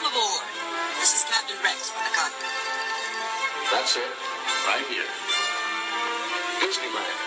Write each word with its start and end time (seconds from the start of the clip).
Welcome 0.00 0.16
aboard. 0.16 0.48
This 0.98 1.12
is 1.14 1.24
Captain 1.28 1.56
Rex 1.62 1.92
with 1.92 2.04
the 2.08 2.14
cockpit. 2.16 2.48
That's 3.70 3.96
it. 3.96 4.08
Right 4.66 4.86
here. 4.88 5.04
Disneyland. 6.60 7.18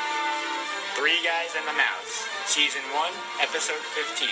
Three 0.95 1.19
Guys 1.23 1.53
and 1.55 1.67
the 1.67 1.73
Mouse, 1.73 2.27
Season 2.47 2.81
1, 2.81 3.11
Episode 3.41 3.75
15. 3.77 4.27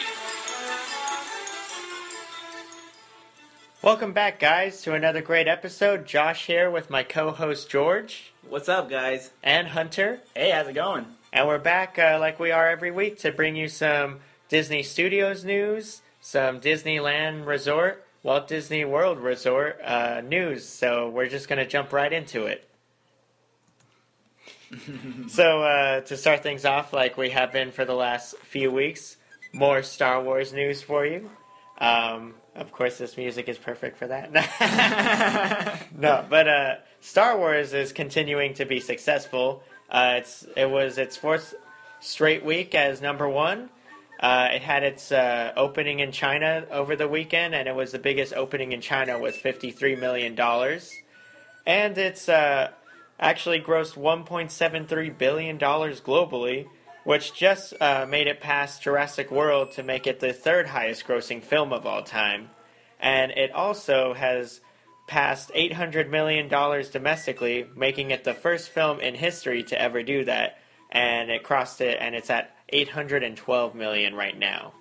Welcome 3.83 4.11
back, 4.13 4.39
guys, 4.39 4.81
to 4.83 4.95
another 4.95 5.21
great 5.21 5.47
episode. 5.47 6.07
Josh 6.07 6.47
here 6.47 6.71
with 6.71 6.89
my 6.89 7.03
co 7.03 7.29
host 7.29 7.69
George 7.69 8.33
What's 8.49 8.69
up, 8.69 8.89
guys? 8.89 9.29
and 9.43 9.67
Hunter. 9.67 10.21
Hey, 10.35 10.49
how's 10.49 10.67
it 10.67 10.73
going? 10.73 11.05
And 11.31 11.47
we're 11.47 11.59
back 11.59 11.99
uh, 11.99 12.17
like 12.19 12.39
we 12.39 12.49
are 12.51 12.67
every 12.69 12.89
week 12.91 13.19
to 13.19 13.31
bring 13.31 13.55
you 13.55 13.67
some 13.67 14.19
Disney 14.49 14.81
Studios 14.81 15.45
news, 15.45 16.01
some 16.21 16.59
Disneyland 16.59 17.45
Resort, 17.45 18.03
Walt 18.23 18.47
Disney 18.47 18.85
World 18.85 19.19
Resort 19.19 19.79
uh, 19.83 20.21
news. 20.21 20.67
So 20.67 21.09
we're 21.09 21.29
just 21.29 21.47
going 21.47 21.59
to 21.59 21.67
jump 21.67 21.91
right 21.91 22.11
into 22.11 22.45
it. 22.45 22.67
so, 25.27 25.63
uh, 25.63 26.01
to 26.01 26.15
start 26.15 26.43
things 26.43 26.63
off, 26.63 26.93
like 26.93 27.17
we 27.17 27.31
have 27.31 27.51
been 27.51 27.71
for 27.71 27.83
the 27.83 27.93
last 27.93 28.37
few 28.37 28.71
weeks, 28.71 29.17
more 29.51 29.83
Star 29.83 30.23
Wars 30.23 30.53
news 30.53 30.81
for 30.81 31.05
you. 31.05 31.29
Um, 31.77 32.35
of 32.55 32.71
course, 32.71 32.97
this 32.97 33.17
music 33.17 33.49
is 33.49 33.57
perfect 33.57 33.97
for 33.97 34.07
that. 34.07 34.31
no, 35.97 36.25
but 36.29 36.47
uh, 36.47 36.75
Star 36.99 37.37
Wars 37.37 37.73
is 37.73 37.91
continuing 37.91 38.53
to 38.55 38.65
be 38.65 38.79
successful. 38.79 39.63
Uh, 39.89 40.15
it's 40.17 40.45
it 40.55 40.69
was 40.69 40.97
its 40.97 41.17
fourth 41.17 41.53
straight 41.99 42.45
week 42.45 42.75
as 42.75 43.01
number 43.01 43.27
one. 43.27 43.69
Uh, 44.21 44.49
it 44.51 44.61
had 44.61 44.83
its 44.83 45.11
uh, 45.11 45.51
opening 45.55 45.99
in 45.99 46.11
China 46.11 46.65
over 46.69 46.95
the 46.95 47.07
weekend, 47.07 47.55
and 47.55 47.67
it 47.67 47.75
was 47.75 47.91
the 47.91 47.99
biggest 47.99 48.33
opening 48.33 48.71
in 48.71 48.81
China 48.81 49.19
with 49.19 49.35
fifty-three 49.35 49.95
million 49.95 50.35
dollars. 50.35 50.93
And 51.65 51.97
it's 51.97 52.29
uh, 52.29 52.69
actually 53.19 53.59
grossed 53.61 53.97
one 53.97 54.23
point 54.23 54.51
seven 54.51 54.85
three 54.85 55.09
billion 55.09 55.57
dollars 55.57 56.01
globally, 56.01 56.67
which 57.03 57.33
just 57.33 57.73
uh, 57.81 58.05
made 58.07 58.27
it 58.27 58.41
past 58.41 58.83
Jurassic 58.83 59.31
World 59.31 59.71
to 59.71 59.83
make 59.83 60.05
it 60.05 60.19
the 60.19 60.33
third 60.33 60.67
highest 60.67 61.07
grossing 61.07 61.41
film 61.41 61.73
of 61.73 61.87
all 61.87 62.03
time. 62.03 62.49
And 62.99 63.31
it 63.31 63.51
also 63.51 64.13
has 64.13 64.61
passed 65.07 65.51
$800 65.53 66.09
million 66.09 66.47
domestically, 66.47 67.65
making 67.75 68.11
it 68.11 68.23
the 68.23 68.33
first 68.33 68.69
film 68.69 68.99
in 68.99 69.15
history 69.15 69.63
to 69.63 69.81
ever 69.81 70.03
do 70.03 70.23
that. 70.25 70.59
And 70.91 71.31
it 71.31 71.43
crossed 71.43 71.81
it, 71.81 71.97
and 71.99 72.15
it's 72.15 72.29
at 72.29 72.55
812 72.71 73.75
million 73.75 74.15
right 74.15 74.37
now. 74.37 74.73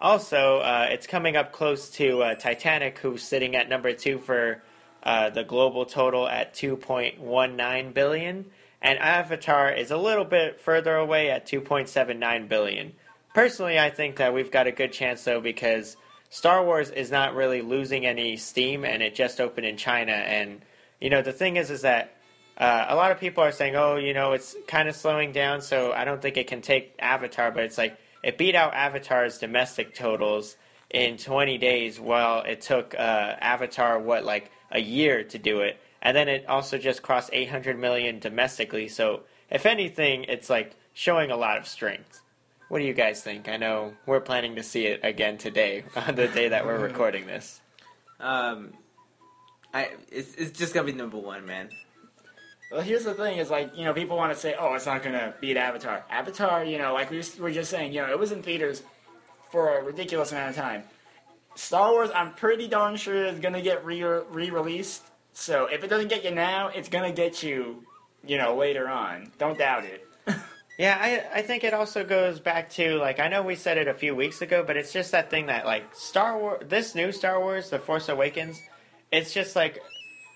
Also, 0.00 0.58
uh, 0.58 0.88
it's 0.90 1.06
coming 1.06 1.36
up 1.36 1.52
close 1.52 1.90
to 1.90 2.22
uh, 2.22 2.34
Titanic, 2.34 2.98
who's 2.98 3.22
sitting 3.22 3.56
at 3.56 3.68
number 3.68 3.92
two 3.92 4.18
for 4.18 4.62
uh, 5.02 5.30
the 5.30 5.44
global 5.44 5.86
total 5.86 6.28
at 6.28 6.54
2.19 6.54 7.94
billion, 7.94 8.44
and 8.82 8.98
Avatar 8.98 9.70
is 9.70 9.90
a 9.90 9.96
little 9.96 10.24
bit 10.24 10.60
further 10.60 10.96
away 10.96 11.30
at 11.30 11.46
2.79 11.46 12.48
billion. 12.48 12.92
Personally, 13.34 13.78
I 13.78 13.90
think 13.90 14.16
that 14.16 14.34
we've 14.34 14.50
got 14.50 14.66
a 14.66 14.72
good 14.72 14.92
chance 14.92 15.24
though 15.24 15.40
because 15.40 15.96
Star 16.30 16.64
Wars 16.64 16.90
is 16.90 17.10
not 17.10 17.34
really 17.34 17.62
losing 17.62 18.06
any 18.06 18.36
steam, 18.36 18.84
and 18.84 19.02
it 19.02 19.14
just 19.14 19.40
opened 19.40 19.66
in 19.66 19.76
China. 19.76 20.12
And 20.12 20.60
you 21.00 21.10
know, 21.10 21.22
the 21.22 21.32
thing 21.32 21.56
is, 21.56 21.70
is 21.70 21.82
that 21.82 22.13
uh, 22.56 22.86
a 22.88 22.94
lot 22.94 23.10
of 23.10 23.18
people 23.18 23.42
are 23.42 23.52
saying, 23.52 23.74
"Oh, 23.76 23.96
you 23.96 24.14
know, 24.14 24.32
it's 24.32 24.56
kind 24.66 24.88
of 24.88 24.94
slowing 24.94 25.32
down," 25.32 25.60
so 25.60 25.92
I 25.92 26.04
don't 26.04 26.22
think 26.22 26.36
it 26.36 26.46
can 26.46 26.60
take 26.60 26.94
Avatar. 26.98 27.50
But 27.50 27.64
it's 27.64 27.78
like 27.78 27.98
it 28.22 28.38
beat 28.38 28.54
out 28.54 28.74
Avatar's 28.74 29.38
domestic 29.38 29.94
totals 29.94 30.56
in 30.90 31.16
20 31.16 31.58
days, 31.58 31.98
while 31.98 32.42
it 32.42 32.60
took 32.60 32.94
uh, 32.94 32.98
Avatar 33.40 33.98
what 33.98 34.24
like 34.24 34.50
a 34.70 34.80
year 34.80 35.24
to 35.24 35.38
do 35.38 35.60
it, 35.60 35.78
and 36.00 36.16
then 36.16 36.28
it 36.28 36.46
also 36.46 36.78
just 36.78 37.02
crossed 37.02 37.30
800 37.32 37.78
million 37.78 38.20
domestically. 38.20 38.88
So 38.88 39.22
if 39.50 39.66
anything, 39.66 40.24
it's 40.24 40.48
like 40.48 40.76
showing 40.92 41.30
a 41.30 41.36
lot 41.36 41.58
of 41.58 41.66
strength. 41.66 42.20
What 42.68 42.78
do 42.78 42.84
you 42.84 42.94
guys 42.94 43.22
think? 43.22 43.48
I 43.48 43.56
know 43.56 43.94
we're 44.06 44.20
planning 44.20 44.56
to 44.56 44.62
see 44.62 44.86
it 44.86 45.00
again 45.02 45.38
today, 45.38 45.84
on 45.96 46.14
the 46.14 46.28
day 46.28 46.48
that 46.48 46.64
we're 46.64 46.78
recording 46.78 47.26
this. 47.26 47.60
Um, 48.20 48.72
I 49.72 49.90
it's 50.10 50.34
it's 50.36 50.56
just 50.56 50.72
gonna 50.72 50.86
be 50.86 50.92
number 50.92 51.18
one, 51.18 51.46
man. 51.46 51.68
Well, 52.74 52.82
here's 52.82 53.04
the 53.04 53.14
thing: 53.14 53.38
is 53.38 53.50
like 53.50 53.76
you 53.76 53.84
know, 53.84 53.94
people 53.94 54.16
want 54.16 54.34
to 54.34 54.38
say, 54.38 54.56
"Oh, 54.58 54.74
it's 54.74 54.84
not 54.84 55.04
gonna 55.04 55.32
beat 55.40 55.56
Avatar." 55.56 56.04
Avatar, 56.10 56.64
you 56.64 56.76
know, 56.76 56.92
like 56.92 57.08
we 57.08 57.22
were 57.38 57.52
just 57.52 57.70
saying, 57.70 57.92
you 57.92 58.00
know, 58.00 58.10
it 58.10 58.18
was 58.18 58.32
in 58.32 58.42
theaters 58.42 58.82
for 59.52 59.78
a 59.78 59.84
ridiculous 59.84 60.32
amount 60.32 60.50
of 60.50 60.56
time. 60.56 60.82
Star 61.54 61.92
Wars, 61.92 62.10
I'm 62.12 62.34
pretty 62.34 62.66
darn 62.66 62.96
sure 62.96 63.26
is 63.26 63.38
gonna 63.38 63.62
get 63.62 63.84
re 63.84 64.02
re 64.02 64.50
released. 64.50 65.04
So 65.34 65.66
if 65.66 65.84
it 65.84 65.88
doesn't 65.88 66.08
get 66.08 66.24
you 66.24 66.32
now, 66.32 66.66
it's 66.66 66.88
gonna 66.88 67.12
get 67.12 67.44
you, 67.44 67.84
you 68.26 68.38
know, 68.38 68.56
later 68.56 68.88
on. 68.88 69.30
Don't 69.38 69.56
doubt 69.56 69.84
it. 69.84 70.04
Yeah, 70.76 70.98
I 71.00 71.38
I 71.38 71.42
think 71.42 71.62
it 71.62 71.72
also 71.72 72.02
goes 72.02 72.40
back 72.40 72.68
to 72.70 72.96
like 72.96 73.20
I 73.20 73.28
know 73.28 73.42
we 73.42 73.54
said 73.54 73.78
it 73.78 73.86
a 73.86 73.94
few 73.94 74.16
weeks 74.16 74.42
ago, 74.42 74.64
but 74.66 74.76
it's 74.76 74.92
just 74.92 75.12
that 75.12 75.30
thing 75.30 75.46
that 75.46 75.66
like 75.66 75.94
Star 75.94 76.36
Wars, 76.36 76.64
this 76.68 76.96
new 76.96 77.12
Star 77.12 77.38
Wars, 77.38 77.70
The 77.70 77.78
Force 77.78 78.08
Awakens, 78.08 78.60
it's 79.12 79.32
just 79.32 79.54
like 79.54 79.80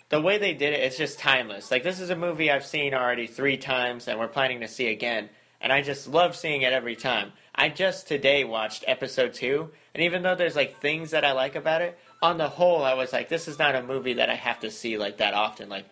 the 0.09 0.21
way 0.21 0.39
they 0.39 0.55
did 0.55 0.73
it. 0.73 0.81
It's 0.81 0.97
just 0.97 1.19
timeless. 1.19 1.71
Like 1.71 1.83
this 1.83 2.01
is 2.01 2.11
a 2.11 2.17
movie 2.17 2.51
I've 2.51 2.65
seen 2.65 2.95
already 2.95 3.27
three 3.27 3.57
times, 3.57 4.09
and 4.09 4.19
we're 4.19 4.29
planning 4.29 4.61
to 4.61 4.69
see 4.69 4.89
again, 4.89 5.29
and 5.61 5.73
I 5.73 5.83
just 5.83 6.09
love 6.09 6.37
seeing 6.37 6.63
it 6.63 6.73
every 6.73 6.97
time. 6.97 7.33
I 7.55 7.69
just 7.69 8.07
today 8.09 8.45
watched 8.45 8.85
episode 8.87 9.35
two, 9.35 9.71
and 9.95 10.03
even 10.05 10.23
though 10.23 10.35
there's 10.35 10.57
like 10.57 10.81
things 10.81 11.11
that 11.11 11.25
I 11.25 11.33
like 11.33 11.57
about 11.57 11.83
it, 11.83 11.99
on 12.23 12.39
the 12.39 12.49
whole, 12.49 12.85
I 12.85 12.95
was 12.95 13.13
like, 13.13 13.29
this 13.29 13.49
is 13.49 13.59
not 13.59 13.75
a 13.75 13.83
movie 13.83 14.15
that 14.15 14.31
I 14.31 14.35
have 14.35 14.61
to 14.61 14.71
see 14.71 14.99
like 14.99 15.19
that 15.19 15.35
often. 15.35 15.69
Like 15.69 15.87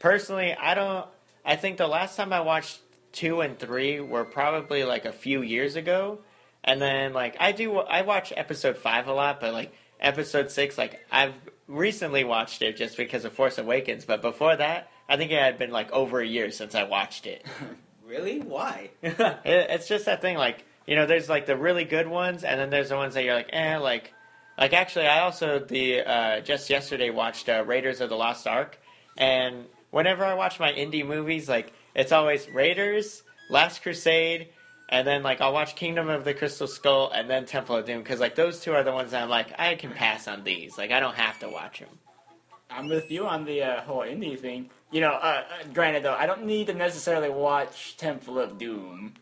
personally, 0.00 0.54
I 0.54 0.74
don't. 0.74 1.06
I 1.44 1.56
think 1.56 1.78
the 1.78 1.86
last 1.86 2.16
time 2.16 2.32
I 2.32 2.40
watched 2.40 2.80
two 3.12 3.40
and 3.40 3.58
three 3.58 4.00
were 4.00 4.24
probably 4.24 4.84
like 4.84 5.04
a 5.04 5.12
few 5.12 5.42
years 5.42 5.76
ago, 5.76 6.20
and 6.62 6.80
then 6.80 7.12
like 7.12 7.36
I 7.40 7.52
do 7.52 7.78
I 7.78 8.02
watch 8.02 8.32
episode 8.36 8.76
five 8.76 9.08
a 9.08 9.12
lot, 9.12 9.40
but 9.40 9.52
like 9.52 9.72
episode 10.00 10.50
six, 10.50 10.76
like 10.76 11.00
I've 11.10 11.34
recently 11.68 12.24
watched 12.24 12.62
it 12.62 12.76
just 12.76 12.96
because 12.96 13.24
of 13.24 13.32
Force 13.32 13.58
Awakens, 13.58 14.04
but 14.04 14.22
before 14.22 14.56
that, 14.56 14.90
I 15.08 15.16
think 15.16 15.30
it 15.32 15.40
had 15.40 15.58
been 15.58 15.70
like 15.70 15.90
over 15.92 16.20
a 16.20 16.26
year 16.26 16.50
since 16.50 16.74
I 16.74 16.84
watched 16.84 17.26
it. 17.26 17.44
Really? 18.06 18.38
Why? 18.38 18.90
It- 19.02 19.42
it's 19.44 19.88
just 19.88 20.04
that 20.04 20.20
thing, 20.22 20.36
like 20.36 20.64
you 20.86 20.94
know, 20.94 21.06
there's 21.06 21.28
like 21.28 21.46
the 21.46 21.56
really 21.56 21.82
good 21.84 22.06
ones, 22.06 22.44
and 22.44 22.60
then 22.60 22.70
there's 22.70 22.90
the 22.90 22.96
ones 22.96 23.14
that 23.14 23.24
you're 23.24 23.34
like, 23.34 23.50
eh, 23.52 23.78
like, 23.78 24.14
like 24.56 24.72
actually, 24.72 25.08
I 25.08 25.22
also 25.22 25.58
the 25.58 26.02
uh, 26.02 26.40
just 26.40 26.70
yesterday 26.70 27.10
watched 27.10 27.48
uh, 27.48 27.64
Raiders 27.66 28.00
of 28.00 28.08
the 28.08 28.14
Lost 28.14 28.46
Ark, 28.46 28.78
and 29.18 29.64
whenever 29.90 30.24
I 30.24 30.34
watch 30.34 30.60
my 30.60 30.70
indie 30.72 31.04
movies, 31.04 31.48
like 31.48 31.72
it's 31.96 32.12
always 32.12 32.48
Raiders, 32.48 33.24
Last 33.50 33.82
Crusade, 33.82 34.50
and 34.88 35.06
then 35.06 35.22
like 35.22 35.40
I'll 35.40 35.52
watch 35.52 35.74
Kingdom 35.74 36.08
of 36.08 36.24
the 36.24 36.34
Crystal 36.34 36.66
Skull, 36.66 37.10
and 37.10 37.28
then 37.28 37.44
Temple 37.46 37.76
of 37.76 37.86
Doom, 37.86 37.98
because 37.98 38.20
like 38.20 38.34
those 38.34 38.60
two 38.60 38.72
are 38.72 38.82
the 38.82 38.92
ones 38.92 39.10
that 39.10 39.22
I'm 39.22 39.28
like, 39.28 39.58
I 39.58 39.74
can 39.74 39.90
pass 39.90 40.28
on 40.28 40.44
these, 40.44 40.78
like 40.78 40.90
I 40.90 41.00
don't 41.00 41.16
have 41.16 41.38
to 41.40 41.48
watch 41.48 41.80
them. 41.80 41.88
I'm 42.70 42.88
with 42.88 43.10
you 43.10 43.26
on 43.26 43.44
the 43.44 43.62
uh, 43.62 43.80
whole 43.82 44.00
indie 44.00 44.38
thing. 44.38 44.70
You 44.90 45.00
know, 45.00 45.12
uh, 45.12 45.44
uh, 45.48 45.68
granted 45.72 46.02
though, 46.02 46.14
I 46.14 46.26
don't 46.26 46.44
need 46.46 46.66
to 46.68 46.74
necessarily 46.74 47.30
watch 47.30 47.96
Temple 47.96 48.38
of 48.38 48.58
Doom. 48.58 49.14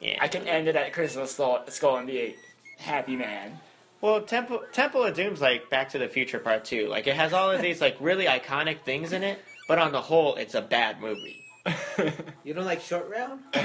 Yeah, 0.00 0.18
I 0.20 0.28
can 0.28 0.46
end 0.48 0.68
it 0.68 0.76
at 0.76 0.92
Crystal 0.92 1.26
Skull, 1.26 1.64
Skull 1.68 1.96
and 1.96 2.06
be 2.06 2.18
a 2.18 2.36
happy 2.78 3.16
man. 3.16 3.58
Well, 4.00 4.22
Temple 4.22 4.62
Temple 4.72 5.04
of 5.04 5.14
Doom's 5.14 5.40
like 5.40 5.68
Back 5.70 5.90
to 5.90 5.98
the 5.98 6.08
Future 6.08 6.38
Part 6.38 6.64
Two. 6.64 6.88
Like 6.88 7.06
it 7.06 7.16
has 7.16 7.32
all 7.32 7.50
of 7.50 7.60
these 7.60 7.80
like 7.80 7.96
really 8.00 8.24
iconic 8.24 8.80
things 8.82 9.12
in 9.12 9.22
it, 9.22 9.38
but 9.68 9.78
on 9.78 9.92
the 9.92 10.00
whole, 10.00 10.36
it's 10.36 10.54
a 10.54 10.62
bad 10.62 11.00
movie. 11.00 11.44
You 12.42 12.54
don't 12.54 12.64
like 12.64 12.80
Short 12.80 13.08
Round? 13.10 13.40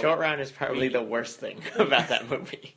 Short 0.00 0.18
Round 0.18 0.40
is 0.40 0.50
probably 0.50 0.88
the 0.88 1.02
worst 1.02 1.38
thing 1.40 1.60
about 1.78 2.08
that 2.08 2.28
movie. 2.30 2.74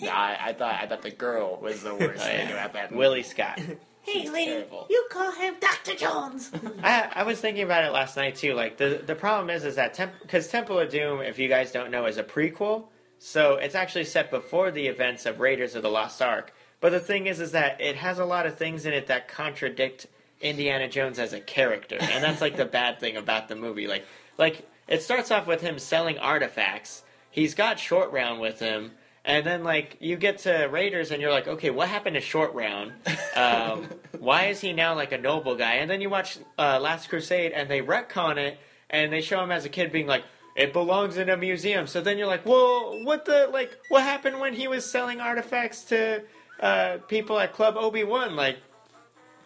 Nah, 0.00 0.10
I, 0.12 0.38
I 0.48 0.52
thought 0.52 0.74
I 0.80 0.86
thought 0.86 1.02
the 1.02 1.10
girl 1.10 1.58
was 1.60 1.82
the 1.82 1.94
worst 1.94 2.20
Oh, 2.24 2.28
thing 2.28 2.50
about 2.50 2.72
that. 2.74 2.90
movie. 2.90 2.98
Willie 2.98 3.22
Scott. 3.22 3.60
She's 4.06 4.30
terrible. 4.30 4.86
you 4.88 5.06
call 5.10 5.32
him 5.32 5.56
Dr. 5.60 5.94
Jones. 5.94 6.50
I, 6.82 7.10
I 7.16 7.22
was 7.24 7.40
thinking 7.40 7.62
about 7.64 7.84
it 7.84 7.90
last 7.92 8.16
night 8.16 8.36
too. 8.36 8.54
Like 8.54 8.78
the 8.78 9.02
the 9.04 9.14
problem 9.14 9.50
is 9.50 9.64
is 9.64 9.74
that 9.74 9.98
because 10.22 10.48
Temple 10.48 10.78
of 10.78 10.88
Doom, 10.90 11.20
if 11.20 11.38
you 11.38 11.48
guys 11.48 11.72
don't 11.72 11.90
know, 11.90 12.06
is 12.06 12.16
a 12.16 12.22
prequel, 12.24 12.84
so 13.18 13.56
it's 13.56 13.74
actually 13.74 14.04
set 14.04 14.30
before 14.30 14.70
the 14.70 14.86
events 14.86 15.26
of 15.26 15.40
Raiders 15.40 15.74
of 15.74 15.82
the 15.82 15.90
Lost 15.90 16.22
Ark. 16.22 16.54
But 16.80 16.90
the 16.92 17.00
thing 17.00 17.26
is, 17.26 17.40
is 17.40 17.50
that 17.52 17.80
it 17.80 17.96
has 17.96 18.18
a 18.20 18.24
lot 18.24 18.46
of 18.46 18.56
things 18.56 18.86
in 18.86 18.94
it 18.94 19.08
that 19.08 19.26
contradict 19.28 20.06
Indiana 20.40 20.88
Jones 20.88 21.18
as 21.18 21.32
a 21.32 21.40
character, 21.40 21.98
and 22.00 22.22
that's 22.24 22.40
like 22.40 22.56
the 22.56 22.64
bad 22.64 23.00
thing 23.00 23.16
about 23.16 23.48
the 23.48 23.56
movie. 23.56 23.88
Like 23.88 24.06
like 24.38 24.66
it 24.88 25.02
starts 25.02 25.30
off 25.30 25.46
with 25.46 25.60
him 25.60 25.78
selling 25.78 26.18
artifacts. 26.18 27.02
He's 27.30 27.54
got 27.54 27.78
Short 27.78 28.10
Round 28.12 28.40
with 28.40 28.60
him. 28.60 28.92
And 29.24 29.44
then, 29.44 29.62
like, 29.62 29.98
you 30.00 30.16
get 30.16 30.38
to 30.38 30.66
Raiders, 30.66 31.10
and 31.10 31.20
you're 31.20 31.30
like, 31.30 31.46
okay, 31.46 31.70
what 31.70 31.88
happened 31.88 32.14
to 32.14 32.20
Short 32.20 32.54
Round? 32.54 32.92
Um, 33.36 33.88
why 34.18 34.46
is 34.46 34.60
he 34.60 34.72
now 34.72 34.94
like 34.94 35.12
a 35.12 35.18
noble 35.18 35.54
guy? 35.54 35.74
And 35.74 35.90
then 35.90 36.00
you 36.00 36.08
watch 36.08 36.38
uh, 36.58 36.78
Last 36.80 37.08
Crusade, 37.08 37.52
and 37.52 37.70
they 37.70 37.82
retcon 37.82 38.38
it, 38.38 38.58
and 38.88 39.12
they 39.12 39.20
show 39.20 39.42
him 39.42 39.52
as 39.52 39.64
a 39.64 39.68
kid 39.68 39.92
being 39.92 40.06
like, 40.06 40.24
it 40.56 40.72
belongs 40.72 41.18
in 41.18 41.28
a 41.28 41.36
museum. 41.36 41.86
So 41.86 42.00
then 42.00 42.18
you're 42.18 42.26
like, 42.26 42.44
well, 42.44 43.04
what 43.04 43.26
the 43.26 43.48
like? 43.52 43.78
What 43.90 44.02
happened 44.02 44.40
when 44.40 44.54
he 44.54 44.66
was 44.66 44.90
selling 44.90 45.20
artifacts 45.20 45.84
to 45.84 46.24
uh, 46.60 46.98
people 47.06 47.38
at 47.38 47.52
Club 47.52 47.76
Obi 47.76 48.04
Wan. 48.04 48.36
Like, 48.36 48.58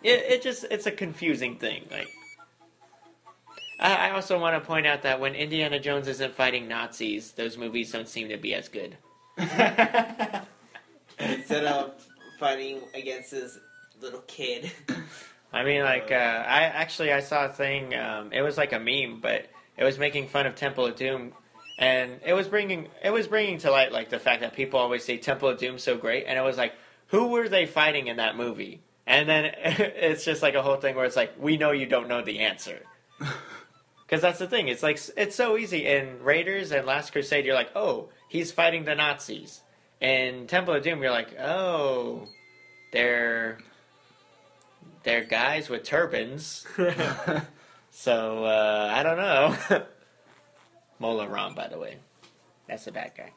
it, 0.02 0.20
it 0.20 0.42
just 0.42 0.64
it's 0.70 0.86
a 0.86 0.90
confusing 0.90 1.56
thing. 1.56 1.86
Like, 1.90 2.08
I, 3.82 4.08
I 4.08 4.10
also 4.12 4.38
want 4.38 4.54
to 4.54 4.66
point 4.66 4.86
out 4.86 5.02
that 5.02 5.20
when 5.20 5.34
Indiana 5.34 5.78
Jones 5.80 6.06
isn't 6.08 6.34
fighting 6.34 6.68
Nazis, 6.68 7.32
those 7.32 7.58
movies 7.58 7.90
don't 7.92 8.08
seem 8.08 8.28
to 8.28 8.36
be 8.36 8.54
as 8.54 8.68
good. 8.68 8.96
Instead 11.18 11.64
of 11.64 11.92
fighting 12.38 12.80
against 12.94 13.32
this 13.32 13.58
little 14.00 14.22
kid. 14.26 14.70
I 15.52 15.64
mean, 15.64 15.82
like, 15.82 16.10
uh, 16.10 16.14
I 16.14 16.62
actually 16.62 17.12
I 17.12 17.20
saw 17.20 17.46
a 17.46 17.48
thing. 17.48 17.94
Um, 17.94 18.32
it 18.32 18.42
was 18.42 18.56
like 18.56 18.72
a 18.72 18.78
meme, 18.78 19.20
but 19.20 19.46
it 19.76 19.84
was 19.84 19.98
making 19.98 20.28
fun 20.28 20.46
of 20.46 20.54
Temple 20.54 20.86
of 20.86 20.96
Doom, 20.96 21.32
and 21.78 22.20
it 22.24 22.32
was 22.32 22.48
bringing 22.48 22.88
it 23.04 23.10
was 23.10 23.26
bringing 23.26 23.58
to 23.58 23.70
light 23.70 23.92
like 23.92 24.08
the 24.10 24.18
fact 24.18 24.40
that 24.40 24.54
people 24.54 24.80
always 24.80 25.04
say 25.04 25.18
Temple 25.18 25.50
of 25.50 25.58
Doom 25.58 25.78
so 25.78 25.96
great, 25.96 26.24
and 26.26 26.38
it 26.38 26.42
was 26.42 26.56
like, 26.56 26.72
who 27.08 27.28
were 27.28 27.48
they 27.48 27.66
fighting 27.66 28.06
in 28.06 28.16
that 28.16 28.36
movie? 28.36 28.80
And 29.06 29.28
then 29.28 29.44
it's 29.64 30.24
just 30.24 30.42
like 30.42 30.54
a 30.54 30.62
whole 30.62 30.76
thing 30.76 30.96
where 30.96 31.04
it's 31.04 31.16
like, 31.16 31.34
we 31.38 31.56
know 31.56 31.72
you 31.72 31.86
don't 31.86 32.08
know 32.08 32.22
the 32.22 32.40
answer. 32.40 32.80
Because 34.12 34.20
that's 34.20 34.40
the 34.40 34.46
thing. 34.46 34.68
It's 34.68 34.82
like 34.82 35.00
it's 35.16 35.34
so 35.34 35.56
easy 35.56 35.86
in 35.86 36.22
Raiders 36.22 36.70
and 36.70 36.84
Last 36.84 37.12
Crusade. 37.12 37.46
You're 37.46 37.54
like, 37.54 37.70
oh, 37.74 38.10
he's 38.28 38.52
fighting 38.52 38.84
the 38.84 38.94
Nazis. 38.94 39.62
In 40.02 40.46
Temple 40.46 40.74
of 40.74 40.82
Doom, 40.82 41.00
you're 41.00 41.10
like, 41.10 41.34
oh, 41.40 42.28
they're 42.92 43.56
they're 45.02 45.24
guys 45.24 45.70
with 45.70 45.84
turbans. 45.84 46.66
so 47.90 48.44
uh, 48.44 48.92
I 48.92 49.02
don't 49.02 49.16
know. 49.16 49.56
Mola 50.98 51.26
Ram, 51.26 51.54
by 51.54 51.68
the 51.68 51.78
way, 51.78 51.96
that's 52.68 52.84
the 52.84 52.92
bad 52.92 53.12
guy. 53.16 53.32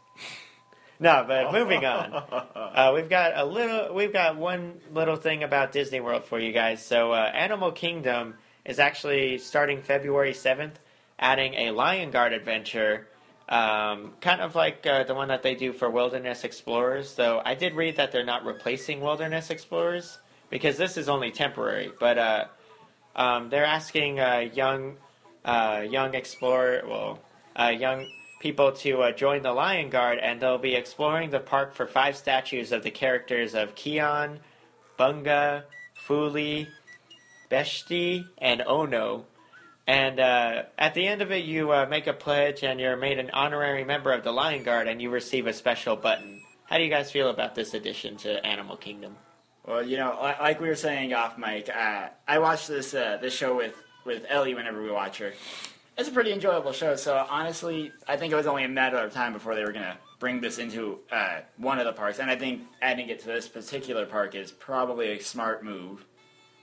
no, 0.99 1.23
but 1.25 1.53
moving 1.57 1.85
on. 1.85 2.11
Uh, 2.13 2.91
we've 2.93 3.09
got 3.09 3.31
a 3.37 3.45
little. 3.45 3.95
We've 3.95 4.11
got 4.11 4.35
one 4.35 4.81
little 4.93 5.15
thing 5.15 5.41
about 5.41 5.71
Disney 5.71 6.01
World 6.01 6.25
for 6.25 6.37
you 6.37 6.51
guys. 6.51 6.85
So 6.85 7.13
uh, 7.13 7.31
Animal 7.33 7.71
Kingdom 7.71 8.33
is 8.65 8.79
actually 8.79 9.37
starting 9.37 9.81
February 9.81 10.33
seventh, 10.33 10.79
adding 11.19 11.53
a 11.53 11.71
Lion 11.71 12.11
Guard 12.11 12.33
adventure. 12.33 13.07
Um, 13.47 14.13
kind 14.21 14.41
of 14.41 14.55
like 14.55 14.87
uh, 14.87 15.03
the 15.03 15.13
one 15.13 15.27
that 15.27 15.43
they 15.43 15.53
do 15.53 15.71
for 15.71 15.89
Wilderness 15.89 16.43
Explorers, 16.43 17.13
though 17.13 17.41
I 17.45 17.53
did 17.53 17.75
read 17.75 17.97
that 17.97 18.11
they're 18.11 18.25
not 18.25 18.43
replacing 18.43 19.01
Wilderness 19.01 19.51
Explorers 19.51 20.17
because 20.49 20.77
this 20.77 20.97
is 20.97 21.07
only 21.07 21.29
temporary. 21.29 21.91
But 21.99 22.17
uh, 22.17 22.45
um, 23.15 23.49
they're 23.49 23.65
asking 23.65 24.19
uh, 24.19 24.49
young, 24.51 24.97
uh, 25.43 25.83
young 25.87 26.15
explorer, 26.15 26.83
well, 26.87 27.19
uh, 27.55 27.67
young 27.67 28.07
people 28.39 28.71
to 28.71 29.01
uh, 29.03 29.11
join 29.11 29.41
the 29.43 29.53
Lion 29.53 29.89
Guard, 29.89 30.17
and 30.19 30.41
they'll 30.41 30.57
be 30.57 30.75
exploring 30.75 31.29
the 31.29 31.39
park 31.39 31.73
for 31.75 31.85
five 31.85 32.15
statues 32.15 32.71
of 32.71 32.83
the 32.83 32.91
characters 32.91 33.53
of 33.53 33.75
Kion, 33.75 34.39
Bunga, 34.97 35.63
Fuli, 36.07 36.67
Beshte, 37.49 38.27
and 38.37 38.61
Ono. 38.65 39.25
And 39.87 40.19
uh, 40.19 40.63
at 40.77 40.93
the 40.95 41.05
end 41.05 41.21
of 41.21 41.31
it, 41.31 41.45
you 41.45 41.71
uh, 41.71 41.85
make 41.87 42.07
a 42.07 42.13
pledge, 42.13 42.63
and 42.63 42.79
you're 42.79 42.97
made 42.97 43.19
an 43.19 43.29
honorary 43.31 43.83
member 43.83 44.11
of 44.11 44.23
the 44.23 44.31
Lion 44.31 44.63
Guard, 44.63 44.87
and 44.87 45.01
you 45.01 45.09
receive 45.09 45.45
a 45.45 45.53
special 45.53 45.95
button. 45.95 46.41
How 46.65 46.77
do 46.77 46.83
you 46.83 46.89
guys 46.89 47.11
feel 47.11 47.29
about 47.29 47.53
this 47.53 47.73
addition 47.75 48.17
to 48.17 48.43
Animal 48.45 48.77
Kingdom? 48.77 49.15
Well, 49.65 49.83
you 49.83 49.97
know, 49.97 50.17
like 50.21 50.59
we 50.59 50.67
were 50.67 50.75
saying 50.75 51.13
off 51.13 51.37
mic, 51.37 51.69
uh, 51.69 52.09
I 52.27 52.39
watched 52.39 52.67
this 52.67 52.93
uh, 52.93 53.17
this 53.21 53.33
show 53.33 53.55
with 53.55 53.75
with 54.05 54.25
Ellie 54.29 54.53
whenever 54.53 54.81
we 54.81 54.91
watch 54.91 55.17
her. 55.19 55.33
It's 55.97 56.09
a 56.09 56.11
pretty 56.11 56.33
enjoyable 56.33 56.73
show. 56.73 56.95
So 56.95 57.25
honestly, 57.29 57.91
I 58.07 58.17
think 58.17 58.33
it 58.33 58.35
was 58.35 58.47
only 58.47 58.63
a 58.63 58.69
matter 58.69 58.97
of 58.97 59.13
time 59.13 59.33
before 59.33 59.55
they 59.55 59.63
were 59.63 59.71
gonna 59.71 59.97
bring 60.19 60.41
this 60.41 60.59
into 60.59 60.99
uh, 61.11 61.39
one 61.57 61.79
of 61.79 61.85
the 61.85 61.93
parks, 61.93 62.19
and 62.19 62.29
I 62.29 62.35
think 62.35 62.63
adding 62.81 63.09
it 63.09 63.19
to 63.21 63.27
this 63.27 63.47
particular 63.47 64.05
park 64.05 64.35
is 64.35 64.51
probably 64.51 65.09
a 65.13 65.19
smart 65.19 65.63
move. 65.63 66.05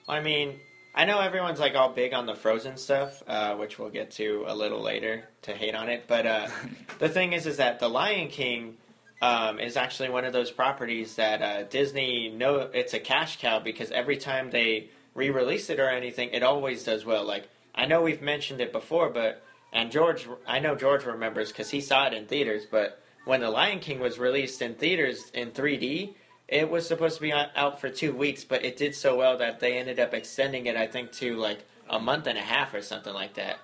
I 0.08 0.20
mean, 0.20 0.60
I 0.94 1.06
know 1.06 1.20
everyone's 1.20 1.58
like 1.58 1.74
all 1.74 1.90
big 1.90 2.12
on 2.12 2.26
the 2.26 2.34
Frozen 2.34 2.76
stuff, 2.76 3.22
uh, 3.26 3.54
which 3.54 3.78
we'll 3.78 3.90
get 3.90 4.10
to 4.12 4.44
a 4.46 4.54
little 4.54 4.82
later 4.82 5.24
to 5.42 5.52
hate 5.52 5.74
on 5.74 5.88
it. 5.88 6.04
But 6.06 6.26
uh, 6.26 6.48
the 6.98 7.08
thing 7.08 7.32
is, 7.32 7.46
is 7.46 7.56
that 7.56 7.80
the 7.80 7.88
Lion 7.88 8.28
King 8.28 8.76
um, 9.22 9.58
is 9.58 9.76
actually 9.76 10.10
one 10.10 10.24
of 10.24 10.34
those 10.34 10.50
properties 10.50 11.16
that 11.16 11.40
uh, 11.40 11.62
Disney 11.62 12.28
know 12.28 12.68
it's 12.74 12.92
a 12.92 12.98
cash 12.98 13.40
cow 13.40 13.58
because 13.58 13.90
every 13.90 14.18
time 14.18 14.50
they 14.50 14.90
re-release 15.14 15.70
it 15.70 15.80
or 15.80 15.88
anything, 15.88 16.30
it 16.32 16.42
always 16.42 16.84
does 16.84 17.06
well. 17.06 17.24
Like 17.24 17.48
I 17.74 17.86
know 17.86 18.02
we've 18.02 18.20
mentioned 18.20 18.60
it 18.60 18.72
before, 18.72 19.08
but 19.08 19.42
and 19.72 19.90
George, 19.90 20.28
I 20.46 20.58
know 20.58 20.74
George 20.74 21.04
remembers 21.04 21.48
because 21.48 21.70
he 21.70 21.80
saw 21.80 22.06
it 22.06 22.12
in 22.12 22.26
theaters. 22.26 22.64
But 22.70 23.02
when 23.24 23.40
the 23.40 23.48
Lion 23.48 23.78
King 23.78 24.00
was 24.00 24.18
released 24.18 24.60
in 24.60 24.74
theaters 24.74 25.30
in 25.32 25.52
3D, 25.52 26.14
it 26.52 26.70
was 26.70 26.86
supposed 26.86 27.16
to 27.16 27.22
be 27.22 27.32
on- 27.32 27.48
out 27.56 27.80
for 27.80 27.88
two 27.88 28.12
weeks, 28.14 28.44
but 28.44 28.64
it 28.64 28.76
did 28.76 28.94
so 28.94 29.16
well 29.16 29.38
that 29.38 29.58
they 29.60 29.78
ended 29.78 29.98
up 29.98 30.12
extending 30.14 30.66
it, 30.66 30.76
I 30.76 30.86
think, 30.86 31.10
to 31.12 31.34
like 31.36 31.60
a 31.88 31.98
month 31.98 32.26
and 32.26 32.38
a 32.38 32.42
half 32.42 32.74
or 32.74 32.82
something 32.82 33.14
like 33.14 33.34
that. 33.34 33.58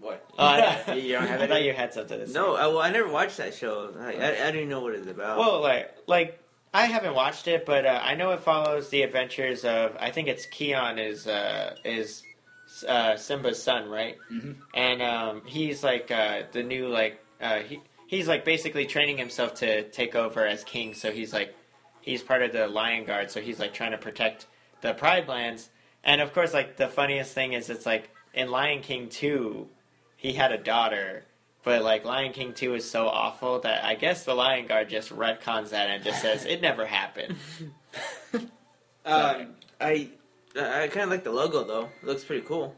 What? 0.00 0.24
I, 0.38 0.94
You 0.96 1.12
don't 1.12 1.26
have 1.28 1.40
I 1.40 1.46
thought 1.46 1.62
you 1.62 1.72
had 1.72 1.94
something 1.94 2.18
to 2.18 2.26
say. 2.26 2.32
No, 2.32 2.56
I, 2.56 2.66
well, 2.66 2.80
I 2.80 2.90
never 2.90 3.08
watched 3.08 3.36
that 3.36 3.54
show. 3.54 3.94
I, 4.00 4.14
I, 4.14 4.48
I 4.48 4.50
didn't 4.50 4.68
know 4.68 4.80
what 4.80 4.94
it's 4.94 5.06
about. 5.06 5.38
Well, 5.38 5.60
like, 5.60 5.96
like 6.06 6.40
I 6.74 6.86
haven't 6.86 7.14
watched 7.14 7.46
it, 7.48 7.64
but 7.64 7.86
uh, 7.86 8.00
I 8.02 8.14
know 8.14 8.32
it 8.32 8.40
follows 8.40 8.88
the 8.88 9.02
adventures 9.02 9.64
of. 9.64 9.96
I 10.00 10.10
think 10.10 10.26
it's 10.28 10.46
Kion 10.46 10.98
is 10.98 11.26
uh, 11.26 11.76
is 11.84 12.24
uh, 12.88 13.16
Simba's 13.16 13.62
son, 13.62 13.88
right? 13.88 14.16
Mhm. 14.32 14.56
And 14.74 15.02
um, 15.02 15.42
he's 15.46 15.84
like 15.84 16.10
uh, 16.10 16.42
the 16.50 16.62
new 16.62 16.88
like 16.88 17.20
uh, 17.40 17.58
he 17.60 17.80
he's 18.12 18.28
like 18.28 18.44
basically 18.44 18.84
training 18.84 19.16
himself 19.16 19.54
to 19.54 19.88
take 19.88 20.14
over 20.14 20.46
as 20.46 20.62
king. 20.64 20.92
So 20.92 21.10
he's 21.10 21.32
like 21.32 21.56
he's 22.02 22.22
part 22.22 22.42
of 22.42 22.52
the 22.52 22.68
Lion 22.68 23.06
Guard. 23.06 23.30
So 23.30 23.40
he's 23.40 23.58
like 23.58 23.72
trying 23.72 23.92
to 23.92 23.98
protect 23.98 24.46
the 24.82 24.92
Pride 24.92 25.26
Lands. 25.28 25.70
And 26.04 26.20
of 26.20 26.34
course, 26.34 26.52
like 26.52 26.76
the 26.76 26.88
funniest 26.88 27.32
thing 27.32 27.54
is, 27.54 27.70
it's 27.70 27.86
like 27.86 28.10
in 28.34 28.50
Lion 28.50 28.82
King 28.82 29.08
two, 29.08 29.70
he 30.16 30.34
had 30.34 30.52
a 30.52 30.58
daughter. 30.58 31.24
But 31.64 31.82
like 31.82 32.04
Lion 32.04 32.32
King 32.32 32.54
2 32.54 32.74
is 32.74 32.90
so 32.90 33.06
awful 33.06 33.60
that 33.60 33.84
I 33.84 33.94
guess 33.94 34.24
the 34.24 34.34
Lion 34.34 34.66
Guard 34.66 34.88
just 34.88 35.10
retcons 35.10 35.70
that 35.70 35.90
and 35.90 36.02
just 36.02 36.20
says 36.20 36.44
it 36.44 36.60
never 36.60 36.84
happened. 36.84 37.36
um, 39.06 39.54
I 39.80 40.08
I 40.60 40.88
kind 40.88 41.04
of 41.04 41.10
like 41.10 41.22
the 41.22 41.30
logo 41.30 41.62
though. 41.62 41.88
It 42.02 42.06
looks 42.08 42.24
pretty 42.24 42.44
cool. 42.44 42.74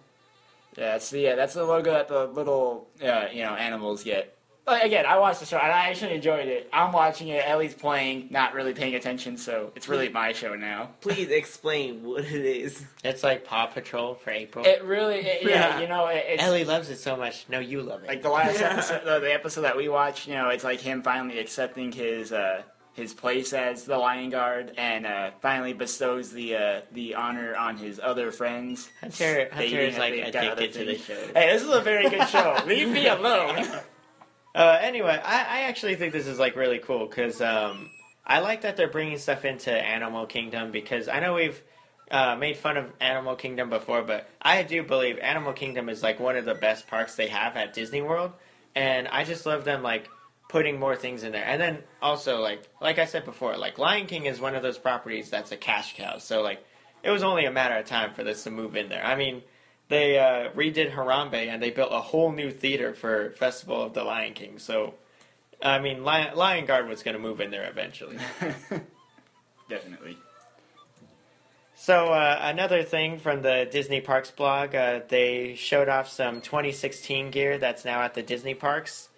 Yeah, 0.76 0.92
that's 0.92 1.08
the 1.08 1.20
yeah, 1.20 1.34
that's 1.34 1.54
the 1.54 1.64
logo 1.64 1.92
that 1.92 2.08
the 2.08 2.26
little 2.26 2.88
uh, 3.02 3.28
you 3.32 3.42
know 3.42 3.54
animals 3.54 4.04
get. 4.04 4.36
But 4.64 4.82
again, 4.84 5.04
I 5.04 5.18
watched 5.18 5.40
the 5.40 5.46
show 5.46 5.58
and 5.58 5.70
I 5.70 5.90
actually 5.90 6.14
enjoyed 6.14 6.48
it. 6.48 6.70
I'm 6.72 6.90
watching 6.92 7.28
it. 7.28 7.42
Ellie's 7.46 7.74
playing, 7.74 8.28
not 8.30 8.54
really 8.54 8.72
paying 8.72 8.94
attention, 8.94 9.36
so 9.36 9.72
it's 9.76 9.88
really 9.90 10.08
my 10.08 10.32
show 10.32 10.54
now. 10.54 10.88
Please 11.02 11.28
explain 11.28 12.02
what 12.02 12.24
it 12.24 12.44
is. 12.46 12.82
It's 13.04 13.22
like 13.22 13.44
Paw 13.44 13.66
Patrol 13.66 14.14
for 14.14 14.30
April. 14.30 14.64
It 14.64 14.82
really, 14.82 15.16
it, 15.16 15.42
yeah, 15.42 15.50
Yeah. 15.50 15.80
you 15.80 15.88
know, 15.88 16.06
it, 16.06 16.24
it's 16.28 16.42
Ellie 16.42 16.64
loves 16.64 16.88
it 16.88 16.96
so 16.98 17.14
much. 17.14 17.44
No, 17.50 17.58
you 17.58 17.82
love 17.82 18.04
it. 18.04 18.08
like 18.08 18.22
the 18.22 18.30
last 18.30 18.60
episode, 18.62 19.04
the, 19.04 19.20
the 19.20 19.34
episode 19.34 19.62
that 19.62 19.76
we 19.76 19.88
watched. 19.90 20.26
You 20.28 20.34
know, 20.34 20.48
it's 20.48 20.64
like 20.64 20.80
him 20.80 21.02
finally 21.02 21.38
accepting 21.40 21.92
his 21.92 22.32
uh, 22.32 22.62
his 22.94 23.12
place 23.12 23.52
as 23.52 23.84
the 23.84 23.98
Lion 23.98 24.30
Guard 24.30 24.72
and 24.78 25.04
uh, 25.04 25.32
finally 25.42 25.74
bestows 25.74 26.30
the 26.32 26.56
uh, 26.56 26.80
the 26.92 27.16
honor 27.16 27.54
on 27.54 27.76
his 27.76 28.00
other 28.02 28.32
friends. 28.32 28.88
Hunter, 29.02 29.48
Hunter 29.52 29.68
stating 29.68 29.78
is 29.90 29.98
like 29.98 30.14
they've 30.14 30.32
got 30.32 30.44
other 30.46 30.62
addicted 30.62 30.78
to 30.78 30.84
the 30.86 30.96
show. 30.98 31.26
Hey, 31.34 31.52
this 31.52 31.62
is 31.62 31.68
a 31.68 31.82
very 31.82 32.08
good 32.08 32.26
show. 32.28 32.56
Leave 32.66 32.88
me 32.88 33.08
alone. 33.08 33.66
Uh, 34.54 34.78
anyway, 34.80 35.20
I, 35.22 35.40
I 35.40 35.60
actually 35.62 35.96
think 35.96 36.12
this 36.12 36.26
is 36.26 36.38
like 36.38 36.54
really 36.54 36.78
cool 36.78 37.06
because 37.06 37.40
um, 37.40 37.90
I 38.24 38.38
like 38.38 38.60
that 38.60 38.76
they're 38.76 38.88
bringing 38.88 39.18
stuff 39.18 39.44
into 39.44 39.72
Animal 39.72 40.26
Kingdom 40.26 40.70
because 40.70 41.08
I 41.08 41.18
know 41.18 41.34
we've 41.34 41.60
uh, 42.10 42.36
made 42.36 42.56
fun 42.56 42.76
of 42.76 42.92
Animal 43.00 43.34
Kingdom 43.34 43.68
before, 43.68 44.02
but 44.02 44.28
I 44.40 44.62
do 44.62 44.84
believe 44.84 45.18
Animal 45.18 45.54
Kingdom 45.54 45.88
is 45.88 46.02
like 46.04 46.20
one 46.20 46.36
of 46.36 46.44
the 46.44 46.54
best 46.54 46.86
parks 46.86 47.16
they 47.16 47.28
have 47.28 47.56
at 47.56 47.74
Disney 47.74 48.00
World, 48.00 48.32
and 48.76 49.08
I 49.08 49.24
just 49.24 49.44
love 49.44 49.64
them 49.64 49.82
like 49.82 50.08
putting 50.48 50.78
more 50.78 50.94
things 50.94 51.24
in 51.24 51.32
there. 51.32 51.44
And 51.44 51.60
then 51.60 51.78
also 52.00 52.40
like 52.40 52.62
like 52.80 53.00
I 53.00 53.06
said 53.06 53.24
before, 53.24 53.56
like 53.56 53.78
Lion 53.78 54.06
King 54.06 54.26
is 54.26 54.40
one 54.40 54.54
of 54.54 54.62
those 54.62 54.78
properties 54.78 55.30
that's 55.30 55.50
a 55.50 55.56
cash 55.56 55.96
cow. 55.96 56.18
So 56.18 56.42
like 56.42 56.64
it 57.02 57.10
was 57.10 57.24
only 57.24 57.46
a 57.46 57.50
matter 57.50 57.76
of 57.76 57.86
time 57.86 58.14
for 58.14 58.22
this 58.22 58.44
to 58.44 58.52
move 58.52 58.76
in 58.76 58.88
there. 58.88 59.04
I 59.04 59.16
mean. 59.16 59.42
They 59.94 60.18
uh, 60.18 60.50
redid 60.56 60.92
Harambe 60.92 61.46
and 61.46 61.62
they 61.62 61.70
built 61.70 61.92
a 61.92 62.00
whole 62.00 62.32
new 62.32 62.50
theater 62.50 62.94
for 62.94 63.30
Festival 63.30 63.80
of 63.80 63.94
the 63.94 64.02
Lion 64.02 64.34
King. 64.34 64.58
So, 64.58 64.94
I 65.62 65.78
mean, 65.78 66.02
Lion, 66.02 66.36
Lion 66.36 66.66
Guard 66.66 66.88
was 66.88 67.04
going 67.04 67.14
to 67.14 67.20
move 67.20 67.40
in 67.40 67.52
there 67.52 67.70
eventually. 67.70 68.18
Definitely. 69.70 70.18
So 71.76 72.08
uh, 72.08 72.40
another 72.42 72.82
thing 72.82 73.20
from 73.20 73.42
the 73.42 73.68
Disney 73.70 74.00
Parks 74.00 74.32
blog, 74.32 74.74
uh, 74.74 75.02
they 75.06 75.54
showed 75.54 75.88
off 75.88 76.08
some 76.08 76.40
2016 76.40 77.30
gear 77.30 77.58
that's 77.58 77.84
now 77.84 78.02
at 78.02 78.14
the 78.14 78.22
Disney 78.24 78.54
parks. 78.54 79.08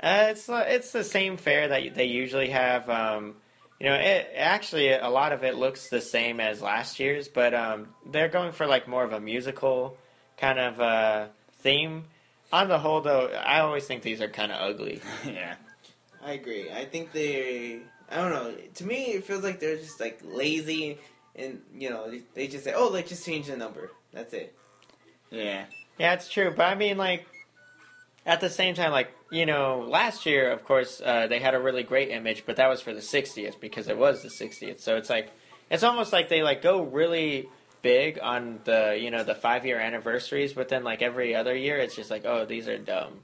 Uh, 0.00 0.28
it's 0.30 0.48
it's 0.48 0.92
the 0.92 1.04
same 1.04 1.36
fare 1.36 1.68
that 1.68 1.94
they 1.94 2.06
usually 2.06 2.48
have. 2.48 2.88
Um, 2.88 3.34
you 3.78 3.86
know, 3.90 3.96
it 3.96 4.30
actually 4.34 4.92
a 4.92 5.10
lot 5.10 5.32
of 5.32 5.44
it 5.44 5.56
looks 5.56 5.90
the 5.90 6.00
same 6.00 6.40
as 6.40 6.62
last 6.62 6.98
year's, 7.00 7.28
but 7.28 7.52
um, 7.52 7.88
they're 8.06 8.30
going 8.30 8.52
for 8.52 8.66
like 8.66 8.88
more 8.88 9.04
of 9.04 9.12
a 9.12 9.20
musical 9.20 9.98
kind 10.42 10.58
of 10.58 10.80
uh, 10.80 11.26
theme. 11.60 12.04
On 12.52 12.68
the 12.68 12.78
whole, 12.78 13.00
though, 13.00 13.28
I 13.28 13.60
always 13.60 13.86
think 13.86 14.02
these 14.02 14.20
are 14.20 14.28
kind 14.28 14.52
of 14.52 14.60
ugly. 14.60 15.00
yeah. 15.26 15.54
I 16.22 16.32
agree. 16.32 16.70
I 16.70 16.84
think 16.84 17.12
they. 17.12 17.80
I 18.10 18.16
don't 18.16 18.30
know. 18.30 18.52
To 18.74 18.84
me, 18.84 19.04
it 19.14 19.24
feels 19.24 19.42
like 19.42 19.58
they're 19.60 19.76
just 19.76 19.98
like 20.00 20.20
lazy, 20.22 20.98
and 21.34 21.62
you 21.74 21.88
know, 21.88 22.10
they- 22.10 22.22
they 22.34 22.46
just 22.48 22.64
say, 22.64 22.74
"Oh, 22.74 22.88
let's 22.88 23.08
just 23.08 23.24
change 23.24 23.46
the 23.46 23.56
number." 23.56 23.90
That's 24.12 24.34
it. 24.34 24.54
Yeah. 25.30 25.64
Yeah, 25.98 26.12
it's 26.12 26.28
true. 26.28 26.52
But 26.54 26.64
I 26.66 26.74
mean, 26.74 26.98
like, 26.98 27.24
at 28.26 28.40
the 28.40 28.50
same 28.50 28.74
time, 28.74 28.92
like, 28.92 29.10
you 29.30 29.46
know, 29.46 29.86
last 29.88 30.26
year, 30.26 30.50
of 30.50 30.64
course, 30.64 31.00
uh, 31.04 31.26
they 31.28 31.38
had 31.38 31.54
a 31.54 31.58
really 31.60 31.82
great 31.84 32.10
image, 32.10 32.44
but 32.44 32.56
that 32.56 32.68
was 32.68 32.82
for 32.82 32.92
the 32.92 33.00
60th 33.00 33.58
because 33.60 33.88
it 33.88 33.96
was 33.96 34.22
the 34.22 34.28
60th. 34.28 34.80
So 34.80 34.96
it's 34.96 35.08
like, 35.08 35.30
it's 35.70 35.82
almost 35.82 36.12
like 36.12 36.28
they, 36.28 36.42
like, 36.42 36.60
go 36.60 36.82
really 36.82 37.48
big 37.82 38.18
on 38.22 38.60
the, 38.64 38.98
you 39.00 39.10
know, 39.10 39.24
the 39.24 39.34
five 39.34 39.66
year 39.66 39.78
anniversaries, 39.78 40.52
but 40.52 40.68
then, 40.68 40.84
like, 40.84 41.02
every 41.02 41.34
other 41.34 41.54
year, 41.54 41.76
it's 41.78 41.94
just 41.94 42.10
like, 42.10 42.24
oh, 42.24 42.44
these 42.46 42.68
are 42.68 42.78
dumb. 42.78 43.20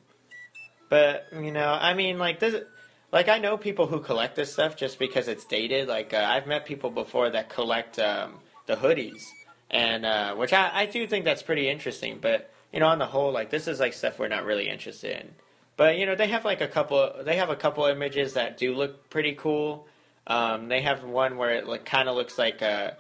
But, 0.91 1.27
you 1.33 1.53
know, 1.53 1.73
I 1.81 1.95
mean, 1.95 2.19
like, 2.19 2.41
this. 2.41 2.63
Like 3.11 3.29
I 3.29 3.39
know 3.39 3.57
people 3.57 3.87
who 3.87 4.01
collect 4.01 4.37
this 4.37 4.53
stuff 4.53 4.77
just 4.77 4.99
because 4.99 5.29
it's 5.29 5.47
dated. 5.47 5.89
Like 5.89 6.13
uh, 6.13 6.19
I've 6.29 6.47
met 6.47 6.67
people 6.67 6.91
before 6.91 7.31
that 7.31 7.49
collect 7.49 7.99
um, 7.99 8.35
the 8.67 8.77
hoodies, 8.77 9.23
and 9.71 10.05
uh, 10.05 10.35
which 10.35 10.53
I, 10.53 10.71
I 10.73 10.87
do 10.87 11.07
think 11.07 11.25
that's 11.25 11.43
pretty 11.43 11.71
interesting. 11.71 12.19
But 12.21 12.51
you 12.73 12.81
know, 12.81 12.87
on 12.87 12.99
the 12.99 13.07
whole, 13.07 13.33
like 13.33 13.51
this 13.51 13.67
is 13.67 13.81
like 13.81 13.95
stuff 13.95 14.19
we're 14.19 14.29
not 14.29 14.45
really 14.45 14.69
interested 14.69 15.23
in. 15.23 15.31
But 15.77 15.97
you 15.97 16.07
know, 16.07 16.17
they 16.17 16.29
have 16.29 16.45
like 16.45 16.61
a 16.61 16.69
couple. 16.69 17.13
They 17.25 17.37
have 17.37 17.51
a 17.51 17.57
couple 17.57 17.87
images 17.87 18.35
that 18.35 18.59
do 18.59 18.75
look 18.75 19.09
pretty 19.09 19.33
cool. 19.35 19.87
Um, 20.27 20.69
they 20.69 20.83
have 20.83 21.05
one 21.05 21.39
where 21.39 21.53
it 21.53 21.67
like 21.67 21.85
kind 21.87 22.09
of 22.09 22.17
looks 22.17 22.37
like 22.39 22.61
a. 22.61 22.97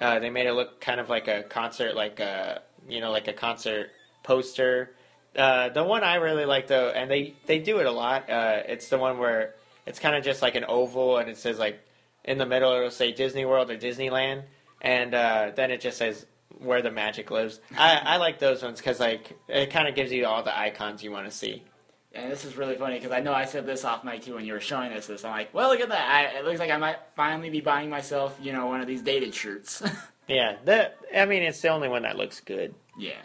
Uh, 0.00 0.18
they 0.18 0.30
made 0.30 0.46
it 0.46 0.52
look 0.52 0.80
kind 0.80 1.00
of 1.00 1.08
like 1.08 1.28
a 1.28 1.42
concert, 1.42 1.94
like 1.94 2.20
a 2.20 2.62
you 2.88 3.00
know, 3.00 3.10
like 3.10 3.28
a 3.28 3.32
concert 3.32 3.90
poster. 4.22 4.94
Uh, 5.36 5.68
the 5.68 5.84
one 5.84 6.02
I 6.02 6.16
really 6.16 6.44
like 6.44 6.66
though, 6.66 6.88
and 6.88 7.10
they 7.10 7.34
they 7.46 7.58
do 7.58 7.78
it 7.78 7.86
a 7.86 7.90
lot. 7.92 8.28
Uh, 8.28 8.62
it's 8.66 8.88
the 8.88 8.98
one 8.98 9.18
where 9.18 9.54
it's 9.86 9.98
kind 9.98 10.16
of 10.16 10.24
just 10.24 10.42
like 10.42 10.54
an 10.54 10.64
oval, 10.66 11.18
and 11.18 11.28
it 11.28 11.36
says 11.36 11.58
like 11.58 11.80
in 12.24 12.38
the 12.38 12.46
middle 12.46 12.72
it'll 12.72 12.90
say 12.90 13.12
Disney 13.12 13.44
World 13.44 13.70
or 13.70 13.76
Disneyland, 13.76 14.44
and 14.80 15.14
uh, 15.14 15.52
then 15.54 15.70
it 15.70 15.80
just 15.80 15.98
says 15.98 16.26
where 16.58 16.82
the 16.82 16.90
magic 16.90 17.30
lives. 17.30 17.60
I, 17.76 17.96
I 17.96 18.16
like 18.16 18.38
those 18.38 18.62
ones 18.62 18.78
because 18.78 19.00
like 19.00 19.38
it 19.48 19.70
kind 19.70 19.88
of 19.88 19.94
gives 19.94 20.12
you 20.12 20.26
all 20.26 20.42
the 20.42 20.56
icons 20.56 21.02
you 21.02 21.10
want 21.10 21.26
to 21.26 21.30
see. 21.30 21.62
And 22.12 22.30
this 22.30 22.44
is 22.44 22.56
really 22.56 22.74
funny 22.74 22.96
because 22.96 23.12
I 23.12 23.20
know 23.20 23.32
I 23.32 23.44
said 23.44 23.66
this 23.66 23.84
off 23.84 24.02
mic 24.02 24.22
too 24.22 24.34
when 24.34 24.44
you 24.44 24.52
were 24.52 24.60
showing 24.60 24.92
us 24.92 25.06
this. 25.06 25.24
I'm 25.24 25.30
like, 25.30 25.54
well, 25.54 25.68
look 25.68 25.80
at 25.80 25.90
that. 25.90 26.10
I, 26.10 26.38
it 26.38 26.44
looks 26.44 26.58
like 26.58 26.70
I 26.70 26.76
might 26.76 26.96
finally 27.14 27.50
be 27.50 27.60
buying 27.60 27.88
myself, 27.88 28.36
you 28.42 28.52
know, 28.52 28.66
one 28.66 28.80
of 28.80 28.86
these 28.88 29.02
dated 29.02 29.34
shirts. 29.34 29.82
Yeah, 30.28 30.58
that 30.64 30.96
I 31.12 31.24
mean 31.26 31.42
it's 31.42 31.60
the 31.60 31.70
only 31.70 31.88
one 31.88 32.02
that 32.02 32.16
looks 32.16 32.38
good. 32.40 32.72
yeah. 32.96 33.18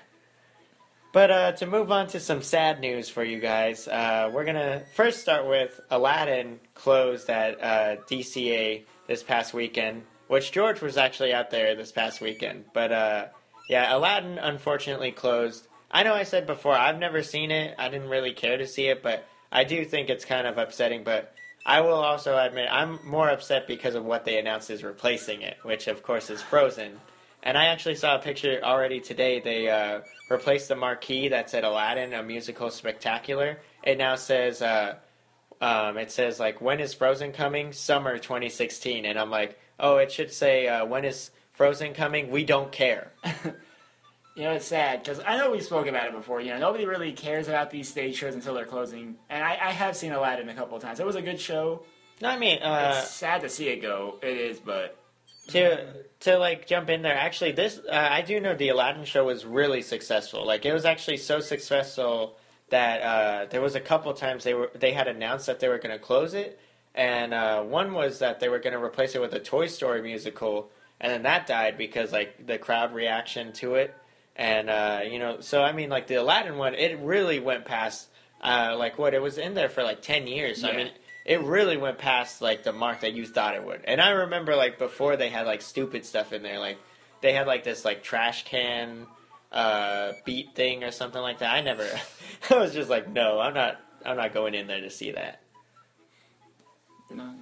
But 1.13 1.30
uh, 1.32 1.51
to 1.54 1.68
move 1.68 1.92
on 1.92 2.08
to 2.08 2.20
some 2.20 2.42
sad 2.42 2.80
news 2.82 3.10
for 3.10 3.24
you 3.24 3.39
guys, 3.39 3.88
uh, 3.88 4.32
we're 4.34 4.44
gonna 4.44 4.82
first 4.96 5.20
start 5.22 5.46
with 5.48 5.80
Aladdin 5.92 6.60
closed 6.74 7.30
at 7.30 7.63
uh, 7.63 7.96
DCA 8.10 8.86
this 9.08 9.22
past 9.22 9.54
weekend, 9.54 10.01
which 10.30 10.51
George 10.51 10.82
was 10.82 10.98
actually 10.98 11.32
out 11.32 11.51
there 11.51 11.75
this 11.75 11.92
past 11.92 12.22
weekend. 12.22 12.65
But 12.74 12.92
uh, 12.92 13.25
yeah, 13.70 13.96
Aladdin 13.96 14.39
unfortunately 14.39 15.12
closed. 15.12 15.68
I 15.96 16.04
know 16.04 16.14
I 16.14 16.24
said 16.24 16.46
before 16.46 16.74
I've 16.74 17.00
never 17.00 17.24
seen 17.24 17.52
it. 17.52 17.74
I 17.80 17.88
didn't 17.88 18.10
really 18.10 18.34
care 18.34 18.58
to 18.58 18.68
see 18.68 18.88
it, 18.88 19.02
but 19.02 19.25
I 19.50 19.64
do 19.64 19.86
think 19.86 20.10
it's 20.10 20.25
kind 20.25 20.46
of 20.46 20.58
upsetting. 20.58 21.06
But 21.06 21.34
I 21.66 21.80
will 21.80 21.94
also 21.94 22.38
admit 22.38 22.68
I'm 22.70 23.00
more 23.06 23.30
upset 23.30 23.66
because 23.66 23.96
of 23.96 24.04
what 24.04 24.25
they 24.25 24.38
announced 24.38 24.70
is 24.70 24.84
replacing 24.84 25.42
it, 25.42 25.56
which 25.64 25.88
of 25.88 26.04
course 26.04 26.30
is 26.30 26.42
Frozen. 26.42 27.00
And 27.44 27.58
I 27.58 27.68
actually 27.68 27.96
saw 27.96 28.18
a 28.18 28.20
picture 28.20 28.60
already 28.62 29.00
today. 29.00 29.40
They 29.40 29.70
uh, 29.70 30.02
replaced 30.30 30.68
the 30.68 30.75
marquee 30.75 31.30
that 31.30 31.50
said 31.50 31.64
Aladdin, 31.64 32.12
a 32.12 32.22
musical 32.22 32.70
spectacular. 32.70 33.60
It 33.82 33.98
now 33.98 34.16
says, 34.16 34.62
uh, 34.62 34.96
um, 35.62 35.98
it 35.98 36.12
says 36.12 36.42
like, 36.42 36.60
when 36.60 36.82
is 36.82 36.94
Frozen 36.94 37.32
coming? 37.32 37.72
Summer 37.72 38.18
2016. 38.18 39.06
And 39.06 39.18
I'm 39.18 39.32
like, 39.32 39.58
oh, 39.80 39.96
it 39.96 40.12
should 40.12 40.34
say, 40.34 40.68
uh, 40.68 40.86
when 40.86 41.06
is 41.06 41.32
Frozen 41.54 41.94
coming? 41.94 42.32
We 42.32 42.44
don't 42.44 42.74
care. 42.74 43.14
You 44.36 44.44
know, 44.44 44.51
it's 44.51 44.65
sad 44.65 45.01
because 45.01 45.22
I 45.25 45.38
know 45.38 45.51
we 45.51 45.62
spoke 45.62 45.88
about 45.88 46.08
it 46.08 46.13
before. 46.13 46.42
You 46.42 46.51
know, 46.51 46.60
nobody 46.60 46.86
really 46.86 47.13
cares 47.13 47.48
about 47.48 47.72
these 47.72 47.88
stage 47.88 48.18
shows 48.18 48.36
until 48.36 48.54
they're 48.54 48.65
closing. 48.65 49.15
And 49.30 49.44
I, 49.44 49.51
I 49.51 49.72
have 49.72 49.96
seen 49.96 50.12
Aladdin 50.12 50.50
a 50.50 50.54
couple 50.54 50.75
of 50.75 50.84
times. 50.84 51.00
It 51.00 51.06
was 51.06 51.15
a 51.15 51.22
good 51.22 51.39
show. 51.39 51.84
No, 52.22 52.30
I 52.30 52.38
mean, 52.38 52.62
uh, 52.62 53.00
it's 53.01 53.12
sad 53.12 53.42
to 53.42 53.50
see 53.50 53.70
it 53.70 53.82
go. 53.82 54.20
It 54.22 54.38
is, 54.38 54.60
but 54.60 54.98
to 55.48 55.94
to 56.22 56.38
like 56.38 56.65
jump 56.68 56.89
in 56.89 57.01
there 57.01 57.15
actually 57.15 57.51
this 57.51 57.80
uh, 57.89 58.08
i 58.12 58.22
do 58.22 58.39
know 58.39 58.56
the 58.56 58.70
aladdin 58.70 59.06
show 59.06 59.25
was 59.25 59.46
really 59.46 59.82
successful 59.82 60.46
like 60.46 60.65
it 60.65 60.74
was 60.74 60.86
actually 60.86 61.18
so 61.18 61.39
successful 61.39 62.36
that 62.70 63.01
uh, 63.01 63.46
there 63.51 63.62
was 63.62 63.75
a 63.75 63.80
couple 63.80 64.12
times 64.13 64.44
they 64.44 64.56
were 64.56 64.72
they 64.74 64.92
had 64.92 65.08
announced 65.08 65.46
that 65.46 65.60
they 65.60 65.70
were 65.70 65.77
going 65.77 65.96
to 65.96 66.04
close 66.04 66.34
it 66.34 66.60
and 66.96 67.34
uh, 67.34 67.62
one 67.62 67.94
was 67.94 68.20
that 68.20 68.39
they 68.39 68.50
were 68.50 68.58
going 68.58 68.74
to 68.74 68.82
replace 68.82 69.13
it 69.13 69.22
with 69.22 69.34
a 69.34 69.39
toy 69.39 69.68
story 69.68 70.01
musical 70.01 70.72
and 71.00 71.12
then 71.12 71.24
that 71.24 71.46
died 71.46 71.77
because 71.77 72.12
like 72.12 72.48
the 72.48 72.58
crowd 72.58 72.94
reaction 72.94 73.54
to 73.54 73.75
it 73.75 73.94
and 74.36 74.70
uh, 74.70 75.01
you 75.10 75.20
know 75.20 75.39
so 75.39 75.62
i 75.62 75.72
mean 75.72 75.89
like 75.89 76.08
the 76.08 76.15
aladdin 76.15 76.58
one 76.58 76.74
it 76.75 77.00
really 77.00 77.39
went 77.39 77.65
past 77.65 78.10
uh, 78.42 78.75
like 78.77 78.98
what 78.98 79.13
it 79.13 79.22
was 79.22 79.38
in 79.38 79.54
there 79.54 79.70
for 79.70 79.84
like 79.84 80.01
10 80.01 80.27
years 80.27 80.62
so 80.62 80.70
i 80.70 80.75
mean 80.75 80.92
it 81.25 81.42
really 81.42 81.75
went 81.75 81.98
past 81.98 82.42
like 82.42 82.63
the 82.63 82.72
mark 82.72 83.01
that 83.01 83.13
you 83.13 83.25
thought 83.25 83.56
it 83.56 83.65
would. 83.65 83.82
And 83.86 84.00
I 84.00 84.12
remember 84.12 84.56
like 84.56 84.77
before 84.77 85.18
they 85.18 85.30
had 85.30 85.48
like 85.48 85.63
stupid 85.63 86.06
stuff 86.06 86.32
in 86.32 86.44
there, 86.44 86.60
like 86.60 86.77
they 87.22 87.34
had 87.34 87.48
like 87.48 87.63
this 87.63 87.84
like 87.84 88.04
trash 88.04 88.46
can 88.46 89.08
uh, 89.51 90.12
beat 90.24 90.54
thing 90.54 90.84
or 90.84 90.92
something 90.92 91.22
like 91.22 91.39
that. 91.39 91.51
I 91.51 91.62
never, 91.62 91.88
I 92.51 92.56
was 92.56 92.74
just 92.74 92.92
like, 92.92 93.10
no, 93.10 93.39
I'm 93.39 93.56
not, 93.56 93.82
I'm 94.06 94.18
not 94.18 94.34
going 94.34 94.54
in 94.54 94.68
there 94.68 94.82
to 94.82 94.92
see 94.92 95.12
that. 95.12 95.42
no. 97.12 97.34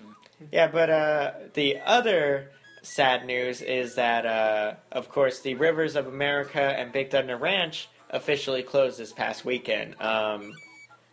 Yeah, 0.52 0.68
but 0.68 0.90
uh, 0.90 1.32
the 1.54 1.80
other 1.86 2.52
sad 2.84 3.26
news 3.26 3.62
is 3.62 3.96
that, 3.96 4.26
uh, 4.26 4.76
of 4.92 5.10
course, 5.10 5.40
the 5.40 5.56
Rivers 5.56 5.96
of 5.96 6.06
America 6.06 6.62
and 6.62 6.92
Big 6.92 7.10
Thunder 7.10 7.38
Ranch 7.38 7.90
officially 8.10 8.62
closed 8.62 9.00
this 9.00 9.12
past 9.12 9.44
weekend. 9.44 10.00
Um, 10.00 10.54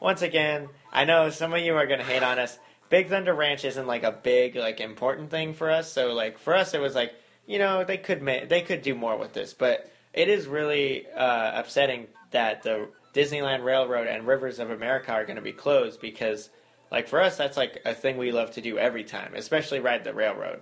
once 0.00 0.22
again, 0.22 0.68
I 0.92 1.04
know 1.04 1.30
some 1.30 1.54
of 1.54 1.60
you 1.60 1.76
are 1.76 1.86
going 1.86 2.00
to 2.00 2.04
hate 2.04 2.22
on 2.22 2.38
us. 2.38 2.58
Big 2.88 3.08
Thunder 3.08 3.32
Ranch 3.32 3.64
isn't 3.64 3.86
like 3.86 4.02
a 4.02 4.12
big, 4.12 4.56
like 4.56 4.80
important 4.80 5.30
thing 5.30 5.54
for 5.54 5.70
us. 5.70 5.90
So, 5.90 6.12
like 6.12 6.38
for 6.38 6.54
us, 6.54 6.74
it 6.74 6.80
was 6.80 6.94
like 6.94 7.14
you 7.46 7.58
know 7.58 7.84
they 7.84 7.96
could 7.96 8.20
ma- 8.20 8.44
they 8.48 8.62
could 8.62 8.82
do 8.82 8.94
more 8.94 9.16
with 9.16 9.32
this, 9.32 9.54
but 9.54 9.90
it 10.12 10.28
is 10.28 10.46
really 10.46 11.06
uh, 11.10 11.60
upsetting 11.60 12.08
that 12.32 12.62
the 12.64 12.88
Disneyland 13.14 13.64
Railroad 13.64 14.08
and 14.08 14.26
Rivers 14.26 14.58
of 14.58 14.70
America 14.70 15.12
are 15.12 15.24
going 15.24 15.36
to 15.36 15.42
be 15.42 15.52
closed 15.52 16.00
because 16.00 16.50
like 16.90 17.08
for 17.08 17.20
us 17.20 17.36
that's 17.36 17.56
like 17.56 17.80
a 17.84 17.94
thing 17.94 18.16
we 18.16 18.32
love 18.32 18.50
to 18.52 18.60
do 18.60 18.78
every 18.78 19.04
time 19.04 19.32
especially 19.34 19.80
ride 19.80 20.04
the 20.04 20.14
railroad 20.14 20.60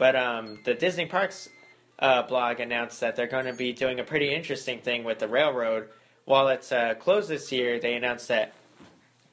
but 0.00 0.16
um, 0.16 0.58
the 0.64 0.72
disney 0.72 1.04
parks 1.04 1.50
uh, 1.98 2.22
blog 2.22 2.58
announced 2.58 3.00
that 3.00 3.14
they're 3.14 3.26
going 3.26 3.44
to 3.44 3.52
be 3.52 3.74
doing 3.74 4.00
a 4.00 4.04
pretty 4.04 4.34
interesting 4.34 4.80
thing 4.80 5.04
with 5.04 5.18
the 5.18 5.28
railroad. 5.28 5.90
While 6.24 6.48
it's 6.48 6.72
uh, 6.72 6.94
closed 6.94 7.28
this 7.28 7.52
year 7.52 7.78
they 7.78 7.94
announced 7.94 8.28
that 8.28 8.54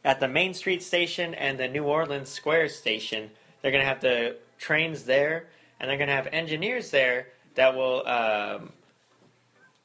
at 0.04 0.20
the 0.20 0.28
main 0.28 0.54
street 0.54 0.84
station 0.84 1.34
and 1.34 1.58
the 1.58 1.70
new 1.70 1.86
orleans 1.86 2.28
square 2.28 2.68
station 2.68 3.32
they're 3.62 3.72
going 3.72 3.82
to 3.82 3.88
have 3.88 4.02
the 4.02 4.36
trains 4.58 5.04
there 5.04 5.48
and 5.80 5.90
they're 5.90 5.98
going 5.98 6.10
to 6.10 6.16
have 6.16 6.28
engineers 6.28 6.92
there 6.92 7.28
that 7.56 7.74
will 7.74 8.06
um, 8.06 8.74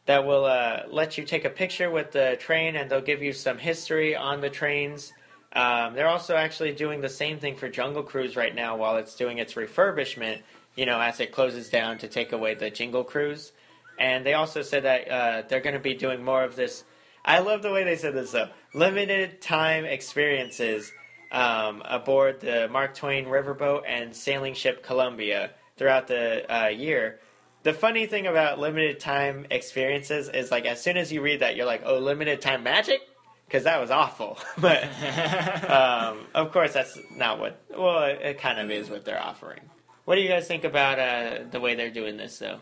that 0.06 0.26
will 0.26 0.44
uh, 0.44 0.80
let 0.90 1.16
you 1.16 1.24
take 1.24 1.44
a 1.44 1.50
picture 1.50 1.90
with 1.90 2.10
the 2.10 2.36
train 2.40 2.74
and 2.74 2.90
they'll 2.90 3.00
give 3.00 3.22
you 3.22 3.32
some 3.32 3.56
history 3.56 4.16
on 4.16 4.40
the 4.40 4.50
trains. 4.50 5.12
Um, 5.52 5.94
they're 5.94 6.08
also 6.08 6.34
actually 6.34 6.72
doing 6.72 7.00
the 7.00 7.08
same 7.08 7.38
thing 7.38 7.56
for 7.56 7.68
Jungle 7.68 8.02
Cruise 8.02 8.36
right 8.36 8.54
now 8.54 8.76
while 8.76 8.96
it's 8.96 9.14
doing 9.14 9.38
its 9.38 9.54
refurbishment, 9.54 10.40
you 10.76 10.86
know, 10.86 11.00
as 11.00 11.20
it 11.20 11.32
closes 11.32 11.68
down 11.68 11.98
to 11.98 12.08
take 12.08 12.32
away 12.32 12.54
the 12.54 12.70
Jingle 12.70 13.04
Cruise. 13.04 13.52
And 13.98 14.24
they 14.24 14.34
also 14.34 14.62
said 14.62 14.84
that 14.84 15.08
uh, 15.08 15.42
they're 15.48 15.60
going 15.60 15.74
to 15.74 15.80
be 15.80 15.94
doing 15.94 16.24
more 16.24 16.44
of 16.44 16.56
this. 16.56 16.84
I 17.24 17.40
love 17.40 17.62
the 17.62 17.72
way 17.72 17.84
they 17.84 17.96
said 17.96 18.14
this, 18.14 18.32
though. 18.32 18.48
Limited 18.74 19.40
time 19.40 19.84
experiences 19.84 20.90
um, 21.30 21.82
aboard 21.84 22.40
the 22.40 22.68
Mark 22.68 22.94
Twain 22.94 23.26
Riverboat 23.26 23.82
and 23.86 24.14
sailing 24.14 24.54
ship 24.54 24.82
Columbia 24.82 25.50
throughout 25.76 26.06
the 26.06 26.44
uh, 26.52 26.68
year. 26.68 27.20
The 27.62 27.72
funny 27.72 28.06
thing 28.06 28.26
about 28.26 28.58
limited 28.58 28.98
time 28.98 29.46
experiences 29.50 30.28
is 30.28 30.50
like 30.50 30.64
as 30.66 30.82
soon 30.82 30.96
as 30.96 31.12
you 31.12 31.22
read 31.22 31.40
that, 31.40 31.54
you're 31.54 31.66
like, 31.66 31.82
oh, 31.84 31.98
limited 31.98 32.40
time 32.40 32.64
magic? 32.64 33.00
Because 33.46 33.64
that 33.64 33.80
was 33.80 33.90
awful. 33.90 34.38
but 34.58 34.82
um, 35.70 36.26
of 36.34 36.52
course, 36.52 36.72
that's 36.72 36.98
not 37.16 37.38
what. 37.38 37.60
Well, 37.70 38.04
it, 38.04 38.20
it 38.22 38.38
kind 38.38 38.58
of 38.58 38.70
is 38.70 38.90
what 38.90 39.04
they're 39.04 39.22
offering. 39.22 39.60
What 40.04 40.16
do 40.16 40.20
you 40.20 40.28
guys 40.28 40.48
think 40.48 40.64
about 40.64 40.98
uh, 40.98 41.44
the 41.50 41.60
way 41.60 41.74
they're 41.74 41.90
doing 41.90 42.16
this, 42.16 42.38
though? 42.38 42.60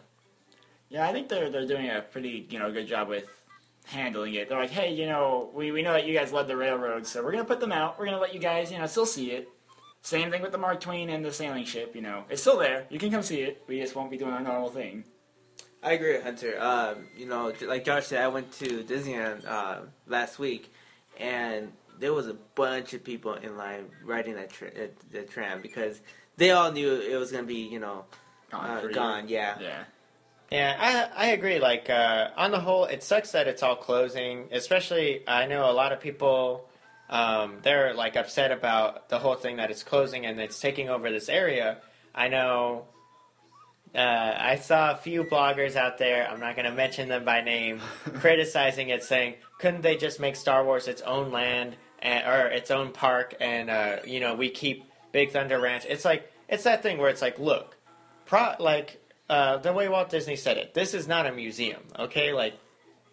Yeah, 0.89 1.09
I 1.09 1.13
think 1.13 1.29
they're 1.29 1.51
they're 1.51 1.67
doing 1.67 1.89
a 1.89 2.03
pretty 2.03 2.47
you 2.51 2.59
know 2.59 2.71
good 2.73 2.87
job 2.87 3.09
with 3.09 3.29
handling 3.87 4.35
it. 4.35 4.49
They're 4.49 4.59
like, 4.59 4.71
hey, 4.71 4.93
you 4.93 5.07
know, 5.07 5.51
we, 5.55 5.71
we 5.71 5.83
know 5.83 5.93
that 5.93 6.07
you 6.07 6.15
guys 6.15 6.33
led 6.33 6.49
the 6.49 6.57
railroad, 6.57 7.07
so 7.07 7.23
we're 7.23 7.33
gonna 7.33 7.45
put 7.45 7.61
them 7.61 7.73
out. 7.73 7.99
We're 7.99 8.07
gonna 8.07 8.21
let 8.21 8.35
you 8.35 8.41
guys 8.41 8.71
you 8.73 8.79
know 8.79 8.87
still 8.87 9.07
see 9.07 9.31
it. 9.31 9.49
Same 10.03 10.31
thing 10.31 10.43
with 10.43 10.53
the 10.53 10.59
Mark 10.59 10.81
Twain 10.81 11.11
and 11.11 11.25
the 11.25 11.33
sailing 11.33 11.65
ship. 11.65 11.95
You 11.95 12.03
know, 12.03 12.25
it's 12.29 12.43
still 12.43 12.59
there. 12.59 12.87
You 12.91 12.99
can 12.99 13.11
come 13.11 13.23
see 13.23 13.41
it. 13.41 13.63
We 13.67 13.81
just 13.81 13.95
won't 13.95 14.11
be 14.11 14.17
doing 14.17 14.33
our 14.33 14.41
normal 14.41 14.71
thing. 14.71 15.05
I 15.83 15.93
agree 15.93 16.13
with 16.13 16.25
Hunter. 16.25 16.61
Um, 16.61 17.07
you 17.17 17.27
know, 17.27 17.53
like 17.63 17.85
Josh 17.85 18.07
said, 18.07 18.23
I 18.23 18.29
went 18.29 18.53
to 18.55 18.83
Disneyland 18.85 19.47
uh, 19.47 19.81
last 20.07 20.39
week, 20.39 20.73
and 21.19 21.73
there 21.99 22.13
was 22.13 22.29
a 22.29 22.35
bunch 22.55 22.95
of 22.95 23.05
people 23.05 23.35
in 23.35 23.57
line 23.57 23.87
riding 24.05 24.35
that 24.35 24.51
tra- 24.51 24.69
uh, 24.69 24.89
the 25.11 25.23
tram 25.23 25.63
because 25.63 26.01
they 26.41 26.51
all 26.51 26.73
knew 26.73 26.95
it 26.95 27.17
was 27.17 27.31
gonna 27.31 27.45
be 27.45 27.69
you 27.69 27.79
know 27.79 28.07
Gone 28.51 28.71
uh, 28.71 28.81
for 28.81 28.89
you. 28.89 28.95
gone. 28.95 29.29
Yeah. 29.29 29.57
Yeah. 29.61 29.85
Yeah, 30.51 30.77
I 31.17 31.27
I 31.27 31.27
agree. 31.29 31.61
Like 31.61 31.89
uh, 31.89 32.31
on 32.37 32.51
the 32.51 32.59
whole, 32.59 32.87
it 32.87 33.05
sucks 33.05 33.31
that 33.33 33.47
it's 33.47 33.63
all 33.63 33.77
closing. 33.77 34.49
Especially, 34.51 35.23
I 35.29 35.47
know 35.47 35.71
a 35.71 35.77
lot 35.83 35.93
of 35.93 36.01
people. 36.01 36.67
Um, 37.09 37.59
they're 37.63 37.93
like 37.95 38.17
upset 38.17 38.51
about 38.53 39.09
the 39.09 39.19
whole 39.19 39.35
thing 39.35 39.57
that 39.57 39.71
it's 39.71 39.83
closing 39.83 40.27
and 40.27 40.41
it's 40.41 40.59
taking 40.61 40.89
over 40.89 41.11
this 41.11 41.29
area. 41.29 41.79
I 42.15 42.27
know. 42.29 42.87
Uh, 43.95 44.35
I 44.39 44.57
saw 44.57 44.93
a 44.93 44.97
few 44.97 45.25
bloggers 45.25 45.75
out 45.77 45.99
there. 45.99 46.29
I'm 46.29 46.39
not 46.39 46.55
going 46.55 46.67
to 46.67 46.73
mention 46.75 47.09
them 47.09 47.25
by 47.25 47.41
name, 47.43 47.81
criticizing 48.21 48.89
it, 48.91 49.03
saying, 49.05 49.35
"Couldn't 49.61 49.83
they 49.83 49.97
just 49.97 50.19
make 50.21 50.35
Star 50.37 50.65
Wars 50.65 50.89
its 50.89 51.03
own 51.03 51.31
land 51.33 51.77
and, 52.01 52.27
or 52.27 52.47
its 52.49 52.71
own 52.73 52.91
park?" 52.93 53.35
And 53.41 53.71
uh, 53.71 53.97
you 54.05 54.19
know, 54.21 54.35
we 54.35 54.49
keep 54.51 54.85
Big 55.13 55.33
Thunder 55.33 55.61
Ranch. 55.61 55.85
It's 55.89 56.05
like 56.05 56.31
it's 56.49 56.65
that 56.65 56.83
thing 56.83 56.99
where 56.99 57.11
it's 57.11 57.23
like, 57.23 57.39
look, 57.39 57.77
pro 58.27 58.55
like 58.59 59.01
uh, 59.29 59.59
the 59.59 59.73
way 59.73 59.89
Walt 59.89 60.11
Disney 60.11 60.37
said 60.37 60.57
it. 60.57 60.75
This 60.75 60.95
is 60.95 61.07
not 61.07 61.27
a 61.27 61.33
museum, 61.33 61.83
okay? 61.99 62.33
Like, 62.33 62.55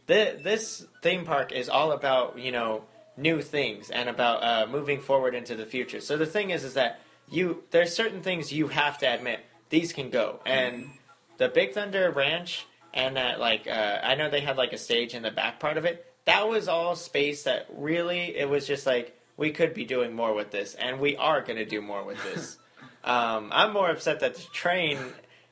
th- 0.08 0.42
this 0.44 0.86
theme 1.04 1.26
park 1.26 1.52
is 1.52 1.70
all 1.70 1.92
about 1.92 2.40
you 2.40 2.52
know 2.52 2.84
new 3.16 3.42
things 3.42 3.90
and 3.90 4.10
about 4.10 4.44
uh, 4.44 4.68
moving 4.70 5.02
forward 5.02 5.36
into 5.36 5.56
the 5.56 5.66
future. 5.66 6.02
So 6.02 6.18
the 6.18 6.26
thing 6.26 6.50
is, 6.50 6.64
is 6.64 6.74
that 6.76 7.00
you 7.30 7.64
there's 7.72 7.94
certain 7.94 8.22
things 8.22 8.52
you 8.52 8.68
have 8.68 8.98
to 9.00 9.06
admit 9.06 9.40
these 9.70 9.94
can 9.94 10.10
go, 10.10 10.40
and 10.46 10.90
the 11.38 11.50
Big 11.50 11.74
Thunder 11.74 12.12
Ranch 12.12 12.66
and 12.94 13.16
that 13.16 13.40
like 13.40 13.68
uh, 13.68 14.00
I 14.04 14.16
know 14.16 14.30
they 14.30 14.42
had 14.42 14.58
like 14.58 14.74
a 14.74 14.78
stage 14.78 15.14
in 15.14 15.24
the 15.24 15.32
back 15.32 15.60
part 15.60 15.78
of 15.78 15.86
it. 15.86 16.06
That 16.26 16.50
was 16.50 16.68
all 16.68 16.96
space 16.96 17.44
that 17.44 17.68
really 17.74 18.36
it 18.36 18.50
was 18.50 18.68
just 18.68 18.86
like 18.86 19.17
we 19.38 19.52
could 19.52 19.74
be 19.74 19.86
doing 19.86 20.14
more 20.14 20.34
with 20.34 20.52
this, 20.52 20.74
and 20.76 21.00
we 21.00 21.16
are 21.16 21.42
going 21.42 21.58
to 21.58 21.66
do 21.66 21.82
more 21.82 22.04
with 22.04 22.22
this. 22.24 22.58
um, 23.04 23.50
I'm 23.54 23.72
more 23.72 23.90
upset 23.90 24.20
that 24.20 24.36
the 24.36 24.44
train 24.52 24.98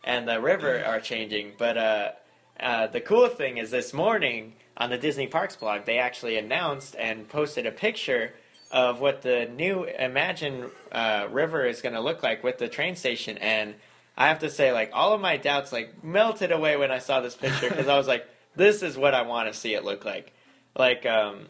and 0.03 0.27
the 0.27 0.41
river 0.41 0.83
are 0.83 0.99
changing, 0.99 1.53
but 1.57 1.77
uh, 1.77 2.11
uh, 2.59 2.87
the 2.87 3.01
cool 3.01 3.27
thing 3.27 3.57
is 3.57 3.71
this 3.71 3.93
morning 3.93 4.53
on 4.77 4.89
the 4.89 4.97
Disney 4.97 5.27
Parks 5.27 5.55
blog, 5.55 5.85
they 5.85 5.99
actually 5.99 6.37
announced 6.37 6.95
and 6.97 7.27
posted 7.29 7.65
a 7.65 7.71
picture 7.71 8.33
of 8.71 8.99
what 8.99 9.21
the 9.21 9.45
new 9.45 9.85
Imagine 9.85 10.69
uh, 10.91 11.27
River 11.31 11.65
is 11.65 11.81
going 11.81 11.93
to 11.93 12.01
look 12.01 12.23
like 12.23 12.43
with 12.43 12.57
the 12.57 12.67
train 12.67 12.95
station. 12.95 13.37
And 13.37 13.75
I 14.17 14.27
have 14.27 14.39
to 14.39 14.49
say, 14.49 14.71
like, 14.71 14.91
all 14.93 15.13
of 15.13 15.21
my 15.21 15.37
doubts 15.37 15.71
like 15.71 16.03
melted 16.03 16.51
away 16.51 16.75
when 16.75 16.91
I 16.91 16.99
saw 16.99 17.21
this 17.21 17.35
picture 17.35 17.69
because 17.69 17.87
I 17.87 17.97
was 17.97 18.07
like, 18.07 18.27
this 18.55 18.83
is 18.83 18.97
what 18.97 19.13
I 19.13 19.21
want 19.21 19.51
to 19.51 19.57
see 19.57 19.75
it 19.75 19.85
look 19.85 20.03
like. 20.03 20.33
Like, 20.77 21.05
um, 21.05 21.47